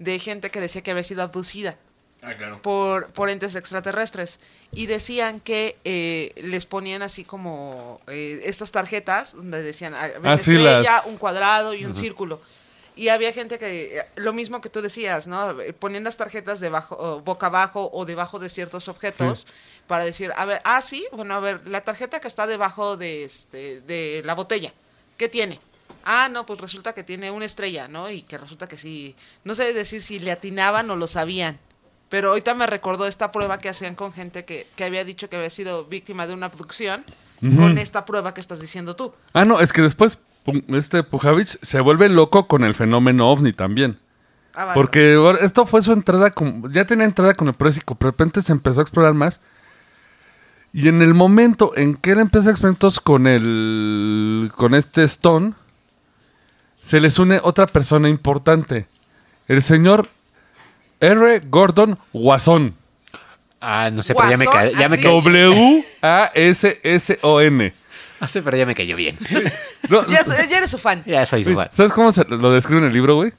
de 0.00 0.18
gente 0.18 0.50
que 0.50 0.60
decía 0.60 0.82
que 0.82 0.90
había 0.90 1.02
sido 1.04 1.22
abducida 1.22 1.76
Ah, 2.20 2.34
claro. 2.36 2.60
por, 2.62 3.12
por 3.12 3.30
entes 3.30 3.54
extraterrestres. 3.54 4.40
Y 4.72 4.86
decían 4.86 5.38
que 5.40 5.78
eh, 5.84 6.32
les 6.42 6.66
ponían 6.66 7.02
así 7.02 7.22
como 7.24 8.00
eh, 8.08 8.40
estas 8.44 8.72
tarjetas, 8.72 9.34
donde 9.36 9.62
decían 9.62 9.94
ah, 9.94 10.08
una 10.18 10.32
Ah, 10.32 10.38
sí, 10.38 10.52
estrella, 10.56 10.80
las- 10.82 11.06
un 11.06 11.16
cuadrado 11.18 11.74
y 11.74 11.84
un 11.84 11.94
círculo. 11.94 12.40
Y 12.96 13.10
había 13.10 13.32
gente 13.32 13.60
que, 13.60 13.98
eh, 13.98 14.04
lo 14.16 14.32
mismo 14.32 14.60
que 14.60 14.68
tú 14.70 14.82
decías, 14.82 15.28
¿no? 15.28 15.60
Eh, 15.60 15.72
Ponían 15.72 16.02
las 16.02 16.16
tarjetas 16.16 16.58
debajo, 16.58 17.20
boca 17.24 17.46
abajo 17.46 17.88
o 17.92 18.04
debajo 18.04 18.40
de 18.40 18.48
ciertos 18.48 18.88
objetos 18.88 19.46
para 19.88 20.04
decir, 20.04 20.32
a 20.36 20.44
ver, 20.44 20.60
ah, 20.64 20.80
sí, 20.80 21.04
bueno, 21.12 21.34
a 21.34 21.40
ver, 21.40 21.66
la 21.66 21.80
tarjeta 21.80 22.20
que 22.20 22.28
está 22.28 22.46
debajo 22.46 22.96
de, 22.96 23.24
este, 23.24 23.80
de 23.80 24.22
la 24.24 24.36
botella, 24.36 24.72
¿qué 25.16 25.28
tiene? 25.28 25.60
Ah, 26.04 26.28
no, 26.30 26.46
pues 26.46 26.60
resulta 26.60 26.92
que 26.92 27.02
tiene 27.02 27.32
una 27.32 27.44
estrella, 27.44 27.88
¿no? 27.88 28.08
Y 28.08 28.22
que 28.22 28.38
resulta 28.38 28.68
que 28.68 28.76
sí, 28.76 29.16
no 29.42 29.54
sé 29.54 29.72
decir 29.72 30.00
si 30.00 30.20
le 30.20 30.30
atinaban 30.30 30.88
o 30.90 30.96
lo 30.96 31.08
sabían. 31.08 31.58
Pero 32.08 32.30
ahorita 32.30 32.54
me 32.54 32.66
recordó 32.66 33.06
esta 33.06 33.32
prueba 33.32 33.58
que 33.58 33.68
hacían 33.68 33.94
con 33.94 34.12
gente 34.12 34.44
que, 34.44 34.66
que 34.76 34.84
había 34.84 35.04
dicho 35.04 35.28
que 35.28 35.36
había 35.36 35.50
sido 35.50 35.84
víctima 35.84 36.26
de 36.26 36.34
una 36.34 36.46
abducción 36.46 37.04
con 37.40 37.78
esta 37.78 38.04
prueba 38.04 38.34
que 38.34 38.40
estás 38.40 38.60
diciendo 38.60 38.96
tú. 38.96 39.12
Ah, 39.32 39.44
no, 39.44 39.60
es 39.60 39.72
que 39.72 39.82
después 39.82 40.18
este 40.68 41.02
Pujavich 41.02 41.58
se 41.62 41.80
vuelve 41.80 42.08
loco 42.08 42.48
con 42.48 42.64
el 42.64 42.74
fenómeno 42.74 43.30
ovni 43.30 43.52
también. 43.52 43.98
Ah, 44.54 44.64
vale. 44.64 44.74
Porque 44.74 45.16
esto 45.40 45.66
fue 45.66 45.82
su 45.82 45.92
entrada, 45.92 46.30
con, 46.30 46.72
ya 46.72 46.84
tenía 46.84 47.04
entrada 47.04 47.34
con 47.34 47.48
el 47.48 47.54
présico, 47.54 47.94
pero 47.94 48.10
de 48.10 48.12
repente 48.12 48.42
se 48.42 48.52
empezó 48.52 48.80
a 48.80 48.82
explorar 48.82 49.14
más. 49.14 49.40
Y 50.72 50.88
en 50.88 51.02
el 51.02 51.14
momento 51.14 51.72
en 51.76 51.96
que 51.96 52.12
él 52.12 52.20
empieza 52.20 52.50
experimentos 52.50 53.00
con 53.00 53.26
el 53.26 54.50
con 54.54 54.74
este 54.74 55.02
Stone, 55.04 55.54
se 56.82 57.00
les 57.00 57.18
une 57.18 57.40
otra 57.42 57.66
persona 57.66 58.08
importante, 58.08 58.86
el 59.48 59.62
señor 59.62 60.08
R. 61.00 61.40
Gordon 61.48 61.98
Wasson. 62.12 62.74
Ah, 63.60 63.90
no 63.92 64.02
sé, 64.02 64.14
pero 64.14 64.30
ya 64.30 64.36
me, 64.36 64.44
ca- 64.44 64.70
ya 64.70 64.88
me 64.88 64.96
cayó. 64.98 65.10
W 65.20 65.84
A 66.02 66.30
S 66.34 66.80
S 66.82 67.18
O 67.22 67.40
N. 67.40 67.72
No 68.20 68.26
sé, 68.26 68.42
pero 68.42 68.56
ya 68.56 68.66
me 68.66 68.74
cayó 68.74 68.96
bien. 68.96 69.16
No, 69.88 70.04
Ya, 70.08 70.22
eres 70.56 70.72
su 70.72 70.78
fan. 70.78 71.04
ya 71.06 71.24
soy 71.24 71.44
su 71.44 71.54
fan. 71.54 71.68
¿Sabes 71.72 71.92
cómo 71.92 72.10
se 72.10 72.24
lo 72.24 72.50
describe 72.52 72.80
en 72.80 72.88
el 72.88 72.92
libro, 72.92 73.14
güey? 73.14 73.32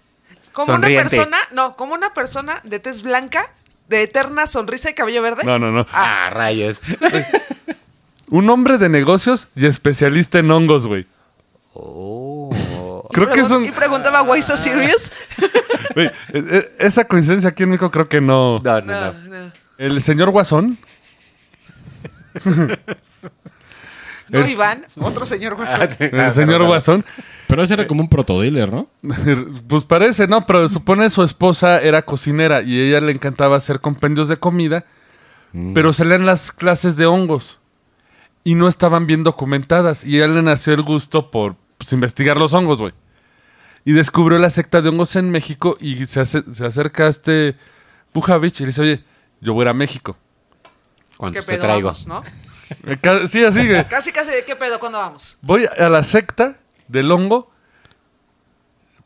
Como 0.54 0.68
Sonriente. 0.74 1.02
una 1.02 1.10
persona, 1.10 1.38
no, 1.52 1.76
como 1.76 1.94
una 1.96 2.14
persona 2.14 2.62
de 2.64 2.80
tez 2.80 3.02
blanca, 3.02 3.52
de 3.90 4.04
eterna 4.04 4.48
sonrisa 4.48 4.90
y 4.90 4.94
cabello 4.94 5.22
verde. 5.22 5.44
No, 5.44 5.60
no, 5.60 5.72
no. 5.72 5.86
Ah, 5.92 6.30
rayos. 6.32 6.80
Un 8.30 8.50
hombre 8.50 8.78
de 8.78 8.88
negocios 8.90 9.48
y 9.56 9.66
especialista 9.66 10.38
en 10.40 10.52
hongos, 10.52 10.86
güey. 10.88 11.08
Oh. 11.74 12.52
Creo 13.12 13.30
que 13.32 13.42
un... 13.42 13.66
y 13.66 13.72
preguntaba, 13.72 14.22
¿why 14.22 14.42
so 14.42 14.56
serious? 14.56 15.12
Güey, 15.96 16.06
e- 16.08 16.12
e- 16.38 16.72
esa 16.78 17.06
coincidencia 17.06 17.50
aquí 17.50 17.64
en 17.64 17.70
México 17.70 17.90
creo 17.90 18.08
que 18.08 18.22
no. 18.22 18.60
No, 18.60 18.82
no, 18.82 18.86
No, 18.86 19.14
no. 19.14 19.30
no. 19.46 19.52
El 19.80 20.02
señor 20.04 20.30
Guasón. 20.30 20.78
No, 24.30 24.48
Iván, 24.48 24.86
otro 25.00 25.26
señor 25.26 25.56
guasón. 25.56 25.90
El 26.00 26.34
señor 26.34 26.64
Guasón. 26.66 27.06
Pero 27.48 27.64
ese 27.64 27.74
era 27.74 27.88
como 27.88 28.02
un 28.02 28.10
protodealer, 28.10 28.72
¿no? 28.72 28.88
Pues 29.68 29.84
parece, 29.86 30.28
¿no? 30.28 30.46
Pero 30.46 30.68
supone 30.70 31.10
su 31.10 31.24
esposa 31.24 31.80
era 31.80 32.02
cocinera 32.04 32.62
y 32.62 32.80
a 32.80 32.84
ella 32.88 33.02
le 33.02 33.12
encantaba 33.12 33.58
hacer 33.58 33.80
compendios 33.80 34.28
de 34.28 34.38
comida, 34.38 34.86
pero 35.74 35.94
salían 35.94 36.26
las 36.28 36.52
clases 36.52 36.96
de 36.96 37.08
hongos 37.08 37.58
y 38.44 38.54
no 38.56 38.68
estaban 38.68 39.08
bien 39.08 39.24
documentadas 39.24 40.06
y 40.06 40.22
a 40.22 40.26
él 40.26 40.36
le 40.36 40.44
nació 40.44 40.74
el 40.74 40.84
gusto 40.84 41.32
por 41.32 41.56
pues, 41.80 41.92
investigar 41.92 42.38
los 42.38 42.54
hongos, 42.54 42.80
güey. 42.80 42.94
Y 43.84 43.94
descubrió 43.94 44.38
la 44.38 44.52
secta 44.52 44.82
de 44.82 44.90
hongos 44.90 45.16
en 45.16 45.32
México 45.32 45.76
y 45.82 46.06
se, 46.06 46.20
hace- 46.20 46.44
se 46.54 46.66
acerca 46.66 47.06
a 47.06 47.10
este 47.10 47.56
Pujavich 48.12 48.60
y 48.60 48.64
le 48.64 48.68
dice, 48.68 48.82
oye, 48.82 49.04
yo 49.42 49.54
voy 49.54 49.64
a 49.64 49.66
ir 49.66 49.70
a 49.70 49.74
México. 49.74 50.16
¿Qué 50.62 51.18
¿Cuántos 51.18 51.46
te 51.48 51.54
pedo 51.54 51.62
traigo? 51.64 51.88
vamos, 51.88 52.08
no? 52.08 52.24
Eh, 52.86 52.98
Sí, 53.30 53.44
así. 53.44 53.68
Casi, 53.90 54.12
casi, 54.12 54.32
¿de 54.32 54.44
qué 54.46 54.56
pedo? 54.56 54.80
¿Cuándo 54.80 54.98
vamos? 55.00 55.38
Voy 55.42 55.66
a 55.78 55.90
la 55.90 56.04
secta 56.04 56.56
del 56.88 57.12
hongo. 57.12 57.52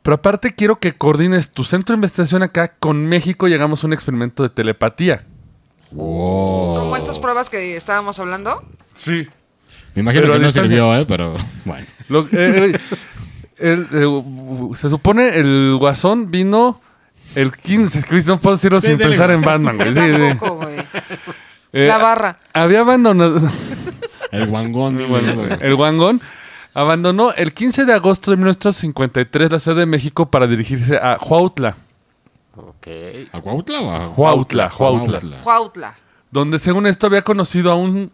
Pero 0.02 0.16
aparte 0.16 0.54
quiero 0.54 0.80
que 0.80 0.94
coordines 0.94 1.52
tu 1.52 1.64
centro 1.64 1.94
de 1.94 1.98
investigación 1.98 2.44
acá 2.44 2.74
con 2.78 3.06
México 3.06 3.48
y 3.48 3.54
hagamos 3.54 3.84
un 3.86 3.94
experimento 3.94 4.44
de 4.44 4.50
telepatía. 4.50 5.24
Wow. 5.92 6.76
Como 6.78 6.98
estas 6.98 7.20
pruebas 7.20 7.50
que 7.50 7.78
estábamos 7.78 8.20
hablando. 8.20 8.64
Sí. 8.96 9.28
Me 9.96 10.02
imagino 10.02 10.24
Pero 10.24 10.34
a 10.34 10.38
que 10.38 10.42
no 10.42 10.48
distancia. 10.48 10.70
sirvió, 10.70 10.96
¿eh? 10.98 11.06
Pero 11.06 11.36
bueno. 11.66 11.86
Lo- 12.10 12.28
eh, 12.34 12.74
eh, 12.74 12.80
el- 13.60 13.88
eh, 13.94 14.76
se 14.76 14.90
supone 14.90 15.38
el 15.38 15.78
guasón 15.80 16.32
vino 16.32 16.82
el 17.36 17.54
15. 17.56 18.00
Es 18.00 18.06
que 18.06 18.22
no 18.24 18.40
puedo 18.42 18.58
decirlo 18.58 18.82
sin 18.82 18.98
pensar 18.98 19.32
en. 19.32 19.40
Batman, 19.42 19.78
güey. 19.78 19.94
Sí, 19.94 20.00
sí. 20.02 20.38
Eh, 21.74 21.88
La 21.88 21.98
barra. 21.98 22.38
Había 22.54 22.80
abandonado. 22.82 23.40
El 24.32 24.48
guangón. 24.48 25.00
el 25.62 25.74
Wangón 25.76 26.20
abandonó 26.74 27.34
el 27.34 27.54
15 27.54 27.86
de 27.86 27.94
agosto 27.94 28.32
de 28.32 28.38
1953 28.38 29.52
la 29.52 29.60
Ciudad 29.60 29.78
de 29.78 29.86
México 29.86 30.26
para 30.32 30.48
dirigirse 30.48 30.98
a 30.98 31.18
Huautla. 31.22 31.76
Ok. 32.56 32.88
¿A 33.32 33.42
Cuautla 33.42 33.82
o 33.82 33.92
a 33.92 34.08
Huautla, 34.10 34.72
Huautla. 34.76 35.38
Juautla. 35.44 35.96
Donde 36.32 36.58
según 36.58 36.88
esto 36.88 37.06
había 37.08 37.22
conocido 37.22 37.72
a 37.72 37.76
un, 37.76 38.12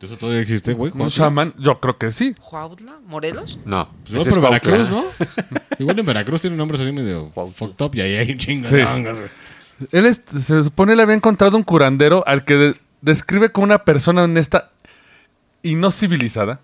¿Eso 0.00 0.16
todavía 0.16 0.40
existe, 0.42 0.74
güey? 0.74 0.92
un 0.94 1.08
chamán. 1.08 1.54
Yo 1.58 1.80
creo 1.80 1.96
que 1.96 2.12
sí. 2.12 2.34
¿Juautla? 2.38 2.92
¿Morelos? 3.06 3.58
No. 3.64 3.88
Pues 4.10 4.26
es 4.26 4.32
por 4.34 4.42
Veracruz. 4.42 4.90
¿no? 4.90 5.04
igual 5.78 5.98
en 5.98 6.06
Veracruz 6.06 6.42
tiene 6.42 6.56
nombres 6.56 6.80
así 6.82 6.92
medio 6.92 7.28
fucked 7.30 7.82
up 7.82 7.94
y 7.94 8.00
ahí 8.02 8.16
hay 8.16 8.30
un 8.32 8.38
chingo 8.38 8.68
Sí. 8.68 8.76
de 8.76 8.84
güey. 8.84 9.30
Él 9.92 10.06
es- 10.06 10.20
se 10.46 10.62
supone 10.64 10.94
le 10.96 11.02
había 11.02 11.14
encontrado 11.14 11.56
un 11.56 11.62
curandero 11.62 12.22
al 12.26 12.44
que 12.44 12.54
de- 12.54 12.74
describe 13.00 13.50
como 13.50 13.64
una 13.64 13.84
persona 13.84 14.22
honesta 14.24 14.70
y 15.62 15.74
no 15.74 15.90
civilizada. 15.90 16.60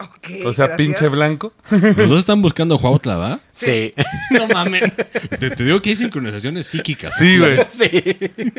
Ok. 0.00 0.28
O 0.46 0.52
sea, 0.52 0.66
gracias. 0.66 0.76
pinche 0.76 1.08
blanco. 1.08 1.52
Los 1.70 2.08
dos 2.08 2.18
están 2.18 2.42
buscando 2.42 2.76
Cuautla, 2.78 3.16
¿va? 3.16 3.40
Sí. 3.52 3.94
No 4.32 4.48
mames. 4.48 4.82
Te, 5.38 5.50
te 5.50 5.62
digo 5.64 5.80
que 5.80 5.90
hay 5.90 5.96
sincronizaciones 5.96 6.66
psíquicas. 6.66 7.14
Sí, 7.16 7.38
güey. 7.38 7.58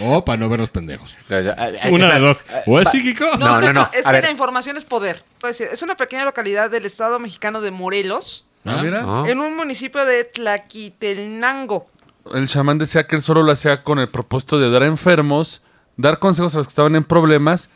O 0.00 0.24
para 0.24 0.36
no 0.38 0.48
ver 0.48 0.58
los 0.60 0.70
pendejos. 0.70 1.16
No, 1.28 1.36
ah, 1.36 1.68
ah, 1.82 1.88
Una 1.90 2.12
de 2.14 2.20
dos. 2.20 2.38
O 2.66 2.80
es 2.80 2.90
psíquico. 2.90 3.24
No, 3.38 3.46
No, 3.46 3.46
no, 3.46 3.60
no, 3.60 3.66
no. 3.68 3.72
no. 3.82 3.90
Es 3.94 4.06
A 4.06 4.10
que 4.10 4.16
ver. 4.16 4.24
la 4.24 4.30
información 4.32 4.76
es 4.76 4.84
poder. 4.84 5.24
Decir, 5.42 5.68
es 5.72 5.80
una 5.82 5.96
pequeña 5.96 6.24
localidad 6.24 6.68
del 6.70 6.84
estado 6.84 7.18
mexicano 7.20 7.60
de 7.60 7.70
Morelos, 7.70 8.44
Ah, 8.64 8.80
mira. 8.82 9.04
Ah. 9.06 9.22
en 9.26 9.38
un 9.40 9.56
municipio 9.56 10.04
de 10.04 10.24
Tlaquitelnango. 10.24 11.88
El 12.32 12.48
chamán 12.48 12.78
decía 12.78 13.06
que 13.06 13.16
él 13.16 13.22
solo 13.22 13.42
lo 13.42 13.52
hacía 13.52 13.82
con 13.82 13.98
el 13.98 14.08
propósito 14.08 14.58
de 14.58 14.70
dar 14.70 14.82
a 14.82 14.86
enfermos, 14.86 15.62
dar 15.96 16.18
consejos 16.18 16.54
a 16.54 16.58
los 16.58 16.66
que 16.66 16.70
estaban 16.70 16.96
en 16.96 17.04
problemas 17.04 17.68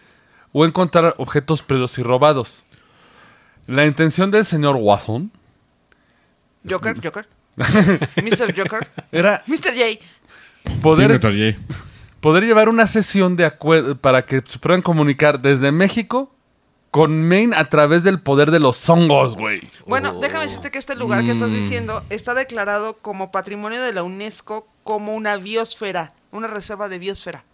o 0.53 0.64
encontrar 0.64 1.14
objetos 1.18 1.62
perdidos 1.62 1.99
y 1.99 2.03
robados. 2.03 2.64
La 3.66 3.84
intención 3.84 4.30
del 4.30 4.44
señor 4.46 4.76
Watson 4.78 5.30
Joker, 6.68 6.96
Joker. 7.03 7.26
Mr. 7.57 8.55
Joker. 8.57 8.88
era 9.12 9.42
Mr. 9.46 9.74
J. 9.76 10.05
poder, 10.80 11.11
Sí, 11.11 11.18
Dr. 11.18 11.32
J. 11.32 11.59
poder 12.20 12.44
llevar 12.44 12.68
una 12.68 12.86
sesión 12.86 13.36
de 13.36 13.44
acuerdo 13.44 13.96
para 13.96 14.24
que 14.24 14.42
se 14.46 14.59
puedan 14.59 14.80
comunicar 14.82 15.40
desde 15.40 15.72
México 15.72 16.34
con 16.91 17.28
Maine 17.28 17.55
a 17.57 17.68
través 17.68 18.03
del 18.03 18.20
poder 18.20 18.51
de 18.51 18.61
los 18.61 18.89
hongos, 18.89 19.36
güey. 19.36 19.61
Bueno, 19.86 20.14
Oh. 20.16 20.20
déjame 20.20 20.45
decirte 20.45 20.70
que 20.70 20.78
este 20.78 20.95
lugar 20.97 21.20
que 21.20 21.28
Mm. 21.34 21.36
estás 21.36 21.51
diciendo 21.53 22.03
está 22.11 22.34
declarado 22.34 22.99
como 22.99 23.30
patrimonio 23.30 23.82
de 23.82 23.93
la 23.93 24.03
UNESCO 24.03 24.66
como 24.84 25.14
una 25.14 25.36
biosfera, 25.36 26.14
una 26.32 26.49
reserva 26.49 26.89
de 26.89 26.99
biosfera. 26.99 27.45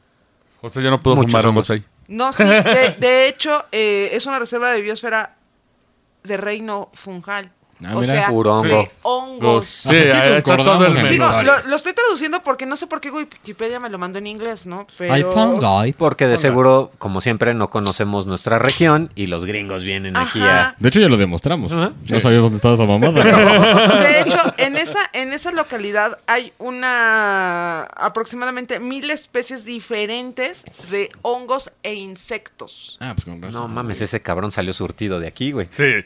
O 0.61 0.69
sea, 0.71 0.83
yo 0.83 0.91
no 0.91 1.03
puedo 1.03 1.17
Muchos 1.17 1.33
fumar 1.33 1.47
hongos 1.47 1.69
hongos. 1.71 1.83
ahí. 1.85 1.91
No, 2.07 2.33
sí, 2.33 2.45
de, 2.45 2.97
de 3.01 3.29
hecho, 3.29 3.51
eh, 3.73 4.11
es 4.13 4.27
una 4.27 4.39
reserva 4.39 4.71
de 4.71 4.81
biosfera 4.83 5.37
de 6.23 6.37
reino 6.37 6.91
fungal. 6.93 7.51
Ah, 7.87 7.97
o 7.97 8.01
mira. 8.01 8.13
sea, 8.13 8.29
de 8.29 8.35
hongo. 8.35 8.89
hongos. 9.03 9.67
Sí, 9.67 9.89
concordamos 10.43 10.97
en. 10.97 11.09
Digo, 11.09 11.27
lo, 11.43 11.63
lo 11.67 11.77
estoy 11.77 11.93
traduciendo 11.93 12.43
porque 12.43 12.67
no 12.67 12.77
sé 12.77 12.87
por 12.87 13.01
qué 13.01 13.11
Wikipedia 13.11 13.81
me 13.81 13.91
lo 13.91 13.99
mandó 13.99 14.19
en 14.19 14.27
inglés, 14.27 14.67
¿no? 14.67 14.87
Pero... 14.99 15.15
Porque 15.97 16.27
de 16.27 16.39
seguro, 16.39 16.93
como 16.99 17.21
siempre, 17.21 17.55
no 17.55 17.69
conocemos 17.71 18.27
nuestra 18.27 18.59
región 18.59 19.11
y 19.15 19.27
los 19.27 19.45
gringos 19.45 19.83
vienen 19.83 20.17
aquí 20.17 20.41
a... 20.41 20.75
De 20.79 20.89
hecho, 20.89 21.01
ya 21.01 21.09
lo 21.09 21.17
demostramos. 21.17 21.73
No 21.73 22.21
sabías 22.21 22.43
dónde 22.43 22.57
estaba 22.57 22.75
esa 22.75 22.85
mamada. 22.85 23.23
De 24.01 24.21
hecho, 24.21 24.39
en 24.59 24.77
esa, 24.77 24.99
en 25.13 25.33
esa 25.33 25.53
localidad 25.53 26.19
hay 26.27 26.53
una 26.59 27.83
aproximadamente 27.83 28.81
mil 28.81 29.11
especies 29.11 29.65
diferentes 29.65 30.65
de 30.91 31.11
hongos 31.23 31.73
e 31.83 31.95
insectos. 31.95 32.99
ah, 33.01 33.13
pues 33.15 33.25
con 33.25 33.41
razón. 33.41 33.63
No 33.63 33.69
mames, 33.69 34.01
ese 34.01 34.21
cabrón 34.21 34.51
salió 34.51 34.73
surtido 34.73 35.21
de 35.21 35.29
aquí, 35.29 35.53
güey. 35.53 35.69
Sí. 35.73 36.05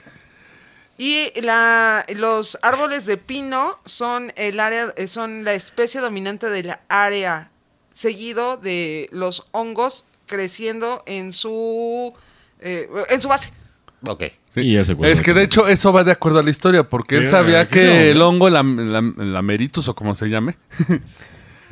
Y 1.00 1.30
la, 1.42 2.04
los 2.16 2.58
árboles 2.62 3.06
de 3.06 3.16
pino 3.18 3.78
son 3.84 4.32
el 4.36 4.58
área, 4.58 4.86
eh, 4.96 5.06
son 5.06 5.44
la 5.44 5.54
especie 5.54 6.00
dominante 6.00 6.48
del 6.50 6.74
área, 6.88 7.52
seguido 7.92 8.56
de 8.56 9.08
los 9.12 9.46
hongos 9.52 10.04
creciendo 10.26 11.02
en 11.06 11.32
su 11.32 12.12
eh, 12.60 12.88
en 13.10 13.20
su 13.20 13.28
base. 13.28 13.52
Ok. 14.06 14.24
Y 14.56 14.76
Es 15.12 15.20
que 15.20 15.32
de 15.34 15.44
hecho 15.44 15.68
eso 15.68 15.92
va 15.92 16.02
de 16.02 16.10
acuerdo 16.10 16.40
a 16.40 16.42
la 16.42 16.50
historia, 16.50 16.88
porque 16.88 17.16
él 17.16 17.30
sabía 17.30 17.68
que 17.68 18.10
el 18.10 18.20
hongo, 18.22 18.48
el, 18.48 18.56
am- 18.56 18.80
el 18.80 18.96
am- 18.96 19.14
el 19.20 19.36
ameritus 19.36 19.86
o 19.88 19.94
como 19.94 20.16
se 20.16 20.26
llame, 20.28 20.58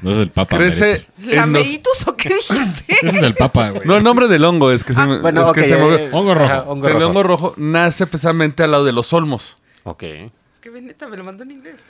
No 0.03 0.11
es 0.12 0.18
el 0.18 0.30
papa. 0.30 0.59
crece 0.59 0.84
Emeritus. 0.90 1.18
en 1.18 1.26
los- 1.26 1.34
¿Lameitus 1.36 2.07
o 2.09 2.16
qué 2.16 2.28
dijiste? 2.51 2.84
Ese 2.94 3.09
es 3.09 3.22
el 3.22 3.34
papa, 3.34 3.70
güey. 3.70 3.86
No, 3.86 3.97
el 3.97 4.03
nombre 4.05 4.28
del 4.28 4.44
hongo 4.44 4.70
es 4.70 4.84
que 4.84 4.92
se, 4.94 5.07
me- 5.07 5.20
Bueno, 5.20 5.42
es 5.42 5.49
ok. 5.49 5.55
que 5.55 5.68
se 5.68 5.76
movió. 5.76 5.97
eh, 5.99 6.11
Hongo 6.12 6.34
rojo. 6.34 6.44
ajá, 6.44 6.62
O 6.62 6.72
hongo 6.72 6.84
sea, 6.84 6.90
el 6.94 6.99
rojo. 7.01 7.09
hongo 7.09 7.22
rojo 7.22 7.55
nace 7.57 8.07
precisamente 8.07 8.62
al 8.62 8.72
lado 8.72 8.84
de 8.84 8.92
los 8.92 9.12
olmos. 9.12 9.57
Ok. 9.84 10.03
es 10.03 10.61
que 10.61 10.70
neta 10.70 11.07
me 11.09 11.16
lo 11.16 11.24
mandó 11.24 11.44
en 11.44 11.53
inglés. 11.53 11.84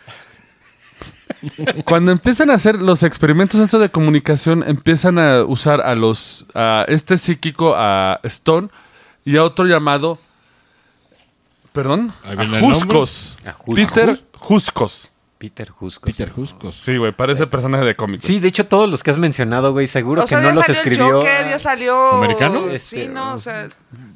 Cuando 1.84 2.12
empiezan 2.12 2.50
a 2.50 2.54
hacer 2.54 2.80
los 2.80 3.02
experimentos 3.02 3.60
eso 3.60 3.78
de 3.78 3.90
comunicación, 3.90 4.64
empiezan 4.66 5.18
a 5.18 5.42
usar 5.44 5.80
a 5.82 5.94
los 5.94 6.46
a 6.54 6.84
este 6.88 7.18
psíquico, 7.18 7.74
a 7.76 8.20
Stone, 8.22 8.68
y 9.24 9.36
a 9.36 9.44
otro 9.44 9.66
llamado, 9.66 10.18
perdón, 11.72 12.12
a 12.24 12.60
Juscos. 12.60 13.36
Peter 13.74 14.10
¿A 14.10 14.38
Juscos. 14.38 15.10
Peter 15.38 15.68
Jusco. 15.68 16.06
Peter 16.06 16.30
Juscos. 16.30 16.74
Sí, 16.76 16.96
güey, 16.96 17.12
parece 17.12 17.46
personaje 17.46 17.84
de 17.84 17.94
cómics. 17.94 18.24
Sí, 18.24 18.40
de 18.40 18.48
hecho, 18.48 18.66
todos 18.66 18.88
los 18.88 19.02
que 19.02 19.10
has 19.10 19.18
mencionado, 19.18 19.72
güey, 19.72 19.86
seguro 19.86 20.22
O 20.24 20.26
sea, 20.26 20.38
que 20.38 20.44
no 20.44 20.50
ya 20.50 20.54
los 20.56 20.64
salió 20.64 20.80
escribió. 20.80 21.06
el 21.08 21.12
Joker, 21.14 21.46
ya 21.48 21.58
salió... 21.58 22.12
¿Americano? 22.12 22.60
Sí, 22.70 22.74
Este, 22.74 23.08
no, 23.08 23.34
o 23.34 23.38
sea... 23.38 23.68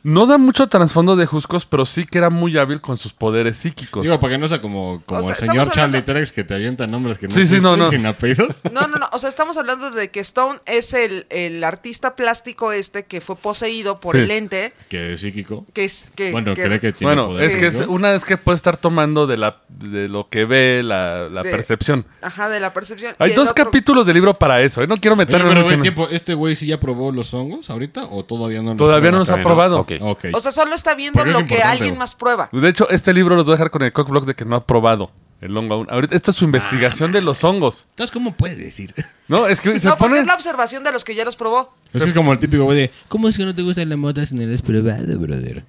No 0.02 0.24
da 0.26 0.38
mucho 0.38 0.66
trasfondo 0.66 1.14
de 1.14 1.26
Juscos, 1.26 1.66
pero 1.66 1.84
sí 1.84 2.06
que 2.06 2.16
era 2.16 2.30
muy 2.30 2.56
hábil 2.56 2.80
con 2.80 2.96
sus 2.96 3.12
poderes 3.12 3.58
psíquicos. 3.58 4.02
Digo, 4.02 4.18
para 4.18 4.32
que 4.32 4.38
no 4.38 4.48
sea 4.48 4.62
como, 4.62 5.02
como 5.04 5.20
O 5.20 5.22
sea, 5.22 5.32
el 5.34 5.36
señor 5.40 5.66
Charlie 5.66 5.98
hablando- 5.98 6.04
Trex 6.06 6.32
que 6.32 6.42
te 6.42 6.54
avienta 6.54 6.86
nombres 6.86 7.18
que 7.18 7.28
no 7.28 7.34
Sí, 7.34 7.46
sí, 7.46 7.60
no, 7.60 7.76
no. 7.76 7.86
sin 7.86 8.06
apellidos. 8.06 8.62
No, 8.72 8.86
no, 8.88 8.96
no. 8.96 9.06
O 9.12 9.18
sea, 9.18 9.28
estamos 9.28 9.58
hablando 9.58 9.90
de 9.90 10.10
que 10.10 10.20
Stone 10.20 10.58
es 10.64 10.94
el, 10.94 11.26
el 11.28 11.62
artista 11.64 12.16
plástico 12.16 12.72
este 12.72 13.04
que 13.04 13.20
fue 13.20 13.36
poseído 13.36 14.00
por 14.00 14.16
Sí. 14.16 14.22
el 14.22 14.30
ente, 14.30 14.72
Que 14.88 15.12
es 15.12 15.20
psíquico. 15.20 15.66
que 15.74 15.84
es... 15.84 16.10
Que, 16.14 16.32
Bueno, 16.32 16.54
que- 16.54 16.62
cree 16.62 16.80
que 16.80 16.92
tiene 16.94 17.12
bueno, 17.14 17.28
poder. 17.28 17.44
es 17.50 17.56
que 17.56 17.84
una 17.86 18.10
vez 18.12 18.24
que 18.24 18.38
puede 18.38 18.56
estar 18.56 18.78
tomando 18.78 19.26
de 19.26 19.36
la 19.36 19.58
de 19.68 20.08
lo 20.08 20.28
que 20.30 20.46
ve, 20.46 20.82
la, 20.82 21.09
la 21.30 21.42
De- 21.42 21.50
percepción. 21.50 22.06
Ajá, 22.22 22.48
de 22.48 22.60
la 22.60 22.72
percepción. 22.72 23.14
Hay 23.18 23.32
Y 23.32 23.34
dos 23.34 23.50
otro- 23.50 23.64
capítulos 23.64 24.06
de 24.06 24.14
libro 24.14 24.34
para 24.34 24.62
eso, 24.62 24.82
¿eh? 24.82 24.86
No 24.86 24.96
quiero 24.96 25.14
Oye, 25.14 25.26
meterme 25.26 25.48
pero, 25.50 25.62
mucho 25.62 25.74
en- 25.74 25.80
tiempo, 25.82 26.08
¿este 26.10 26.34
güey 26.34 26.56
sí 26.56 26.66
ya 26.66 26.78
probó 26.80 27.12
los 27.12 27.32
hongos 27.34 27.68
ahorita 27.70 28.04
o 28.04 28.24
todavía 28.24 28.62
no 28.62 28.70
los 28.70 28.76
Todavía 28.78 29.10
no 29.10 29.18
nos 29.18 29.28
ha 29.30 29.36
no. 29.36 29.42
probado. 29.42 29.86
O 30.32 30.40
sea, 30.40 30.52
solo 30.52 30.74
está 30.74 30.94
viendo 30.94 31.22
es 31.24 31.32
lo 31.32 31.44
que 31.46 31.62
alguien 31.62 31.98
más 31.98 32.14
prueba. 32.14 32.48
De 32.52 32.68
hecho, 32.68 32.88
este 32.90 33.12
libro 33.12 33.36
los 33.36 33.46
voy 33.46 33.52
a 33.54 33.56
dejar 33.56 33.70
con 33.70 33.82
el 33.82 33.92
cockblock 33.92 34.24
de 34.26 34.34
que 34.34 34.44
no 34.44 34.56
ha 34.56 34.66
probado 34.66 35.10
el 35.40 35.56
hongo 35.56 35.74
aún. 35.76 35.86
Ahorita, 35.90 36.14
esta 36.14 36.30
es 36.32 36.36
su 36.36 36.44
investigación 36.44 37.12
de 37.12 37.22
los 37.22 37.42
hongos. 37.44 37.86
Entonces, 37.90 38.12
¿cómo 38.12 38.34
puede 38.36 38.56
decir? 38.56 38.92
No, 39.28 39.46
es 39.46 39.60
que 39.62 39.70
se 39.80 39.88
No, 39.88 39.96
porque 39.96 40.10
pone... 40.10 40.20
es 40.20 40.26
la 40.26 40.34
observación 40.34 40.84
de 40.84 40.92
los 40.92 41.02
que 41.04 41.14
ya 41.14 41.24
los 41.24 41.36
probó. 41.36 41.74
Ese 41.94 42.06
es 42.08 42.12
como 42.12 42.32
el 42.32 42.38
típico 42.38 42.64
güey 42.64 42.76
de, 42.78 42.90
¿cómo 43.08 43.26
es 43.28 43.36
que 43.38 43.44
no 43.44 43.54
te 43.54 43.62
gusta 43.62 43.84
la 43.84 43.96
mota 43.96 44.24
si 44.26 44.34
no 44.34 44.46
la 44.46 44.54
has 44.54 44.62
probado, 44.62 45.18
brother? 45.18 45.64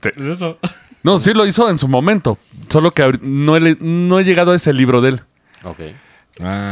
Te- 0.00 0.10
Es 0.10 0.24
eso. 0.24 0.58
No, 1.02 1.18
sí 1.18 1.32
lo 1.34 1.46
hizo 1.46 1.68
en 1.70 1.78
su 1.78 1.88
momento. 1.88 2.38
Solo 2.68 2.90
que 2.92 3.18
no 3.22 3.56
he, 3.56 3.60
le- 3.60 3.78
no 3.80 4.18
he 4.20 4.24
llegado 4.24 4.52
a 4.52 4.56
ese 4.56 4.72
libro 4.72 5.00
de 5.00 5.10
él. 5.10 5.20
Ok. 5.64 5.78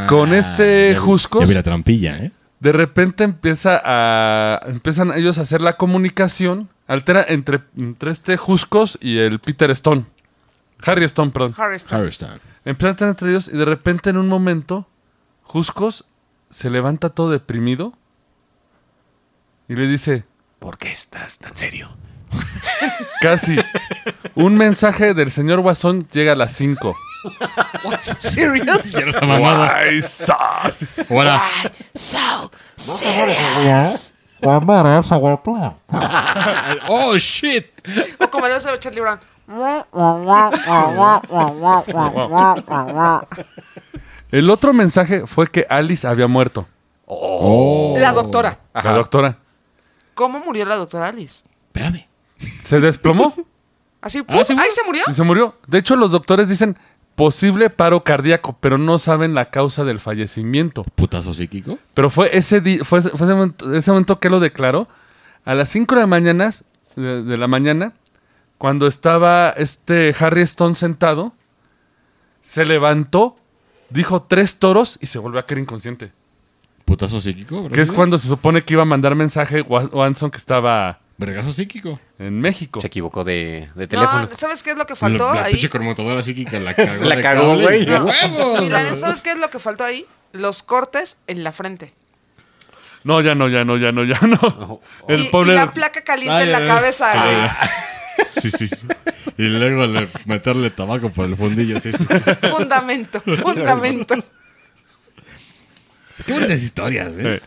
Con 0.08 0.32
este 0.34 0.92
ya 0.92 1.00
vi- 1.00 1.06
Juscos- 1.06 1.40
Ya 1.40 1.46
vi 1.46 1.54
la 1.54 1.62
trampilla, 1.62 2.16
¿eh? 2.18 2.32
De 2.60 2.72
repente 2.72 3.24
empieza 3.24 3.80
a... 3.84 4.60
Empiezan 4.66 5.12
ellos 5.12 5.38
a 5.38 5.42
hacer 5.42 5.60
la 5.60 5.76
comunicación. 5.76 6.68
Altera 6.86 7.24
entre, 7.28 7.60
entre 7.76 8.10
este 8.10 8.36
Juscos 8.36 8.96
y 9.00 9.18
el 9.18 9.38
Peter 9.40 9.70
Stone. 9.72 10.06
Harry 10.84 11.04
Stone, 11.04 11.30
perdón. 11.32 11.54
Harry 11.58 11.76
Stone. 11.76 12.00
Harveston. 12.02 12.40
Empiezan 12.64 12.92
a 12.94 12.96
tener 12.96 13.10
entre 13.10 13.30
ellos 13.30 13.48
y 13.52 13.56
de 13.56 13.64
repente 13.64 14.10
en 14.10 14.16
un 14.16 14.28
momento 14.28 14.86
Juscos 15.42 16.04
se 16.50 16.70
levanta 16.70 17.10
todo 17.10 17.30
deprimido 17.30 17.92
y 19.68 19.74
le 19.76 19.86
dice, 19.86 20.24
¿Por 20.58 20.78
qué 20.78 20.92
estás 20.92 21.38
tan 21.38 21.56
serio? 21.56 21.90
Casi, 23.20 23.56
un 24.34 24.54
mensaje 24.56 25.14
del 25.14 25.30
señor 25.30 25.60
Guasón 25.60 26.08
llega 26.12 26.32
a 26.32 26.36
las 26.36 26.52
5. 26.52 26.94
What, 27.84 28.00
serious? 28.02 28.94
Quiero 28.94 29.10
esa 29.10 29.26
mamada. 29.26 29.74
Ay, 29.76 30.00
sas. 30.02 30.78
Ahora, 31.10 31.42
So 31.94 32.50
serious. 32.76 34.12
oh, 36.88 37.16
shit. 37.16 37.66
O 38.20 38.30
como 38.30 38.46
debe 38.46 38.60
ser 38.60 38.78
Charlie 38.78 39.00
Brown. 39.00 39.18
El 44.30 44.50
otro 44.50 44.72
mensaje 44.72 45.26
fue 45.26 45.46
que 45.48 45.66
Alice 45.68 46.06
había 46.06 46.26
muerto, 46.26 46.66
Oh. 47.06 47.96
La 47.98 48.12
doctora. 48.12 48.58
la 48.74 48.92
doctora. 48.92 49.38
¿Cómo 50.14 50.40
murió 50.40 50.64
la 50.64 50.76
doctora 50.76 51.08
Alice? 51.08 51.44
Espérame. 51.66 52.08
Se 52.64 52.80
desplomó 52.80 53.34
Así, 54.00 54.18
Ah, 54.28 54.32
¡pum! 54.32 54.44
¿se 54.44 54.52
¡Ahí 54.52 54.58
murió? 54.58 54.70
se 54.74 54.84
murió! 54.86 55.02
y 55.08 55.14
se 55.14 55.22
murió. 55.22 55.54
De 55.66 55.78
hecho, 55.78 55.96
los 55.96 56.10
doctores 56.10 56.48
dicen 56.48 56.76
posible 57.16 57.70
paro 57.70 58.04
cardíaco, 58.04 58.56
pero 58.60 58.76
no 58.78 58.98
saben 58.98 59.34
la 59.34 59.46
causa 59.50 59.84
del 59.84 59.98
fallecimiento. 60.00 60.82
Putazo 60.94 61.32
psíquico. 61.34 61.78
Pero 61.94 62.10
fue 62.10 62.36
ese, 62.36 62.60
di- 62.60 62.78
fue, 62.78 62.98
ese- 63.00 63.10
fue 63.10 63.26
ese, 63.26 63.34
momento, 63.34 63.72
ese 63.74 63.90
momento 63.90 64.20
que 64.20 64.28
lo 64.30 64.38
declaró. 64.38 64.86
A 65.44 65.54
las 65.54 65.70
5 65.70 65.94
de 65.94 66.00
la 66.02 66.06
mañana, 66.06 66.50
de, 66.94 67.22
de 67.22 67.36
la 67.38 67.48
mañana, 67.48 67.94
cuando 68.58 68.86
estaba 68.86 69.50
este 69.56 70.14
Harry 70.20 70.42
Stone 70.42 70.74
sentado, 70.74 71.32
se 72.42 72.64
levantó, 72.64 73.36
dijo 73.90 74.22
tres 74.22 74.58
toros 74.58 74.98
y 75.00 75.06
se 75.06 75.18
volvió 75.18 75.40
a 75.40 75.46
caer 75.46 75.60
inconsciente. 75.60 76.12
Putazo 76.84 77.20
psíquico, 77.20 77.62
¿verdad? 77.64 77.74
Que 77.76 77.82
es 77.82 77.90
cuando 77.92 78.18
se 78.18 78.28
supone 78.28 78.62
que 78.62 78.74
iba 78.74 78.82
a 78.82 78.86
mandar 78.86 79.14
mensaje 79.14 79.62
Wa- 79.62 79.86
Watson 79.92 80.30
que 80.30 80.38
estaba 80.38 81.00
Vergazo 81.18 81.50
psíquico. 81.52 81.98
en 82.18 82.40
México. 82.40 82.80
Se 82.80 82.88
equivocó 82.88 83.24
de, 83.24 83.70
de 83.74 83.88
teléfono. 83.88 84.28
No, 84.30 84.36
¿sabes 84.36 84.62
qué 84.62 84.70
es 84.72 84.76
lo 84.76 84.84
que 84.86 84.96
faltó 84.96 85.32
la 85.34 85.44
ahí? 85.44 85.52
pinche 85.52 85.70
conmutadora 85.70 86.20
psíquica 86.22 86.60
la 86.60 86.74
cagó. 86.74 87.04
La 87.04 87.16
de 87.16 87.22
cagó, 87.22 87.58
güey. 87.58 87.86
¡De 87.86 87.98
No. 87.98 88.04
huevos! 88.04 88.60
Milanes, 88.62 89.00
¿sabes 89.00 89.22
qué 89.22 89.30
es 89.30 89.38
lo 89.38 89.48
que 89.48 89.58
faltó 89.58 89.84
ahí? 89.84 90.04
Los 90.32 90.62
cortes 90.62 91.16
en 91.26 91.42
la 91.42 91.52
frente. 91.52 91.94
No, 93.04 93.20
ya 93.22 93.34
no, 93.34 93.48
ya 93.48 93.64
no, 93.64 93.76
ya 93.78 93.92
no, 93.92 94.04
ya 94.04 94.20
no. 94.20 94.80
El 95.08 95.20
y, 95.20 95.24
pobre... 95.28 95.52
y 95.52 95.56
la 95.56 95.72
placa 95.72 96.02
caliente 96.02 96.34
Ay, 96.34 96.42
en 96.44 96.52
la 96.52 96.58
ay, 96.58 96.66
cabeza, 96.66 97.06
ay. 97.12 97.36
güey. 97.36 97.50
Sí, 98.30 98.50
sí, 98.50 98.66
sí. 98.66 98.86
Y 99.38 99.42
luego 99.42 99.86
le- 99.86 100.08
meterle 100.24 100.70
tabaco 100.70 101.10
por 101.10 101.26
el 101.26 101.36
fundillo. 101.36 101.78
Sí, 101.80 101.92
sí, 101.92 101.98
sí. 102.06 102.48
Fundamento, 102.50 103.20
fundamento. 103.20 104.14
Qué 106.26 106.32
bonitas 106.32 106.62
historias, 106.62 107.14
¿ves? 107.14 107.26
Eh, 107.26 107.42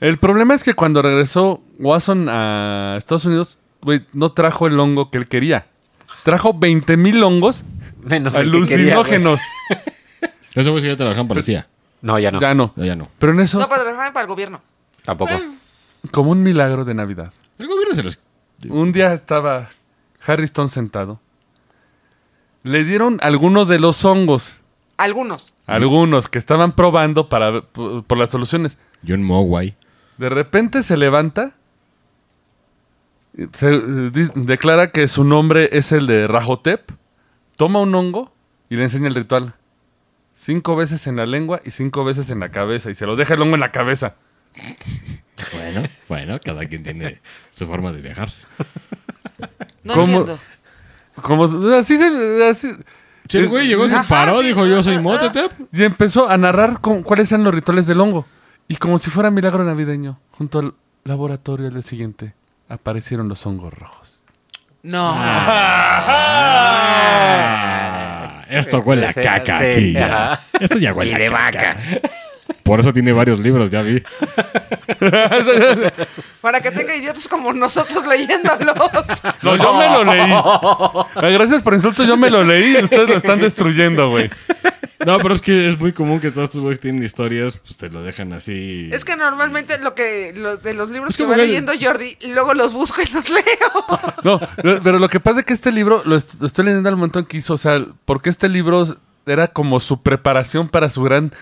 El 0.00 0.18
problema 0.18 0.54
es 0.54 0.62
que 0.64 0.74
cuando 0.74 1.02
regresó 1.02 1.62
Watson 1.78 2.28
a 2.28 2.94
Estados 2.98 3.24
Unidos, 3.24 3.58
güey, 3.80 4.04
no 4.12 4.32
trajo 4.32 4.66
el 4.66 4.78
hongo 4.78 5.10
que 5.10 5.18
él 5.18 5.28
quería. 5.28 5.66
Trajo 6.24 6.54
20 6.54 6.96
mil 6.96 7.22
hongos 7.22 7.64
Menos 8.02 8.34
el 8.34 8.50
que 8.50 8.62
quería, 8.68 8.94
alucinógenos. 8.94 9.40
Ese 10.54 10.70
güey 10.70 10.82
sí 10.82 10.88
ya 10.88 10.96
trabajaban 10.96 11.28
parecía. 11.28 11.66
No, 12.02 12.18
ya 12.18 12.30
no. 12.30 12.40
Ya 12.40 12.54
no. 12.54 12.72
Ya, 12.76 12.84
ya 12.84 12.96
no. 12.96 13.08
Pero 13.18 13.32
en 13.32 13.40
eso, 13.40 13.58
No, 13.58 13.68
pero 13.68 13.82
trabajaban 13.82 14.12
para 14.12 14.24
el 14.24 14.28
gobierno. 14.28 14.60
Tampoco. 15.04 15.32
como 16.10 16.30
un 16.30 16.42
milagro 16.42 16.84
de 16.84 16.94
Navidad. 16.94 17.32
El 17.58 17.66
gobierno 17.66 17.94
se 17.94 18.02
los... 18.02 18.20
Un 18.68 18.92
día 18.92 19.12
estaba 19.12 19.68
Harry 20.26 20.44
Stone 20.44 20.68
sentado. 20.70 21.20
Le 22.62 22.84
dieron 22.84 23.18
algunos 23.22 23.68
de 23.68 23.78
los 23.78 24.04
hongos, 24.04 24.56
Algunos. 24.96 25.52
algunos 25.66 26.28
que 26.28 26.38
estaban 26.38 26.72
probando 26.74 27.28
para 27.28 27.60
por, 27.62 28.04
por 28.04 28.18
las 28.18 28.30
soluciones. 28.30 28.78
John 29.06 29.22
Moway. 29.22 29.76
De 30.18 30.28
repente 30.28 30.82
se 30.82 30.96
levanta 30.96 31.54
Se 33.52 33.68
eh, 33.74 33.80
declara 34.34 34.90
que 34.90 35.08
su 35.08 35.24
nombre 35.24 35.68
es 35.72 35.92
el 35.92 36.06
de 36.06 36.26
Rahotep. 36.26 36.90
Toma 37.56 37.80
un 37.80 37.94
hongo 37.94 38.32
y 38.68 38.76
le 38.76 38.84
enseña 38.84 39.08
el 39.08 39.14
ritual. 39.14 39.54
Cinco 40.34 40.76
veces 40.76 41.06
en 41.06 41.16
la 41.16 41.26
lengua 41.26 41.60
y 41.64 41.70
cinco 41.70 42.04
veces 42.04 42.30
en 42.30 42.40
la 42.40 42.50
cabeza. 42.50 42.90
Y 42.90 42.94
se 42.94 43.06
lo 43.06 43.16
deja 43.16 43.34
el 43.34 43.42
hongo 43.42 43.54
en 43.54 43.60
la 43.60 43.72
cabeza. 43.72 44.14
Bueno, 45.52 45.88
bueno, 46.08 46.38
cada 46.44 46.64
quien 46.66 46.82
tiene 46.84 47.20
su 47.50 47.66
forma 47.66 47.92
de 47.92 48.00
viajarse. 48.02 48.46
No 49.82 49.94
¿Cómo? 49.94 50.04
entiendo. 50.06 50.38
Como 51.22 51.44
así 51.74 51.96
se. 51.96 52.48
así- 52.48 52.72
Si 53.28 53.38
el 53.38 53.48
güey 53.48 53.66
llegó, 53.68 53.88
se 53.88 53.96
Ajá, 53.96 54.08
paró, 54.08 54.40
sí, 54.40 54.48
dijo 54.48 54.66
yo 54.66 54.82
soy 54.82 54.98
Mototep. 54.98 55.52
Y 55.72 55.82
empezó 55.84 56.28
a 56.28 56.36
narrar 56.36 56.80
con- 56.80 57.02
cuáles 57.02 57.30
eran 57.32 57.44
los 57.44 57.54
rituales 57.54 57.86
del 57.86 58.00
hongo. 58.00 58.26
Y 58.68 58.76
como 58.76 58.98
si 58.98 59.10
fuera 59.10 59.30
milagro 59.30 59.62
navideño, 59.64 60.18
junto 60.32 60.58
al 60.58 60.74
laboratorio 61.04 61.66
al 61.68 61.74
día 61.74 61.82
siguiente, 61.82 62.34
aparecieron 62.68 63.28
los 63.28 63.44
hongos 63.46 63.72
rojos. 63.74 64.22
No. 64.82 65.14
Ah, 67.16 68.44
esto 68.48 68.80
huele 68.80 69.06
a 69.06 69.12
caca 69.12 69.58
sí, 69.60 69.64
aquí. 69.64 69.92
ya. 69.92 70.40
Esto 70.60 70.78
ya 70.78 70.92
huele 70.92 71.10
Y 71.12 71.14
a 71.14 71.18
de 71.18 71.26
caca. 71.28 71.40
vaca. 71.42 71.76
Por 72.64 72.80
eso 72.80 72.92
tiene 72.92 73.12
varios 73.12 73.38
libros, 73.40 73.70
ya 73.70 73.82
vi. 73.82 74.02
Para 76.40 76.60
que 76.60 76.70
tenga 76.70 76.94
idiotas 76.96 77.28
como 77.28 77.52
nosotros 77.52 78.06
leyéndolos. 78.06 78.74
No, 79.42 79.56
yo 79.56 79.74
me 79.74 79.88
lo 79.90 80.04
leí. 80.04 80.32
Gracias 81.34 81.62
por 81.62 81.74
insulto, 81.74 82.04
yo 82.04 82.16
me 82.16 82.30
lo 82.30 82.42
leí 82.42 82.76
y 82.78 82.82
ustedes 82.82 83.08
lo 83.08 83.16
están 83.16 83.38
destruyendo, 83.40 84.08
güey. 84.10 84.30
No, 85.04 85.18
pero 85.18 85.34
es 85.34 85.42
que 85.42 85.68
es 85.68 85.78
muy 85.78 85.92
común 85.92 86.18
que 86.20 86.30
todos 86.30 86.46
estos 86.48 86.62
güeyes 86.62 86.78
que 86.78 86.84
tienen 86.88 87.02
historias, 87.02 87.58
pues 87.58 87.76
te 87.76 87.90
lo 87.90 88.02
dejan 88.02 88.32
así. 88.32 88.88
Es 88.92 89.04
que 89.04 89.16
normalmente 89.16 89.76
lo 89.78 89.94
que 89.94 90.32
lo- 90.34 90.56
de 90.56 90.72
los 90.72 90.90
libros 90.90 91.10
Es 91.10 91.16
que 91.18 91.24
como 91.24 91.32
va 91.36 91.42
que- 91.42 91.48
leyendo 91.48 91.72
Jordi, 91.78 92.16
luego 92.32 92.54
los 92.54 92.72
busco 92.72 93.02
y 93.02 93.12
los 93.12 93.28
leo. 93.28 93.42
No, 94.22 94.40
pero 94.82 94.98
lo 94.98 95.08
que 95.10 95.20
pasa 95.20 95.40
es 95.40 95.46
que 95.46 95.52
este 95.52 95.70
libro 95.72 96.00
lo, 96.06 96.16
est- 96.16 96.40
lo 96.40 96.46
estoy 96.46 96.64
leyendo 96.64 96.88
al 96.88 96.96
momento 96.96 97.18
en 97.18 97.26
que 97.26 97.36
hizo, 97.36 97.52
o 97.54 97.58
sea, 97.58 97.84
porque 98.06 98.30
este 98.30 98.48
libro 98.48 98.96
era 99.26 99.48
como 99.48 99.80
su 99.80 100.00
preparación 100.02 100.68
para 100.68 100.88
su 100.88 101.02
gran 101.02 101.32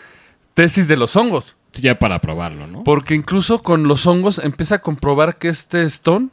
tesis 0.54 0.88
de 0.88 0.96
los 0.96 1.16
hongos. 1.16 1.56
Sí, 1.72 1.82
ya 1.82 1.98
para 1.98 2.20
probarlo, 2.20 2.66
¿no? 2.66 2.84
Porque 2.84 3.14
incluso 3.14 3.62
con 3.62 3.84
los 3.88 4.06
hongos 4.06 4.38
empieza 4.38 4.76
a 4.76 4.78
comprobar 4.82 5.38
que 5.38 5.48
este 5.48 5.82
Stone 5.84 6.28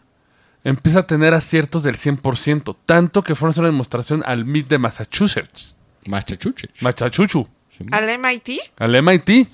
empieza 0.66 1.00
a 1.00 1.08
tener 1.08 1.34
aciertos 1.34 1.84
del 1.84 1.96
100%, 1.96 2.76
tanto 2.86 3.24
que 3.24 3.36
fueron 3.36 3.50
a 3.50 3.52
hacer 3.52 3.62
una 3.64 3.72
demostración 3.72 4.22
al 4.26 4.44
MIT 4.46 4.68
de 4.68 4.78
Massachusetts, 4.78 5.78
Machachuches. 6.08 6.82
Machachuchu, 6.82 7.48
Al 7.92 8.20
MIT. 8.20 8.50
al 8.78 9.02
MIT. 9.02 9.48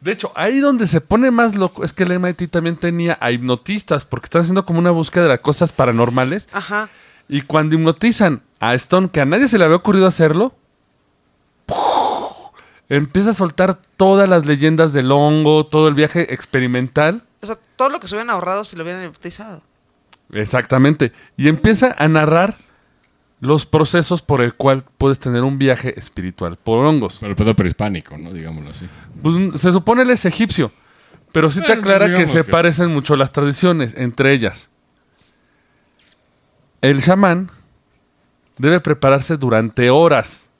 De 0.00 0.12
hecho, 0.12 0.32
ahí 0.34 0.60
donde 0.60 0.86
se 0.86 1.00
pone 1.00 1.30
más 1.30 1.54
loco 1.54 1.82
es 1.84 1.92
que 1.92 2.02
el 2.02 2.18
MIT 2.18 2.50
también 2.50 2.76
tenía 2.76 3.16
a 3.20 3.30
hipnotistas, 3.32 4.04
porque 4.04 4.26
están 4.26 4.42
haciendo 4.42 4.64
como 4.66 4.78
una 4.78 4.90
búsqueda 4.90 5.24
de 5.24 5.28
las 5.30 5.40
cosas 5.40 5.72
paranormales. 5.72 6.48
Ajá. 6.52 6.88
Y 7.28 7.40
cuando 7.42 7.74
hipnotizan 7.74 8.42
a 8.60 8.74
Stone, 8.74 9.08
que 9.10 9.20
a 9.20 9.24
nadie 9.24 9.48
se 9.48 9.56
le 9.58 9.64
había 9.64 9.76
ocurrido 9.76 10.06
hacerlo. 10.06 10.54
Empieza 12.96 13.30
a 13.30 13.34
soltar 13.34 13.78
todas 13.96 14.28
las 14.28 14.46
leyendas 14.46 14.92
del 14.92 15.10
hongo, 15.12 15.66
todo 15.66 15.88
el 15.88 15.94
viaje 15.94 16.32
experimental. 16.34 17.22
O 17.42 17.46
sea, 17.46 17.58
todo 17.76 17.90
lo 17.90 17.98
que 18.00 18.06
se 18.08 18.14
hubieran 18.14 18.30
ahorrado 18.30 18.64
si 18.64 18.76
lo 18.76 18.82
hubieran 18.82 19.04
hipnotizado. 19.04 19.62
Exactamente. 20.32 21.12
Y 21.36 21.48
empieza 21.48 21.94
a 21.98 22.08
narrar 22.08 22.56
los 23.40 23.66
procesos 23.66 24.22
por 24.22 24.40
el 24.40 24.54
cual 24.54 24.84
puedes 24.96 25.18
tener 25.18 25.42
un 25.42 25.58
viaje 25.58 25.98
espiritual 25.98 26.56
por 26.56 26.84
hongos. 26.84 27.18
Pero 27.20 27.30
el 27.30 27.36
pedo 27.36 27.54
prehispánico, 27.54 28.16
¿no? 28.16 28.32
Digámoslo 28.32 28.70
así. 28.70 28.88
Pues, 29.22 29.60
se 29.60 29.72
supone 29.72 30.02
él 30.02 30.10
es 30.10 30.24
egipcio, 30.24 30.70
pero 31.32 31.50
sí 31.50 31.60
te 31.60 31.66
Bueno, 31.66 31.80
aclara 31.82 32.14
que 32.14 32.26
se 32.26 32.38
que- 32.44 32.50
parecen 32.50 32.90
mucho 32.90 33.16
las 33.16 33.32
tradiciones, 33.32 33.94
entre 33.96 34.32
ellas. 34.32 34.70
El 36.80 37.02
chamán 37.02 37.50
debe 38.58 38.80
prepararse 38.80 39.36
durante 39.36 39.90
horas. 39.90 40.50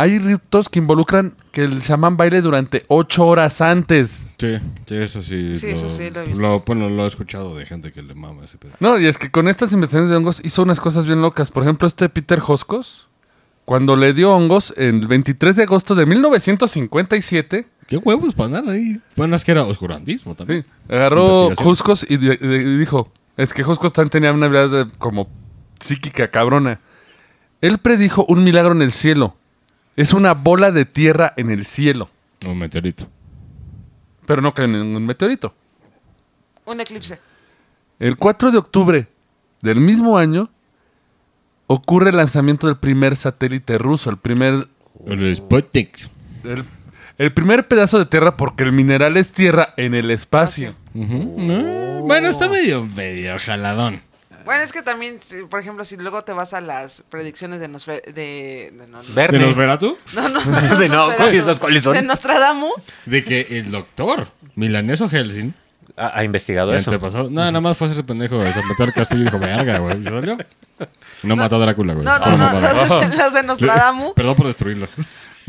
Hay 0.00 0.18
ritos 0.18 0.68
que 0.70 0.78
involucran 0.78 1.34
que 1.52 1.62
el 1.64 1.82
chamán 1.82 2.16
baile 2.16 2.40
durante 2.40 2.84
ocho 2.88 3.26
horas 3.26 3.60
antes. 3.60 4.26
Sí, 4.38 4.56
sí, 4.86 4.96
eso 4.96 5.22
sí. 5.22 5.56
Sí, 5.58 5.66
eso 5.66 5.88
sí 5.90 6.10
lo 6.10 6.22
he 6.22 6.26
visto. 6.26 6.62
bueno, 6.66 6.88
lo 6.88 7.04
he 7.04 7.06
escuchado 7.06 7.54
de 7.54 7.66
gente 7.66 7.92
que 7.92 8.00
le 8.00 8.14
mama 8.14 8.44
ese 8.46 8.56
pedo. 8.56 8.72
No, 8.80 8.98
y 8.98 9.06
es 9.06 9.18
que 9.18 9.30
con 9.30 9.46
estas 9.48 9.72
investigaciones 9.72 10.08
de 10.10 10.16
hongos 10.16 10.40
hizo 10.42 10.62
unas 10.62 10.80
cosas 10.80 11.04
bien 11.04 11.20
locas. 11.20 11.50
Por 11.50 11.64
ejemplo, 11.64 11.86
este 11.86 12.08
Peter 12.08 12.40
Hoscos, 12.46 13.08
cuando 13.66 13.94
le 13.94 14.14
dio 14.14 14.32
hongos 14.32 14.72
el 14.78 15.06
23 15.06 15.56
de 15.56 15.62
agosto 15.64 15.94
de 15.94 16.06
1957, 16.06 17.66
¿Qué 17.86 17.96
huevos 17.96 18.34
para 18.34 18.50
nada 18.50 18.72
ahí? 18.72 18.98
Bueno, 19.16 19.34
es 19.34 19.44
que 19.44 19.50
era 19.50 19.64
oscurantismo 19.64 20.34
también. 20.36 20.62
Sí, 20.62 20.68
agarró. 20.94 21.50
Juscos 21.56 22.06
y, 22.08 22.16
di- 22.18 22.36
di- 22.36 22.54
y 22.54 22.76
dijo, 22.78 23.12
es 23.36 23.52
que 23.52 23.64
Juscos 23.64 23.92
también 23.92 24.10
tenía 24.10 24.32
una 24.32 24.46
habilidad 24.46 24.86
de- 24.86 24.92
como 24.98 25.28
psíquica 25.80 26.28
cabrona. 26.30 26.80
Él 27.60 27.78
predijo 27.78 28.24
un 28.28 28.44
milagro 28.44 28.72
en 28.72 28.82
el 28.82 28.92
cielo. 28.92 29.36
Es 30.00 30.12
una 30.14 30.32
bola 30.34 30.70
de 30.70 30.84
tierra 30.86 31.34
en 31.36 31.50
el 31.50 31.64
cielo, 31.66 32.08
Un 32.46 32.58
meteorito. 32.58 33.06
pero 34.26 34.40
no 34.40 34.52
cae 34.52 34.64
en 34.64 34.74
un 34.76 35.04
meteorito. 35.04 35.54
Un 36.64 36.80
eclipse. 36.80 37.18
El 37.98 38.16
4 38.16 38.50
de 38.50 38.58
octubre 38.58 39.08
del 39.60 39.80
mismo 39.80 40.16
año 40.16 40.48
ocurre 41.66 42.10
el 42.10 42.16
lanzamiento 42.16 42.66
del 42.66 42.76
primer 42.78 43.14
satélite 43.16 43.76
ruso, 43.76 44.08
el 44.10 44.16
primer, 44.16 44.68
El 45.06 45.36
Sputnik. 45.36 46.08
el, 46.44 46.64
el 47.18 47.32
primer 47.34 47.68
pedazo 47.68 47.98
de 47.98 48.06
tierra 48.06 48.36
porque 48.36 48.64
el 48.64 48.72
mineral 48.72 49.16
es 49.18 49.32
tierra 49.32 49.74
en 49.76 49.94
el 49.94 50.10
espacio. 50.10 50.74
No, 50.94 52.02
Bueno, 52.04 52.28
está 52.28 52.48
medio, 52.48 52.86
medio 52.86 53.36
jaladón. 53.38 54.00
Bueno, 54.44 54.62
es 54.62 54.72
que 54.72 54.82
también, 54.82 55.18
por 55.48 55.60
ejemplo, 55.60 55.84
si 55.84 55.96
luego 55.96 56.22
te 56.22 56.32
vas 56.32 56.54
a 56.54 56.60
las 56.60 57.02
predicciones 57.08 57.60
de 57.60 57.68
Nosfer 57.68 58.02
de, 58.02 58.12
de, 58.12 58.86
no, 58.88 59.02
no, 59.02 59.14
Verne. 59.14 59.38
¿Se 59.38 59.44
nos 59.44 59.56
verá 59.56 59.78
tú? 59.78 59.96
no, 60.14 60.28
no, 60.28 60.40
De 60.78 60.88
no. 60.88 61.10
¿esos 61.10 61.58
cuáles 61.58 61.82
son? 61.82 61.94
De 61.94 62.02
Nostradamus. 62.02 62.72
De 63.06 63.22
que 63.24 63.46
el 63.50 63.70
doctor 63.70 64.28
Milaneso 64.54 65.08
Helsing 65.08 65.54
Ha, 65.96 66.18
ha 66.18 66.24
investigado 66.24 66.74
eso. 66.74 66.98
pasó. 67.00 67.24
No, 67.24 67.30
nada 67.30 67.60
más 67.60 67.76
fue 67.76 67.90
ese 67.90 68.02
pendejo. 68.04 68.40
Se 68.40 68.62
metió 68.64 68.84
al 68.84 68.92
castillo 68.92 69.22
y 69.22 69.24
dijo, 69.24 69.38
verga, 69.38 69.78
güey. 69.78 70.00
¿Y 70.00 70.04
se 70.04 70.10
salió? 70.10 70.38
No 71.22 71.36
mató 71.36 71.56
a 71.56 71.58
Drácula, 71.60 71.92
güey. 71.94 72.04
No, 72.06 72.18
no, 72.18 72.24
Solo 72.24 72.36
no, 72.38 72.44
mató 72.44 72.56
a 72.56 72.60
Drácula. 72.60 73.06
los, 73.16 73.32
de- 73.34 73.42
los 73.42 73.58
de. 73.58 74.12
Perdón 74.14 74.36
por 74.36 74.46
destruirlos. 74.46 74.90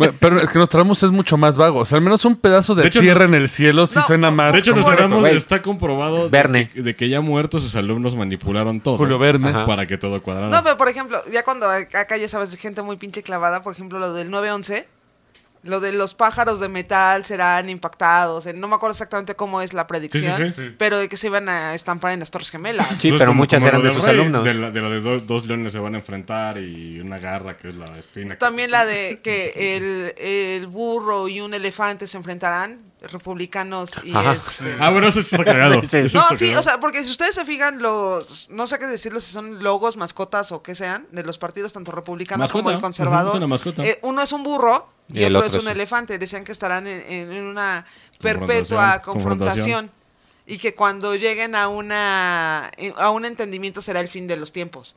Bueno, 0.06 0.18
pero 0.20 0.42
es 0.42 0.50
que 0.50 0.60
Nostradamus 0.60 1.04
es 1.04 1.12
mucho 1.12 1.38
más 1.38 1.58
vago. 1.58 1.80
O 1.80 1.86
sea, 1.86 1.98
al 1.98 2.04
menos 2.04 2.24
un 2.26 2.36
pedazo 2.36 2.76
de, 2.76 2.84
De 2.84 2.88
hecho, 2.88 3.00
tierra 3.00 3.26
en 3.26 3.34
el 3.34 3.50
cielo 3.50 3.88
sí 3.88 3.96
No, 3.96 4.04
suena 4.04 4.32
más. 4.32 4.54
De 4.54 4.60
hecho, 4.60 4.76
Nostradamus 4.76 5.26
está 5.30 5.62
comprobado 5.62 6.30
de 6.30 6.70
que, 6.74 6.82
de 6.82 6.96
que 6.96 7.10
ya 7.10 7.22
muertos 7.22 7.64
sus 7.64 7.76
alumnos 7.76 8.16
manipularon 8.16 8.82
todo. 8.82 8.98
Julio 8.98 9.20
Verne. 9.20 9.50
Ajá. 9.50 9.66
Para 9.66 9.86
que 9.86 9.98
todo 9.98 10.22
cuadrara. 10.22 10.50
No, 10.50 10.64
pero 10.64 10.78
por 10.78 10.90
ejemplo, 10.90 11.22
ya 11.32 11.44
cuando 11.44 11.68
acá 11.68 12.18
ya 12.18 12.28
sabes, 12.28 12.56
gente 12.58 12.82
muy 12.82 12.98
pinche 12.98 13.24
clavada, 13.24 13.62
por 13.62 13.74
ejemplo, 13.74 14.00
lo 14.00 14.14
del 14.14 14.30
911, 14.30 14.88
lo 15.64 15.80
de 15.80 15.92
los 15.92 16.14
pájaros 16.16 16.60
de 16.60 16.70
metal 16.70 17.24
serán 17.26 17.70
impactados, 17.70 18.46
no 18.56 18.68
me 18.68 18.76
acuerdo 18.76 18.92
exactamente 18.94 19.36
cómo 19.36 19.62
es 19.62 19.74
la 19.74 19.86
predicción, 19.88 20.36
Sí, 20.36 20.50
sí, 20.50 20.54
sí. 20.70 20.76
pero 20.78 20.98
de 20.98 21.08
que 21.08 21.18
se 21.18 21.28
iban 21.28 21.50
a 21.50 21.76
estampar 21.76 22.14
en 22.14 22.20
las 22.20 22.32
Torres 22.32 22.50
Gemelas. 22.50 23.00
Sí, 23.00 23.12
pero 23.12 23.28
como- 23.28 23.38
muchas 23.40 23.60
como 23.60 23.68
eran 23.70 23.82
de 23.82 23.88
del 23.90 23.96
sus 23.96 24.06
rey, 24.06 24.16
alumnos. 24.20 24.44
De, 24.44 24.54
la- 24.56 24.72
de 24.72 24.82
lo 24.82 24.90
de 24.90 25.00
do- 25.02 25.20
dos 25.20 25.46
leones 25.46 25.72
se 25.74 25.80
van 25.80 25.94
a 25.94 25.98
enfrentar 26.00 26.58
y 26.58 27.00
una 27.00 27.20
garra 27.20 27.56
que 27.56 27.70
es 27.70 27.76
la 27.76 27.86
espina. 27.94 28.32
que- 28.32 28.38
También 28.38 28.72
la 28.72 28.86
de 28.86 29.20
que 29.22 29.54
el, 29.78 30.16
el 30.62 30.68
burro 30.68 31.28
y 31.28 31.42
un 31.42 31.54
elefante 31.54 32.08
se 32.08 32.18
enfrentarán, 32.18 32.91
republicanos 33.02 33.92
y 34.04 34.16
este... 34.16 34.78
Ah, 34.80 34.92
bueno, 34.92 35.08
eso 35.08 35.20
está 35.20 35.44
cagado. 35.44 35.82
No, 35.92 36.30
sí, 36.36 36.46
cagado. 36.46 36.60
o 36.60 36.64
sea, 36.64 36.80
porque 36.80 37.04
si 37.04 37.10
ustedes 37.10 37.34
se 37.34 37.46
fijan, 37.46 37.82
los, 37.82 38.48
no 38.50 38.68
sé 38.68 38.78
qué 38.78 38.86
decirlo, 38.86 39.20
si 39.20 39.32
son 39.32 39.64
logos, 39.64 39.98
mascotas 39.98 40.52
o 40.52 40.62
qué 40.62 40.76
sean, 40.76 41.08
de 41.12 41.24
los 41.24 41.38
partidos 41.38 41.74
tanto 41.74 41.92
republicanos 41.92 42.52
como 42.52 42.70
el 42.70 42.80
conservador. 42.80 43.42
Una 43.42 43.56
eh, 43.84 44.00
uno 44.04 44.22
es 44.22 44.32
un 44.32 44.44
burro 44.44 44.88
y, 45.10 45.20
Y 45.20 45.24
el 45.24 45.36
otro, 45.36 45.48
otro 45.48 45.60
es 45.60 45.64
un 45.64 45.70
elefante. 45.70 46.18
Decían 46.20 46.44
que 46.44 46.52
estarán 46.52 46.86
en, 46.88 47.32
una 47.32 47.86
perpetua 48.20 49.02
confrontación. 49.02 49.90
confrontación. 49.90 49.92
Y 50.46 50.58
que 50.58 50.76
cuando 50.76 51.16
lleguen 51.16 51.56
a 51.56 51.70
una 51.70 52.72
a 52.98 53.10
un 53.12 53.26
entendimiento 53.26 53.82
será 53.82 54.00
el 54.00 54.10
fin 54.10 54.28
de 54.28 54.38
los 54.38 54.52
tiempos. 54.52 54.96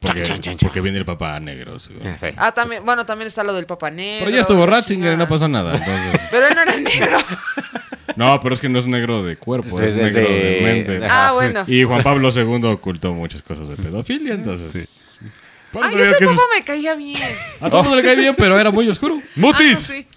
Porque, 0.00 0.22
Chan, 0.22 0.36
chan, 0.36 0.42
chan, 0.42 0.56
chan. 0.58 0.68
porque 0.68 0.80
viene 0.80 0.98
el 0.98 1.04
papá 1.04 1.40
negro. 1.40 1.78
sí. 1.80 1.92
Ah, 2.04 2.16
sí. 2.20 2.26
Ah, 2.36 2.52
también, 2.52 2.84
bueno, 2.84 3.04
también 3.04 3.26
está 3.26 3.42
lo 3.42 3.52
del 3.52 3.66
Papa 3.66 3.90
Negro. 3.90 4.26
Pero 4.26 4.36
ya 4.36 4.42
estuvo 4.42 4.64
Ratzinger 4.64 5.14
y 5.14 5.16
no 5.16 5.26
pasó 5.28 5.48
nada. 5.48 5.76
Entonces. 5.76 6.20
Pero 6.30 6.46
él 6.46 6.54
no 6.54 6.62
era 6.62 6.76
negro. 6.76 7.18
No, 8.16 8.40
pero 8.40 8.52
es 8.54 8.60
que 8.60 8.68
no 8.68 8.80
es 8.80 8.86
negro 8.88 9.22
de 9.22 9.36
cuerpo, 9.36 9.78
Sí, 9.78 9.84
es 9.84 9.90
es 9.90 9.94
negro 9.96 10.22
de, 10.22 10.28
de- 10.28 10.60
mente. 10.62 11.06
Ajá. 11.06 11.28
ah, 11.28 11.32
bueno. 11.34 11.62
Y 11.68 11.84
Juan 11.84 12.02
Pablo 12.02 12.30
II 12.34 12.64
ocultó 12.64 13.12
muchas 13.12 13.42
cosas 13.42 13.68
de 13.68 13.76
pedofilia, 13.76 14.34
entonces. 14.34 14.74
Eso 14.74 15.18
Ay, 15.80 15.94
ese 15.94 16.16
que 16.18 16.24
es- 16.24 16.30
me 16.56 16.64
caía 16.64 16.94
bien. 16.96 17.22
A 17.60 17.68
todo 17.70 17.82
el 17.82 17.86
mundo 17.88 17.96
le 17.96 18.02
cae 18.02 18.16
bien, 18.16 18.34
pero 18.36 18.58
era 18.58 18.72
muy 18.72 18.88
oscuro. 18.88 19.20
Ah, 19.22 19.28
no, 19.36 19.46
¡Mutis! 19.48 19.78
sí. 19.78 20.08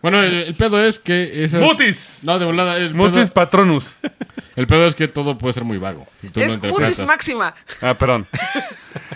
Bueno, 0.00 0.22
el, 0.22 0.34
el 0.44 0.54
pedo 0.54 0.82
es 0.82 0.98
que 0.98 1.44
esas... 1.44 1.60
¡Mutis! 1.60 2.20
No, 2.22 2.38
de 2.38 2.46
volada. 2.46 2.78
El 2.78 2.94
Mutis 2.94 3.16
pedo, 3.24 3.34
Patronus. 3.34 3.96
el 4.56 4.66
pedo 4.66 4.86
es 4.86 4.94
que 4.94 5.08
todo 5.08 5.36
puede 5.36 5.52
ser 5.52 5.64
muy 5.64 5.76
vago. 5.76 6.06
Y 6.22 6.28
tú 6.28 6.40
Es 6.40 6.54
interpretas. 6.54 6.90
mutis 6.90 7.06
máxima. 7.06 7.54
Ah, 7.82 7.92
perdón. 7.92 8.26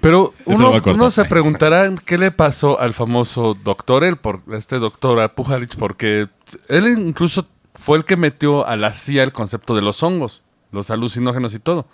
Pero 0.00 0.34
uno, 0.44 1.10
se 1.10 1.24
preguntará 1.24 1.92
qué 2.04 2.16
le 2.16 2.30
pasó 2.30 2.78
al 2.80 2.94
famoso 2.94 3.54
doctor, 3.54 4.04
él, 4.04 4.16
por 4.16 4.42
este 4.52 4.78
doctor 4.78 5.20
a 5.20 5.32
Pujalich, 5.34 5.76
porque 5.76 6.28
él 6.68 6.86
incluso 6.88 7.46
fue 7.74 7.98
el 7.98 8.04
que 8.04 8.16
metió 8.16 8.66
a 8.66 8.76
la 8.76 8.94
CIA 8.94 9.24
el 9.24 9.32
concepto 9.32 9.74
de 9.74 9.82
los 9.82 10.02
hongos, 10.02 10.42
los 10.70 10.90
alucinógenos 10.90 11.54
y 11.54 11.58
todo. 11.58 11.86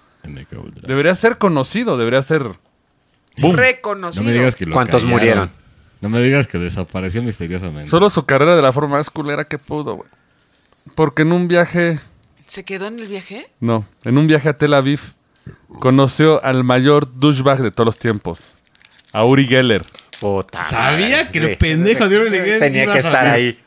Debería 0.87 1.15
ser 1.15 1.39
conocido, 1.39 1.97
debería 1.97 2.21
ser... 2.23 2.43
¡Boom! 3.39 3.53
No 3.53 3.57
Reconocido. 3.57 4.25
me 4.25 4.33
digas 4.33 4.57
que 4.57 4.67
lo 4.67 4.73
¿Cuántos 4.75 5.03
callaron. 5.03 5.11
murieron? 5.19 5.51
No 6.01 6.09
me 6.09 6.21
digas 6.21 6.47
que 6.47 6.59
desapareció 6.59 7.23
misteriosamente. 7.23 7.89
Solo 7.89 8.11
su 8.11 8.25
carrera 8.27 8.57
de 8.57 8.63
la 8.63 8.73
forma 8.73 8.97
más 8.97 9.11
culera 9.11 9.45
que 9.45 9.59
pudo, 9.59 9.97
güey. 9.97 10.09
Porque 10.95 11.23
en 11.23 11.33
un 11.33 11.49
viaje... 11.49 11.99
¿Se 12.47 12.65
quedó 12.65 12.87
en 12.87 12.99
el 12.99 13.09
viaje? 13.09 13.47
No, 13.61 13.85
en 14.05 14.19
un 14.19 14.27
viaje 14.27 14.49
a 14.49 14.57
Tel 14.57 14.75
Aviv 14.75 15.01
conoció 15.81 16.43
al 16.45 16.65
mayor 16.65 17.09
douchebag 17.19 17.61
de 17.63 17.71
todos 17.71 17.87
los 17.87 17.99
tiempos, 17.99 18.55
a 19.13 19.25
Uri 19.25 19.47
Geller. 19.47 19.83
Puta 20.21 20.67
Sabía 20.67 21.19
madre, 21.19 21.29
que 21.33 21.41
sí. 21.41 21.47
el 21.47 21.59
pendejo 21.59 22.09
de 22.09 22.19
Uri 22.19 22.31
Geller 22.31 22.59
Tenía 22.61 22.87
que 22.91 22.99
estar 22.99 23.27
ahí. 23.27 23.59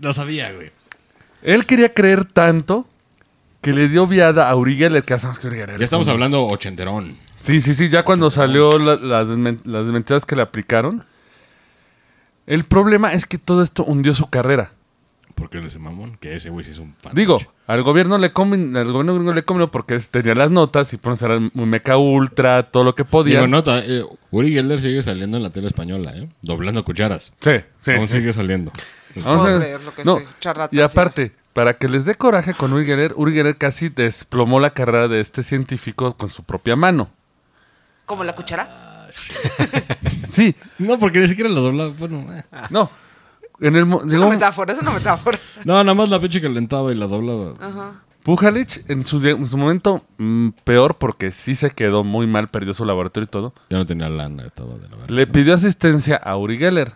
Lo 0.00 0.12
sabía, 0.12 0.52
güey. 0.52 0.70
Él 1.42 1.66
quería 1.66 1.92
creer 1.92 2.24
tanto 2.24 2.86
que 3.60 3.72
le 3.72 3.88
dio 3.88 4.06
viada 4.06 4.48
a 4.48 4.54
Uri 4.56 4.76
Geller, 4.76 5.02
que 5.02 5.14
hacemos 5.14 5.38
que 5.38 5.48
Uri 5.48 5.56
Geller. 5.56 5.78
Ya 5.78 5.84
estamos 5.84 6.08
hablando 6.08 6.44
ochenterón. 6.46 7.16
Sí, 7.40 7.60
sí, 7.60 7.74
sí, 7.74 7.88
ya 7.88 8.04
cuando 8.04 8.30
salió 8.30 8.78
la- 8.78 8.96
las, 8.96 9.26
desmen- 9.28 9.60
las 9.64 9.84
desmentidas 9.84 10.24
que 10.24 10.36
le 10.36 10.42
aplicaron. 10.42 11.04
El 12.46 12.64
problema 12.64 13.12
es 13.12 13.26
que 13.26 13.38
todo 13.38 13.62
esto 13.62 13.84
hundió 13.84 14.14
su 14.14 14.28
carrera. 14.28 14.70
¿Por 15.34 15.50
qué 15.50 15.58
ese 15.58 15.78
mamón? 15.78 16.16
Que 16.18 16.34
ese 16.34 16.50
güey 16.50 16.64
sí 16.64 16.70
es 16.70 16.78
un 16.78 16.92
pan. 16.92 17.12
Digo, 17.14 17.38
al 17.66 17.82
gobierno 17.82 18.18
le 18.18 18.32
comen, 18.32 18.76
al 18.76 18.92
gobierno 18.92 19.14
gringo 19.14 19.32
le 19.32 19.42
comen 19.42 19.68
porque 19.68 19.98
tenía 19.98 20.34
las 20.34 20.50
notas 20.50 20.92
y 20.92 20.96
ponen 20.96 21.18
a 21.54 21.60
un 21.60 21.68
meca 21.68 21.96
ultra, 21.96 22.70
todo 22.70 22.84
lo 22.84 22.94
que 22.94 23.04
podía. 23.04 23.36
Digo, 23.40 23.48
nota, 23.48 23.80
eh, 23.84 24.04
Uri 24.30 24.52
Geller 24.52 24.80
sigue 24.80 25.02
saliendo 25.02 25.36
en 25.36 25.42
la 25.42 25.50
tele 25.50 25.66
española, 25.66 26.12
¿eh? 26.16 26.28
Doblando 26.42 26.84
cucharas. 26.84 27.32
Sí, 27.40 27.52
sí, 27.80 27.90
Aún 27.92 28.06
sí. 28.06 28.18
sigue 28.18 28.32
saliendo. 28.32 28.70
Vamos 29.16 29.46
a 29.46 29.50
ver. 29.50 29.60
Pobre, 29.60 29.84
lo 29.84 29.94
que 29.94 30.04
No, 30.04 30.18
y 30.70 30.80
aparte, 30.80 31.32
para 31.52 31.74
que 31.74 31.88
les 31.88 32.04
dé 32.04 32.14
coraje 32.14 32.54
con 32.54 32.72
Uri 32.72 32.86
Geller, 32.86 33.12
Uri 33.16 33.34
Geller 33.34 33.56
casi 33.56 33.88
desplomó 33.88 34.60
la 34.60 34.70
carrera 34.70 35.08
de 35.08 35.20
este 35.20 35.42
científico 35.42 36.16
con 36.16 36.30
su 36.30 36.44
propia 36.44 36.76
mano. 36.76 37.10
¿Como 38.04 38.22
la 38.22 38.34
cuchara? 38.34 39.08
Sí, 40.28 40.54
No, 40.78 40.98
porque 40.98 41.20
ni 41.20 41.28
siquiera 41.28 41.50
lo 41.50 41.60
doblaba. 41.60 41.90
Bueno, 41.96 42.26
eh. 42.34 42.42
no. 42.70 42.90
En 43.60 43.76
el 43.76 43.82
Es 43.84 44.14
una 44.14 44.24
un- 44.26 44.30
metáfora, 44.30 44.72
es 44.72 44.78
una 44.80 44.90
metáfora. 44.90 45.38
No, 45.64 45.74
nada 45.82 45.94
más 45.94 46.08
la 46.08 46.20
pinche 46.20 46.40
calentaba 46.40 46.92
y 46.92 46.94
la 46.96 47.06
doblaba. 47.06 47.54
Pujalich 48.22 48.80
en 48.88 49.04
su, 49.04 49.24
en 49.26 49.46
su 49.46 49.56
momento 49.58 50.02
mm, 50.18 50.48
peor 50.64 50.96
porque 50.96 51.30
sí 51.30 51.54
se 51.54 51.70
quedó 51.70 52.04
muy 52.04 52.26
mal, 52.26 52.48
perdió 52.48 52.72
su 52.74 52.84
laboratorio 52.84 53.24
y 53.26 53.30
todo. 53.30 53.54
Ya 53.70 53.76
no 53.78 53.86
tenía 53.86 54.08
lana, 54.08 54.44
estaba 54.46 54.74
de 54.76 54.88
la. 54.88 54.96
Le 55.08 55.26
pidió 55.26 55.54
asistencia 55.54 56.16
a 56.16 56.36
Uri 56.36 56.56
Geller. 56.58 56.94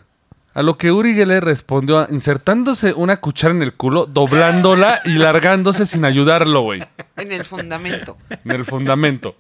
A 0.55 0.63
lo 0.63 0.77
que 0.79 0.91
Uri 0.91 1.15
Geller 1.15 1.45
respondió 1.45 2.07
insertándose 2.11 2.93
una 2.95 3.19
cuchara 3.19 3.55
en 3.55 3.63
el 3.63 3.75
culo, 3.75 4.07
doblándola 4.07 5.01
y 5.05 5.13
largándose 5.19 5.87
sin 5.87 6.05
ayudarlo, 6.05 6.63
güey. 6.63 6.83
En 7.17 7.31
el 7.31 7.45
fundamento. 7.45 8.17
En 8.45 8.51
el 8.51 8.65
fundamento. 8.65 9.37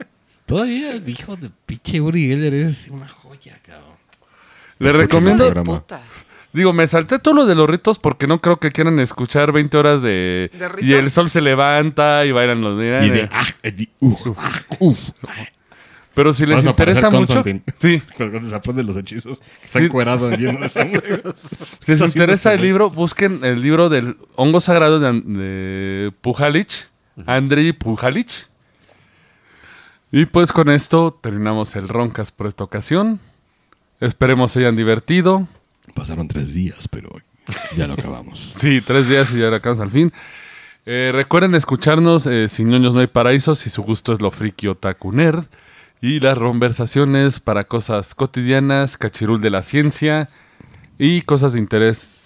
Todavía 0.46 0.92
el 0.92 1.08
hijo 1.08 1.36
de 1.36 1.50
pinche 1.66 2.00
Uri 2.00 2.26
Geller 2.28 2.54
es 2.54 2.88
una 2.88 3.08
joya, 3.08 3.58
cabrón. 3.66 3.96
Le 4.78 4.90
Hijo 4.90 4.98
recomiendo, 4.98 5.44
de 5.44 5.52
programa. 5.52 5.80
puta. 5.80 6.00
Digo, 6.58 6.72
me 6.74 6.86
salté 6.86 7.18
todo 7.18 7.32
lo 7.34 7.46
de 7.46 7.54
los 7.54 7.68
ritos 7.68 7.98
porque 7.98 8.26
no 8.26 8.40
creo 8.40 8.56
que 8.56 8.70
quieran 8.70 8.98
escuchar 9.00 9.52
20 9.52 9.76
horas 9.78 10.02
de... 10.02 10.50
¿De 10.52 10.68
ritos? 10.68 10.82
y 10.84 10.92
el 10.92 11.10
sol 11.10 11.30
se 11.30 11.40
levanta 11.40 12.26
y 12.26 12.32
bailan 12.32 12.60
los 12.60 12.78
días. 12.78 13.04
Y 13.06 13.10
de 13.10 13.28
ah, 13.32 13.44
eh, 13.62 13.86
uf, 14.00 14.26
ah, 14.36 14.60
uf. 14.80 15.10
Pero 16.14 16.34
si 16.34 16.46
les 16.46 16.56
Vas 16.56 16.66
interesa 16.66 17.10
mucho... 17.10 17.42
Sí, 17.78 18.02
Cuando 18.16 18.46
se 18.46 18.56
aprende 18.56 18.82
los 18.82 18.96
hechizos. 18.96 19.40
Está 19.62 19.78
Sí. 19.78 19.84
encuerado 19.86 20.30
lleno 20.32 20.60
de 20.60 20.68
sangre. 20.68 21.00
Si 21.86 21.92
les 21.92 22.00
interesa 22.02 22.52
este 22.52 22.54
el 22.54 22.62
libro, 22.62 22.90
busquen 22.90 23.44
el 23.44 23.62
libro 23.62 23.88
del 23.88 24.16
hongo 24.34 24.60
sagrado 24.60 24.98
de, 25.00 25.12
de 25.22 26.12
Pujalich, 26.20 26.88
Andrei 27.26 27.72
Pujalich. 27.72 28.48
Y 30.10 30.26
pues 30.26 30.52
con 30.52 30.70
esto 30.70 31.16
terminamos 31.22 31.76
el 31.76 31.88
Roncas 31.88 32.32
por 32.32 32.46
esta 32.46 32.64
ocasión. 32.64 33.20
Esperemos 34.00 34.52
se 34.52 34.60
hayan 34.60 34.74
divertido. 34.76 35.46
Pasaron 35.94 36.28
tres 36.28 36.54
días, 36.54 36.88
pero 36.88 37.10
ya 37.76 37.86
lo 37.86 37.94
acabamos. 37.94 38.54
Sí, 38.60 38.80
tres 38.80 39.08
días 39.08 39.34
y 39.34 39.40
ya 39.40 39.54
acabamos 39.54 39.80
al 39.80 39.90
fin. 39.90 40.12
Eh, 40.86 41.10
recuerden 41.12 41.54
escucharnos 41.54 42.26
eh, 42.26 42.48
Sin 42.48 42.70
ñoños 42.70 42.94
no 42.94 43.00
hay 43.00 43.08
paraíso, 43.08 43.54
si 43.54 43.68
su 43.68 43.82
gusto 43.82 44.12
es 44.12 44.22
lo 44.22 44.30
friki 44.30 44.68
otaku 44.68 45.12
nerd. 45.12 45.44
Y 46.00 46.20
las 46.20 46.38
conversaciones 46.38 47.40
para 47.40 47.64
cosas 47.64 48.14
cotidianas, 48.14 48.96
cachirul 48.96 49.40
de 49.40 49.50
la 49.50 49.62
ciencia 49.62 50.28
y 50.98 51.22
cosas 51.22 51.54
de 51.54 51.58
interés. 51.58 52.18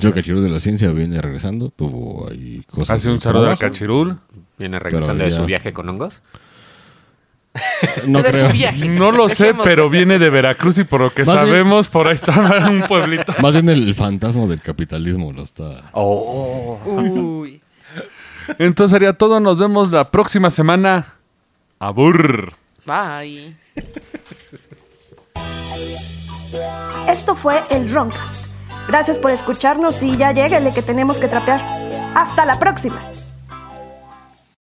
Yo 0.00 0.12
Cachirul 0.12 0.42
de 0.42 0.50
la 0.50 0.60
Ciencia 0.60 0.90
viene 0.92 1.20
regresando. 1.20 1.70
Tuvo 1.70 2.28
ahí 2.30 2.62
cosas. 2.68 2.98
Hace 2.98 3.08
un 3.08 3.16
de 3.16 3.20
saludo 3.22 3.50
al 3.50 3.56
trabajo. 3.56 3.72
cachirul. 3.72 4.18
Viene 4.58 4.78
regresando 4.78 5.24
de 5.24 5.32
su 5.32 5.44
viaje 5.46 5.72
con 5.72 5.88
hongos. 5.88 6.20
No 8.06 8.22
de 8.22 8.30
creo. 8.30 8.46
su 8.46 8.52
viaje. 8.52 8.88
No 8.88 9.12
lo 9.12 9.28
sé, 9.28 9.52
pero 9.62 9.90
viene 9.90 10.18
de 10.18 10.30
Veracruz 10.30 10.78
y 10.78 10.84
por 10.84 11.00
lo 11.02 11.12
que 11.12 11.24
Más 11.24 11.36
bien- 11.36 11.48
sabemos, 11.48 11.88
por 11.88 12.06
ahí 12.08 12.14
está 12.14 12.32
un 12.70 12.82
pueblito. 12.88 13.32
Más 13.42 13.52
bien 13.54 13.68
el 13.68 13.94
fantasma 13.94 14.46
del 14.46 14.60
capitalismo 14.62 15.32
lo 15.32 15.42
está. 15.42 15.90
Oh. 15.92 16.78
Uy. 16.84 17.60
Entonces 18.58 18.92
sería 18.92 19.12
todo. 19.12 19.38
Nos 19.40 19.58
vemos 19.58 19.90
la 19.90 20.10
próxima 20.10 20.50
semana. 20.50 21.14
Abur. 21.78 22.54
Bye. 22.86 23.54
Esto 27.08 27.34
fue 27.34 27.62
el 27.70 27.90
Roncast. 27.92 28.46
Gracias 28.88 29.18
por 29.18 29.30
escucharnos 29.30 30.02
y 30.02 30.16
ya 30.16 30.32
lléguenle 30.32 30.72
que 30.72 30.82
tenemos 30.82 31.18
que 31.20 31.28
trapear. 31.28 31.60
¡Hasta 32.14 32.44
la 32.44 32.58
próxima! 32.58 33.00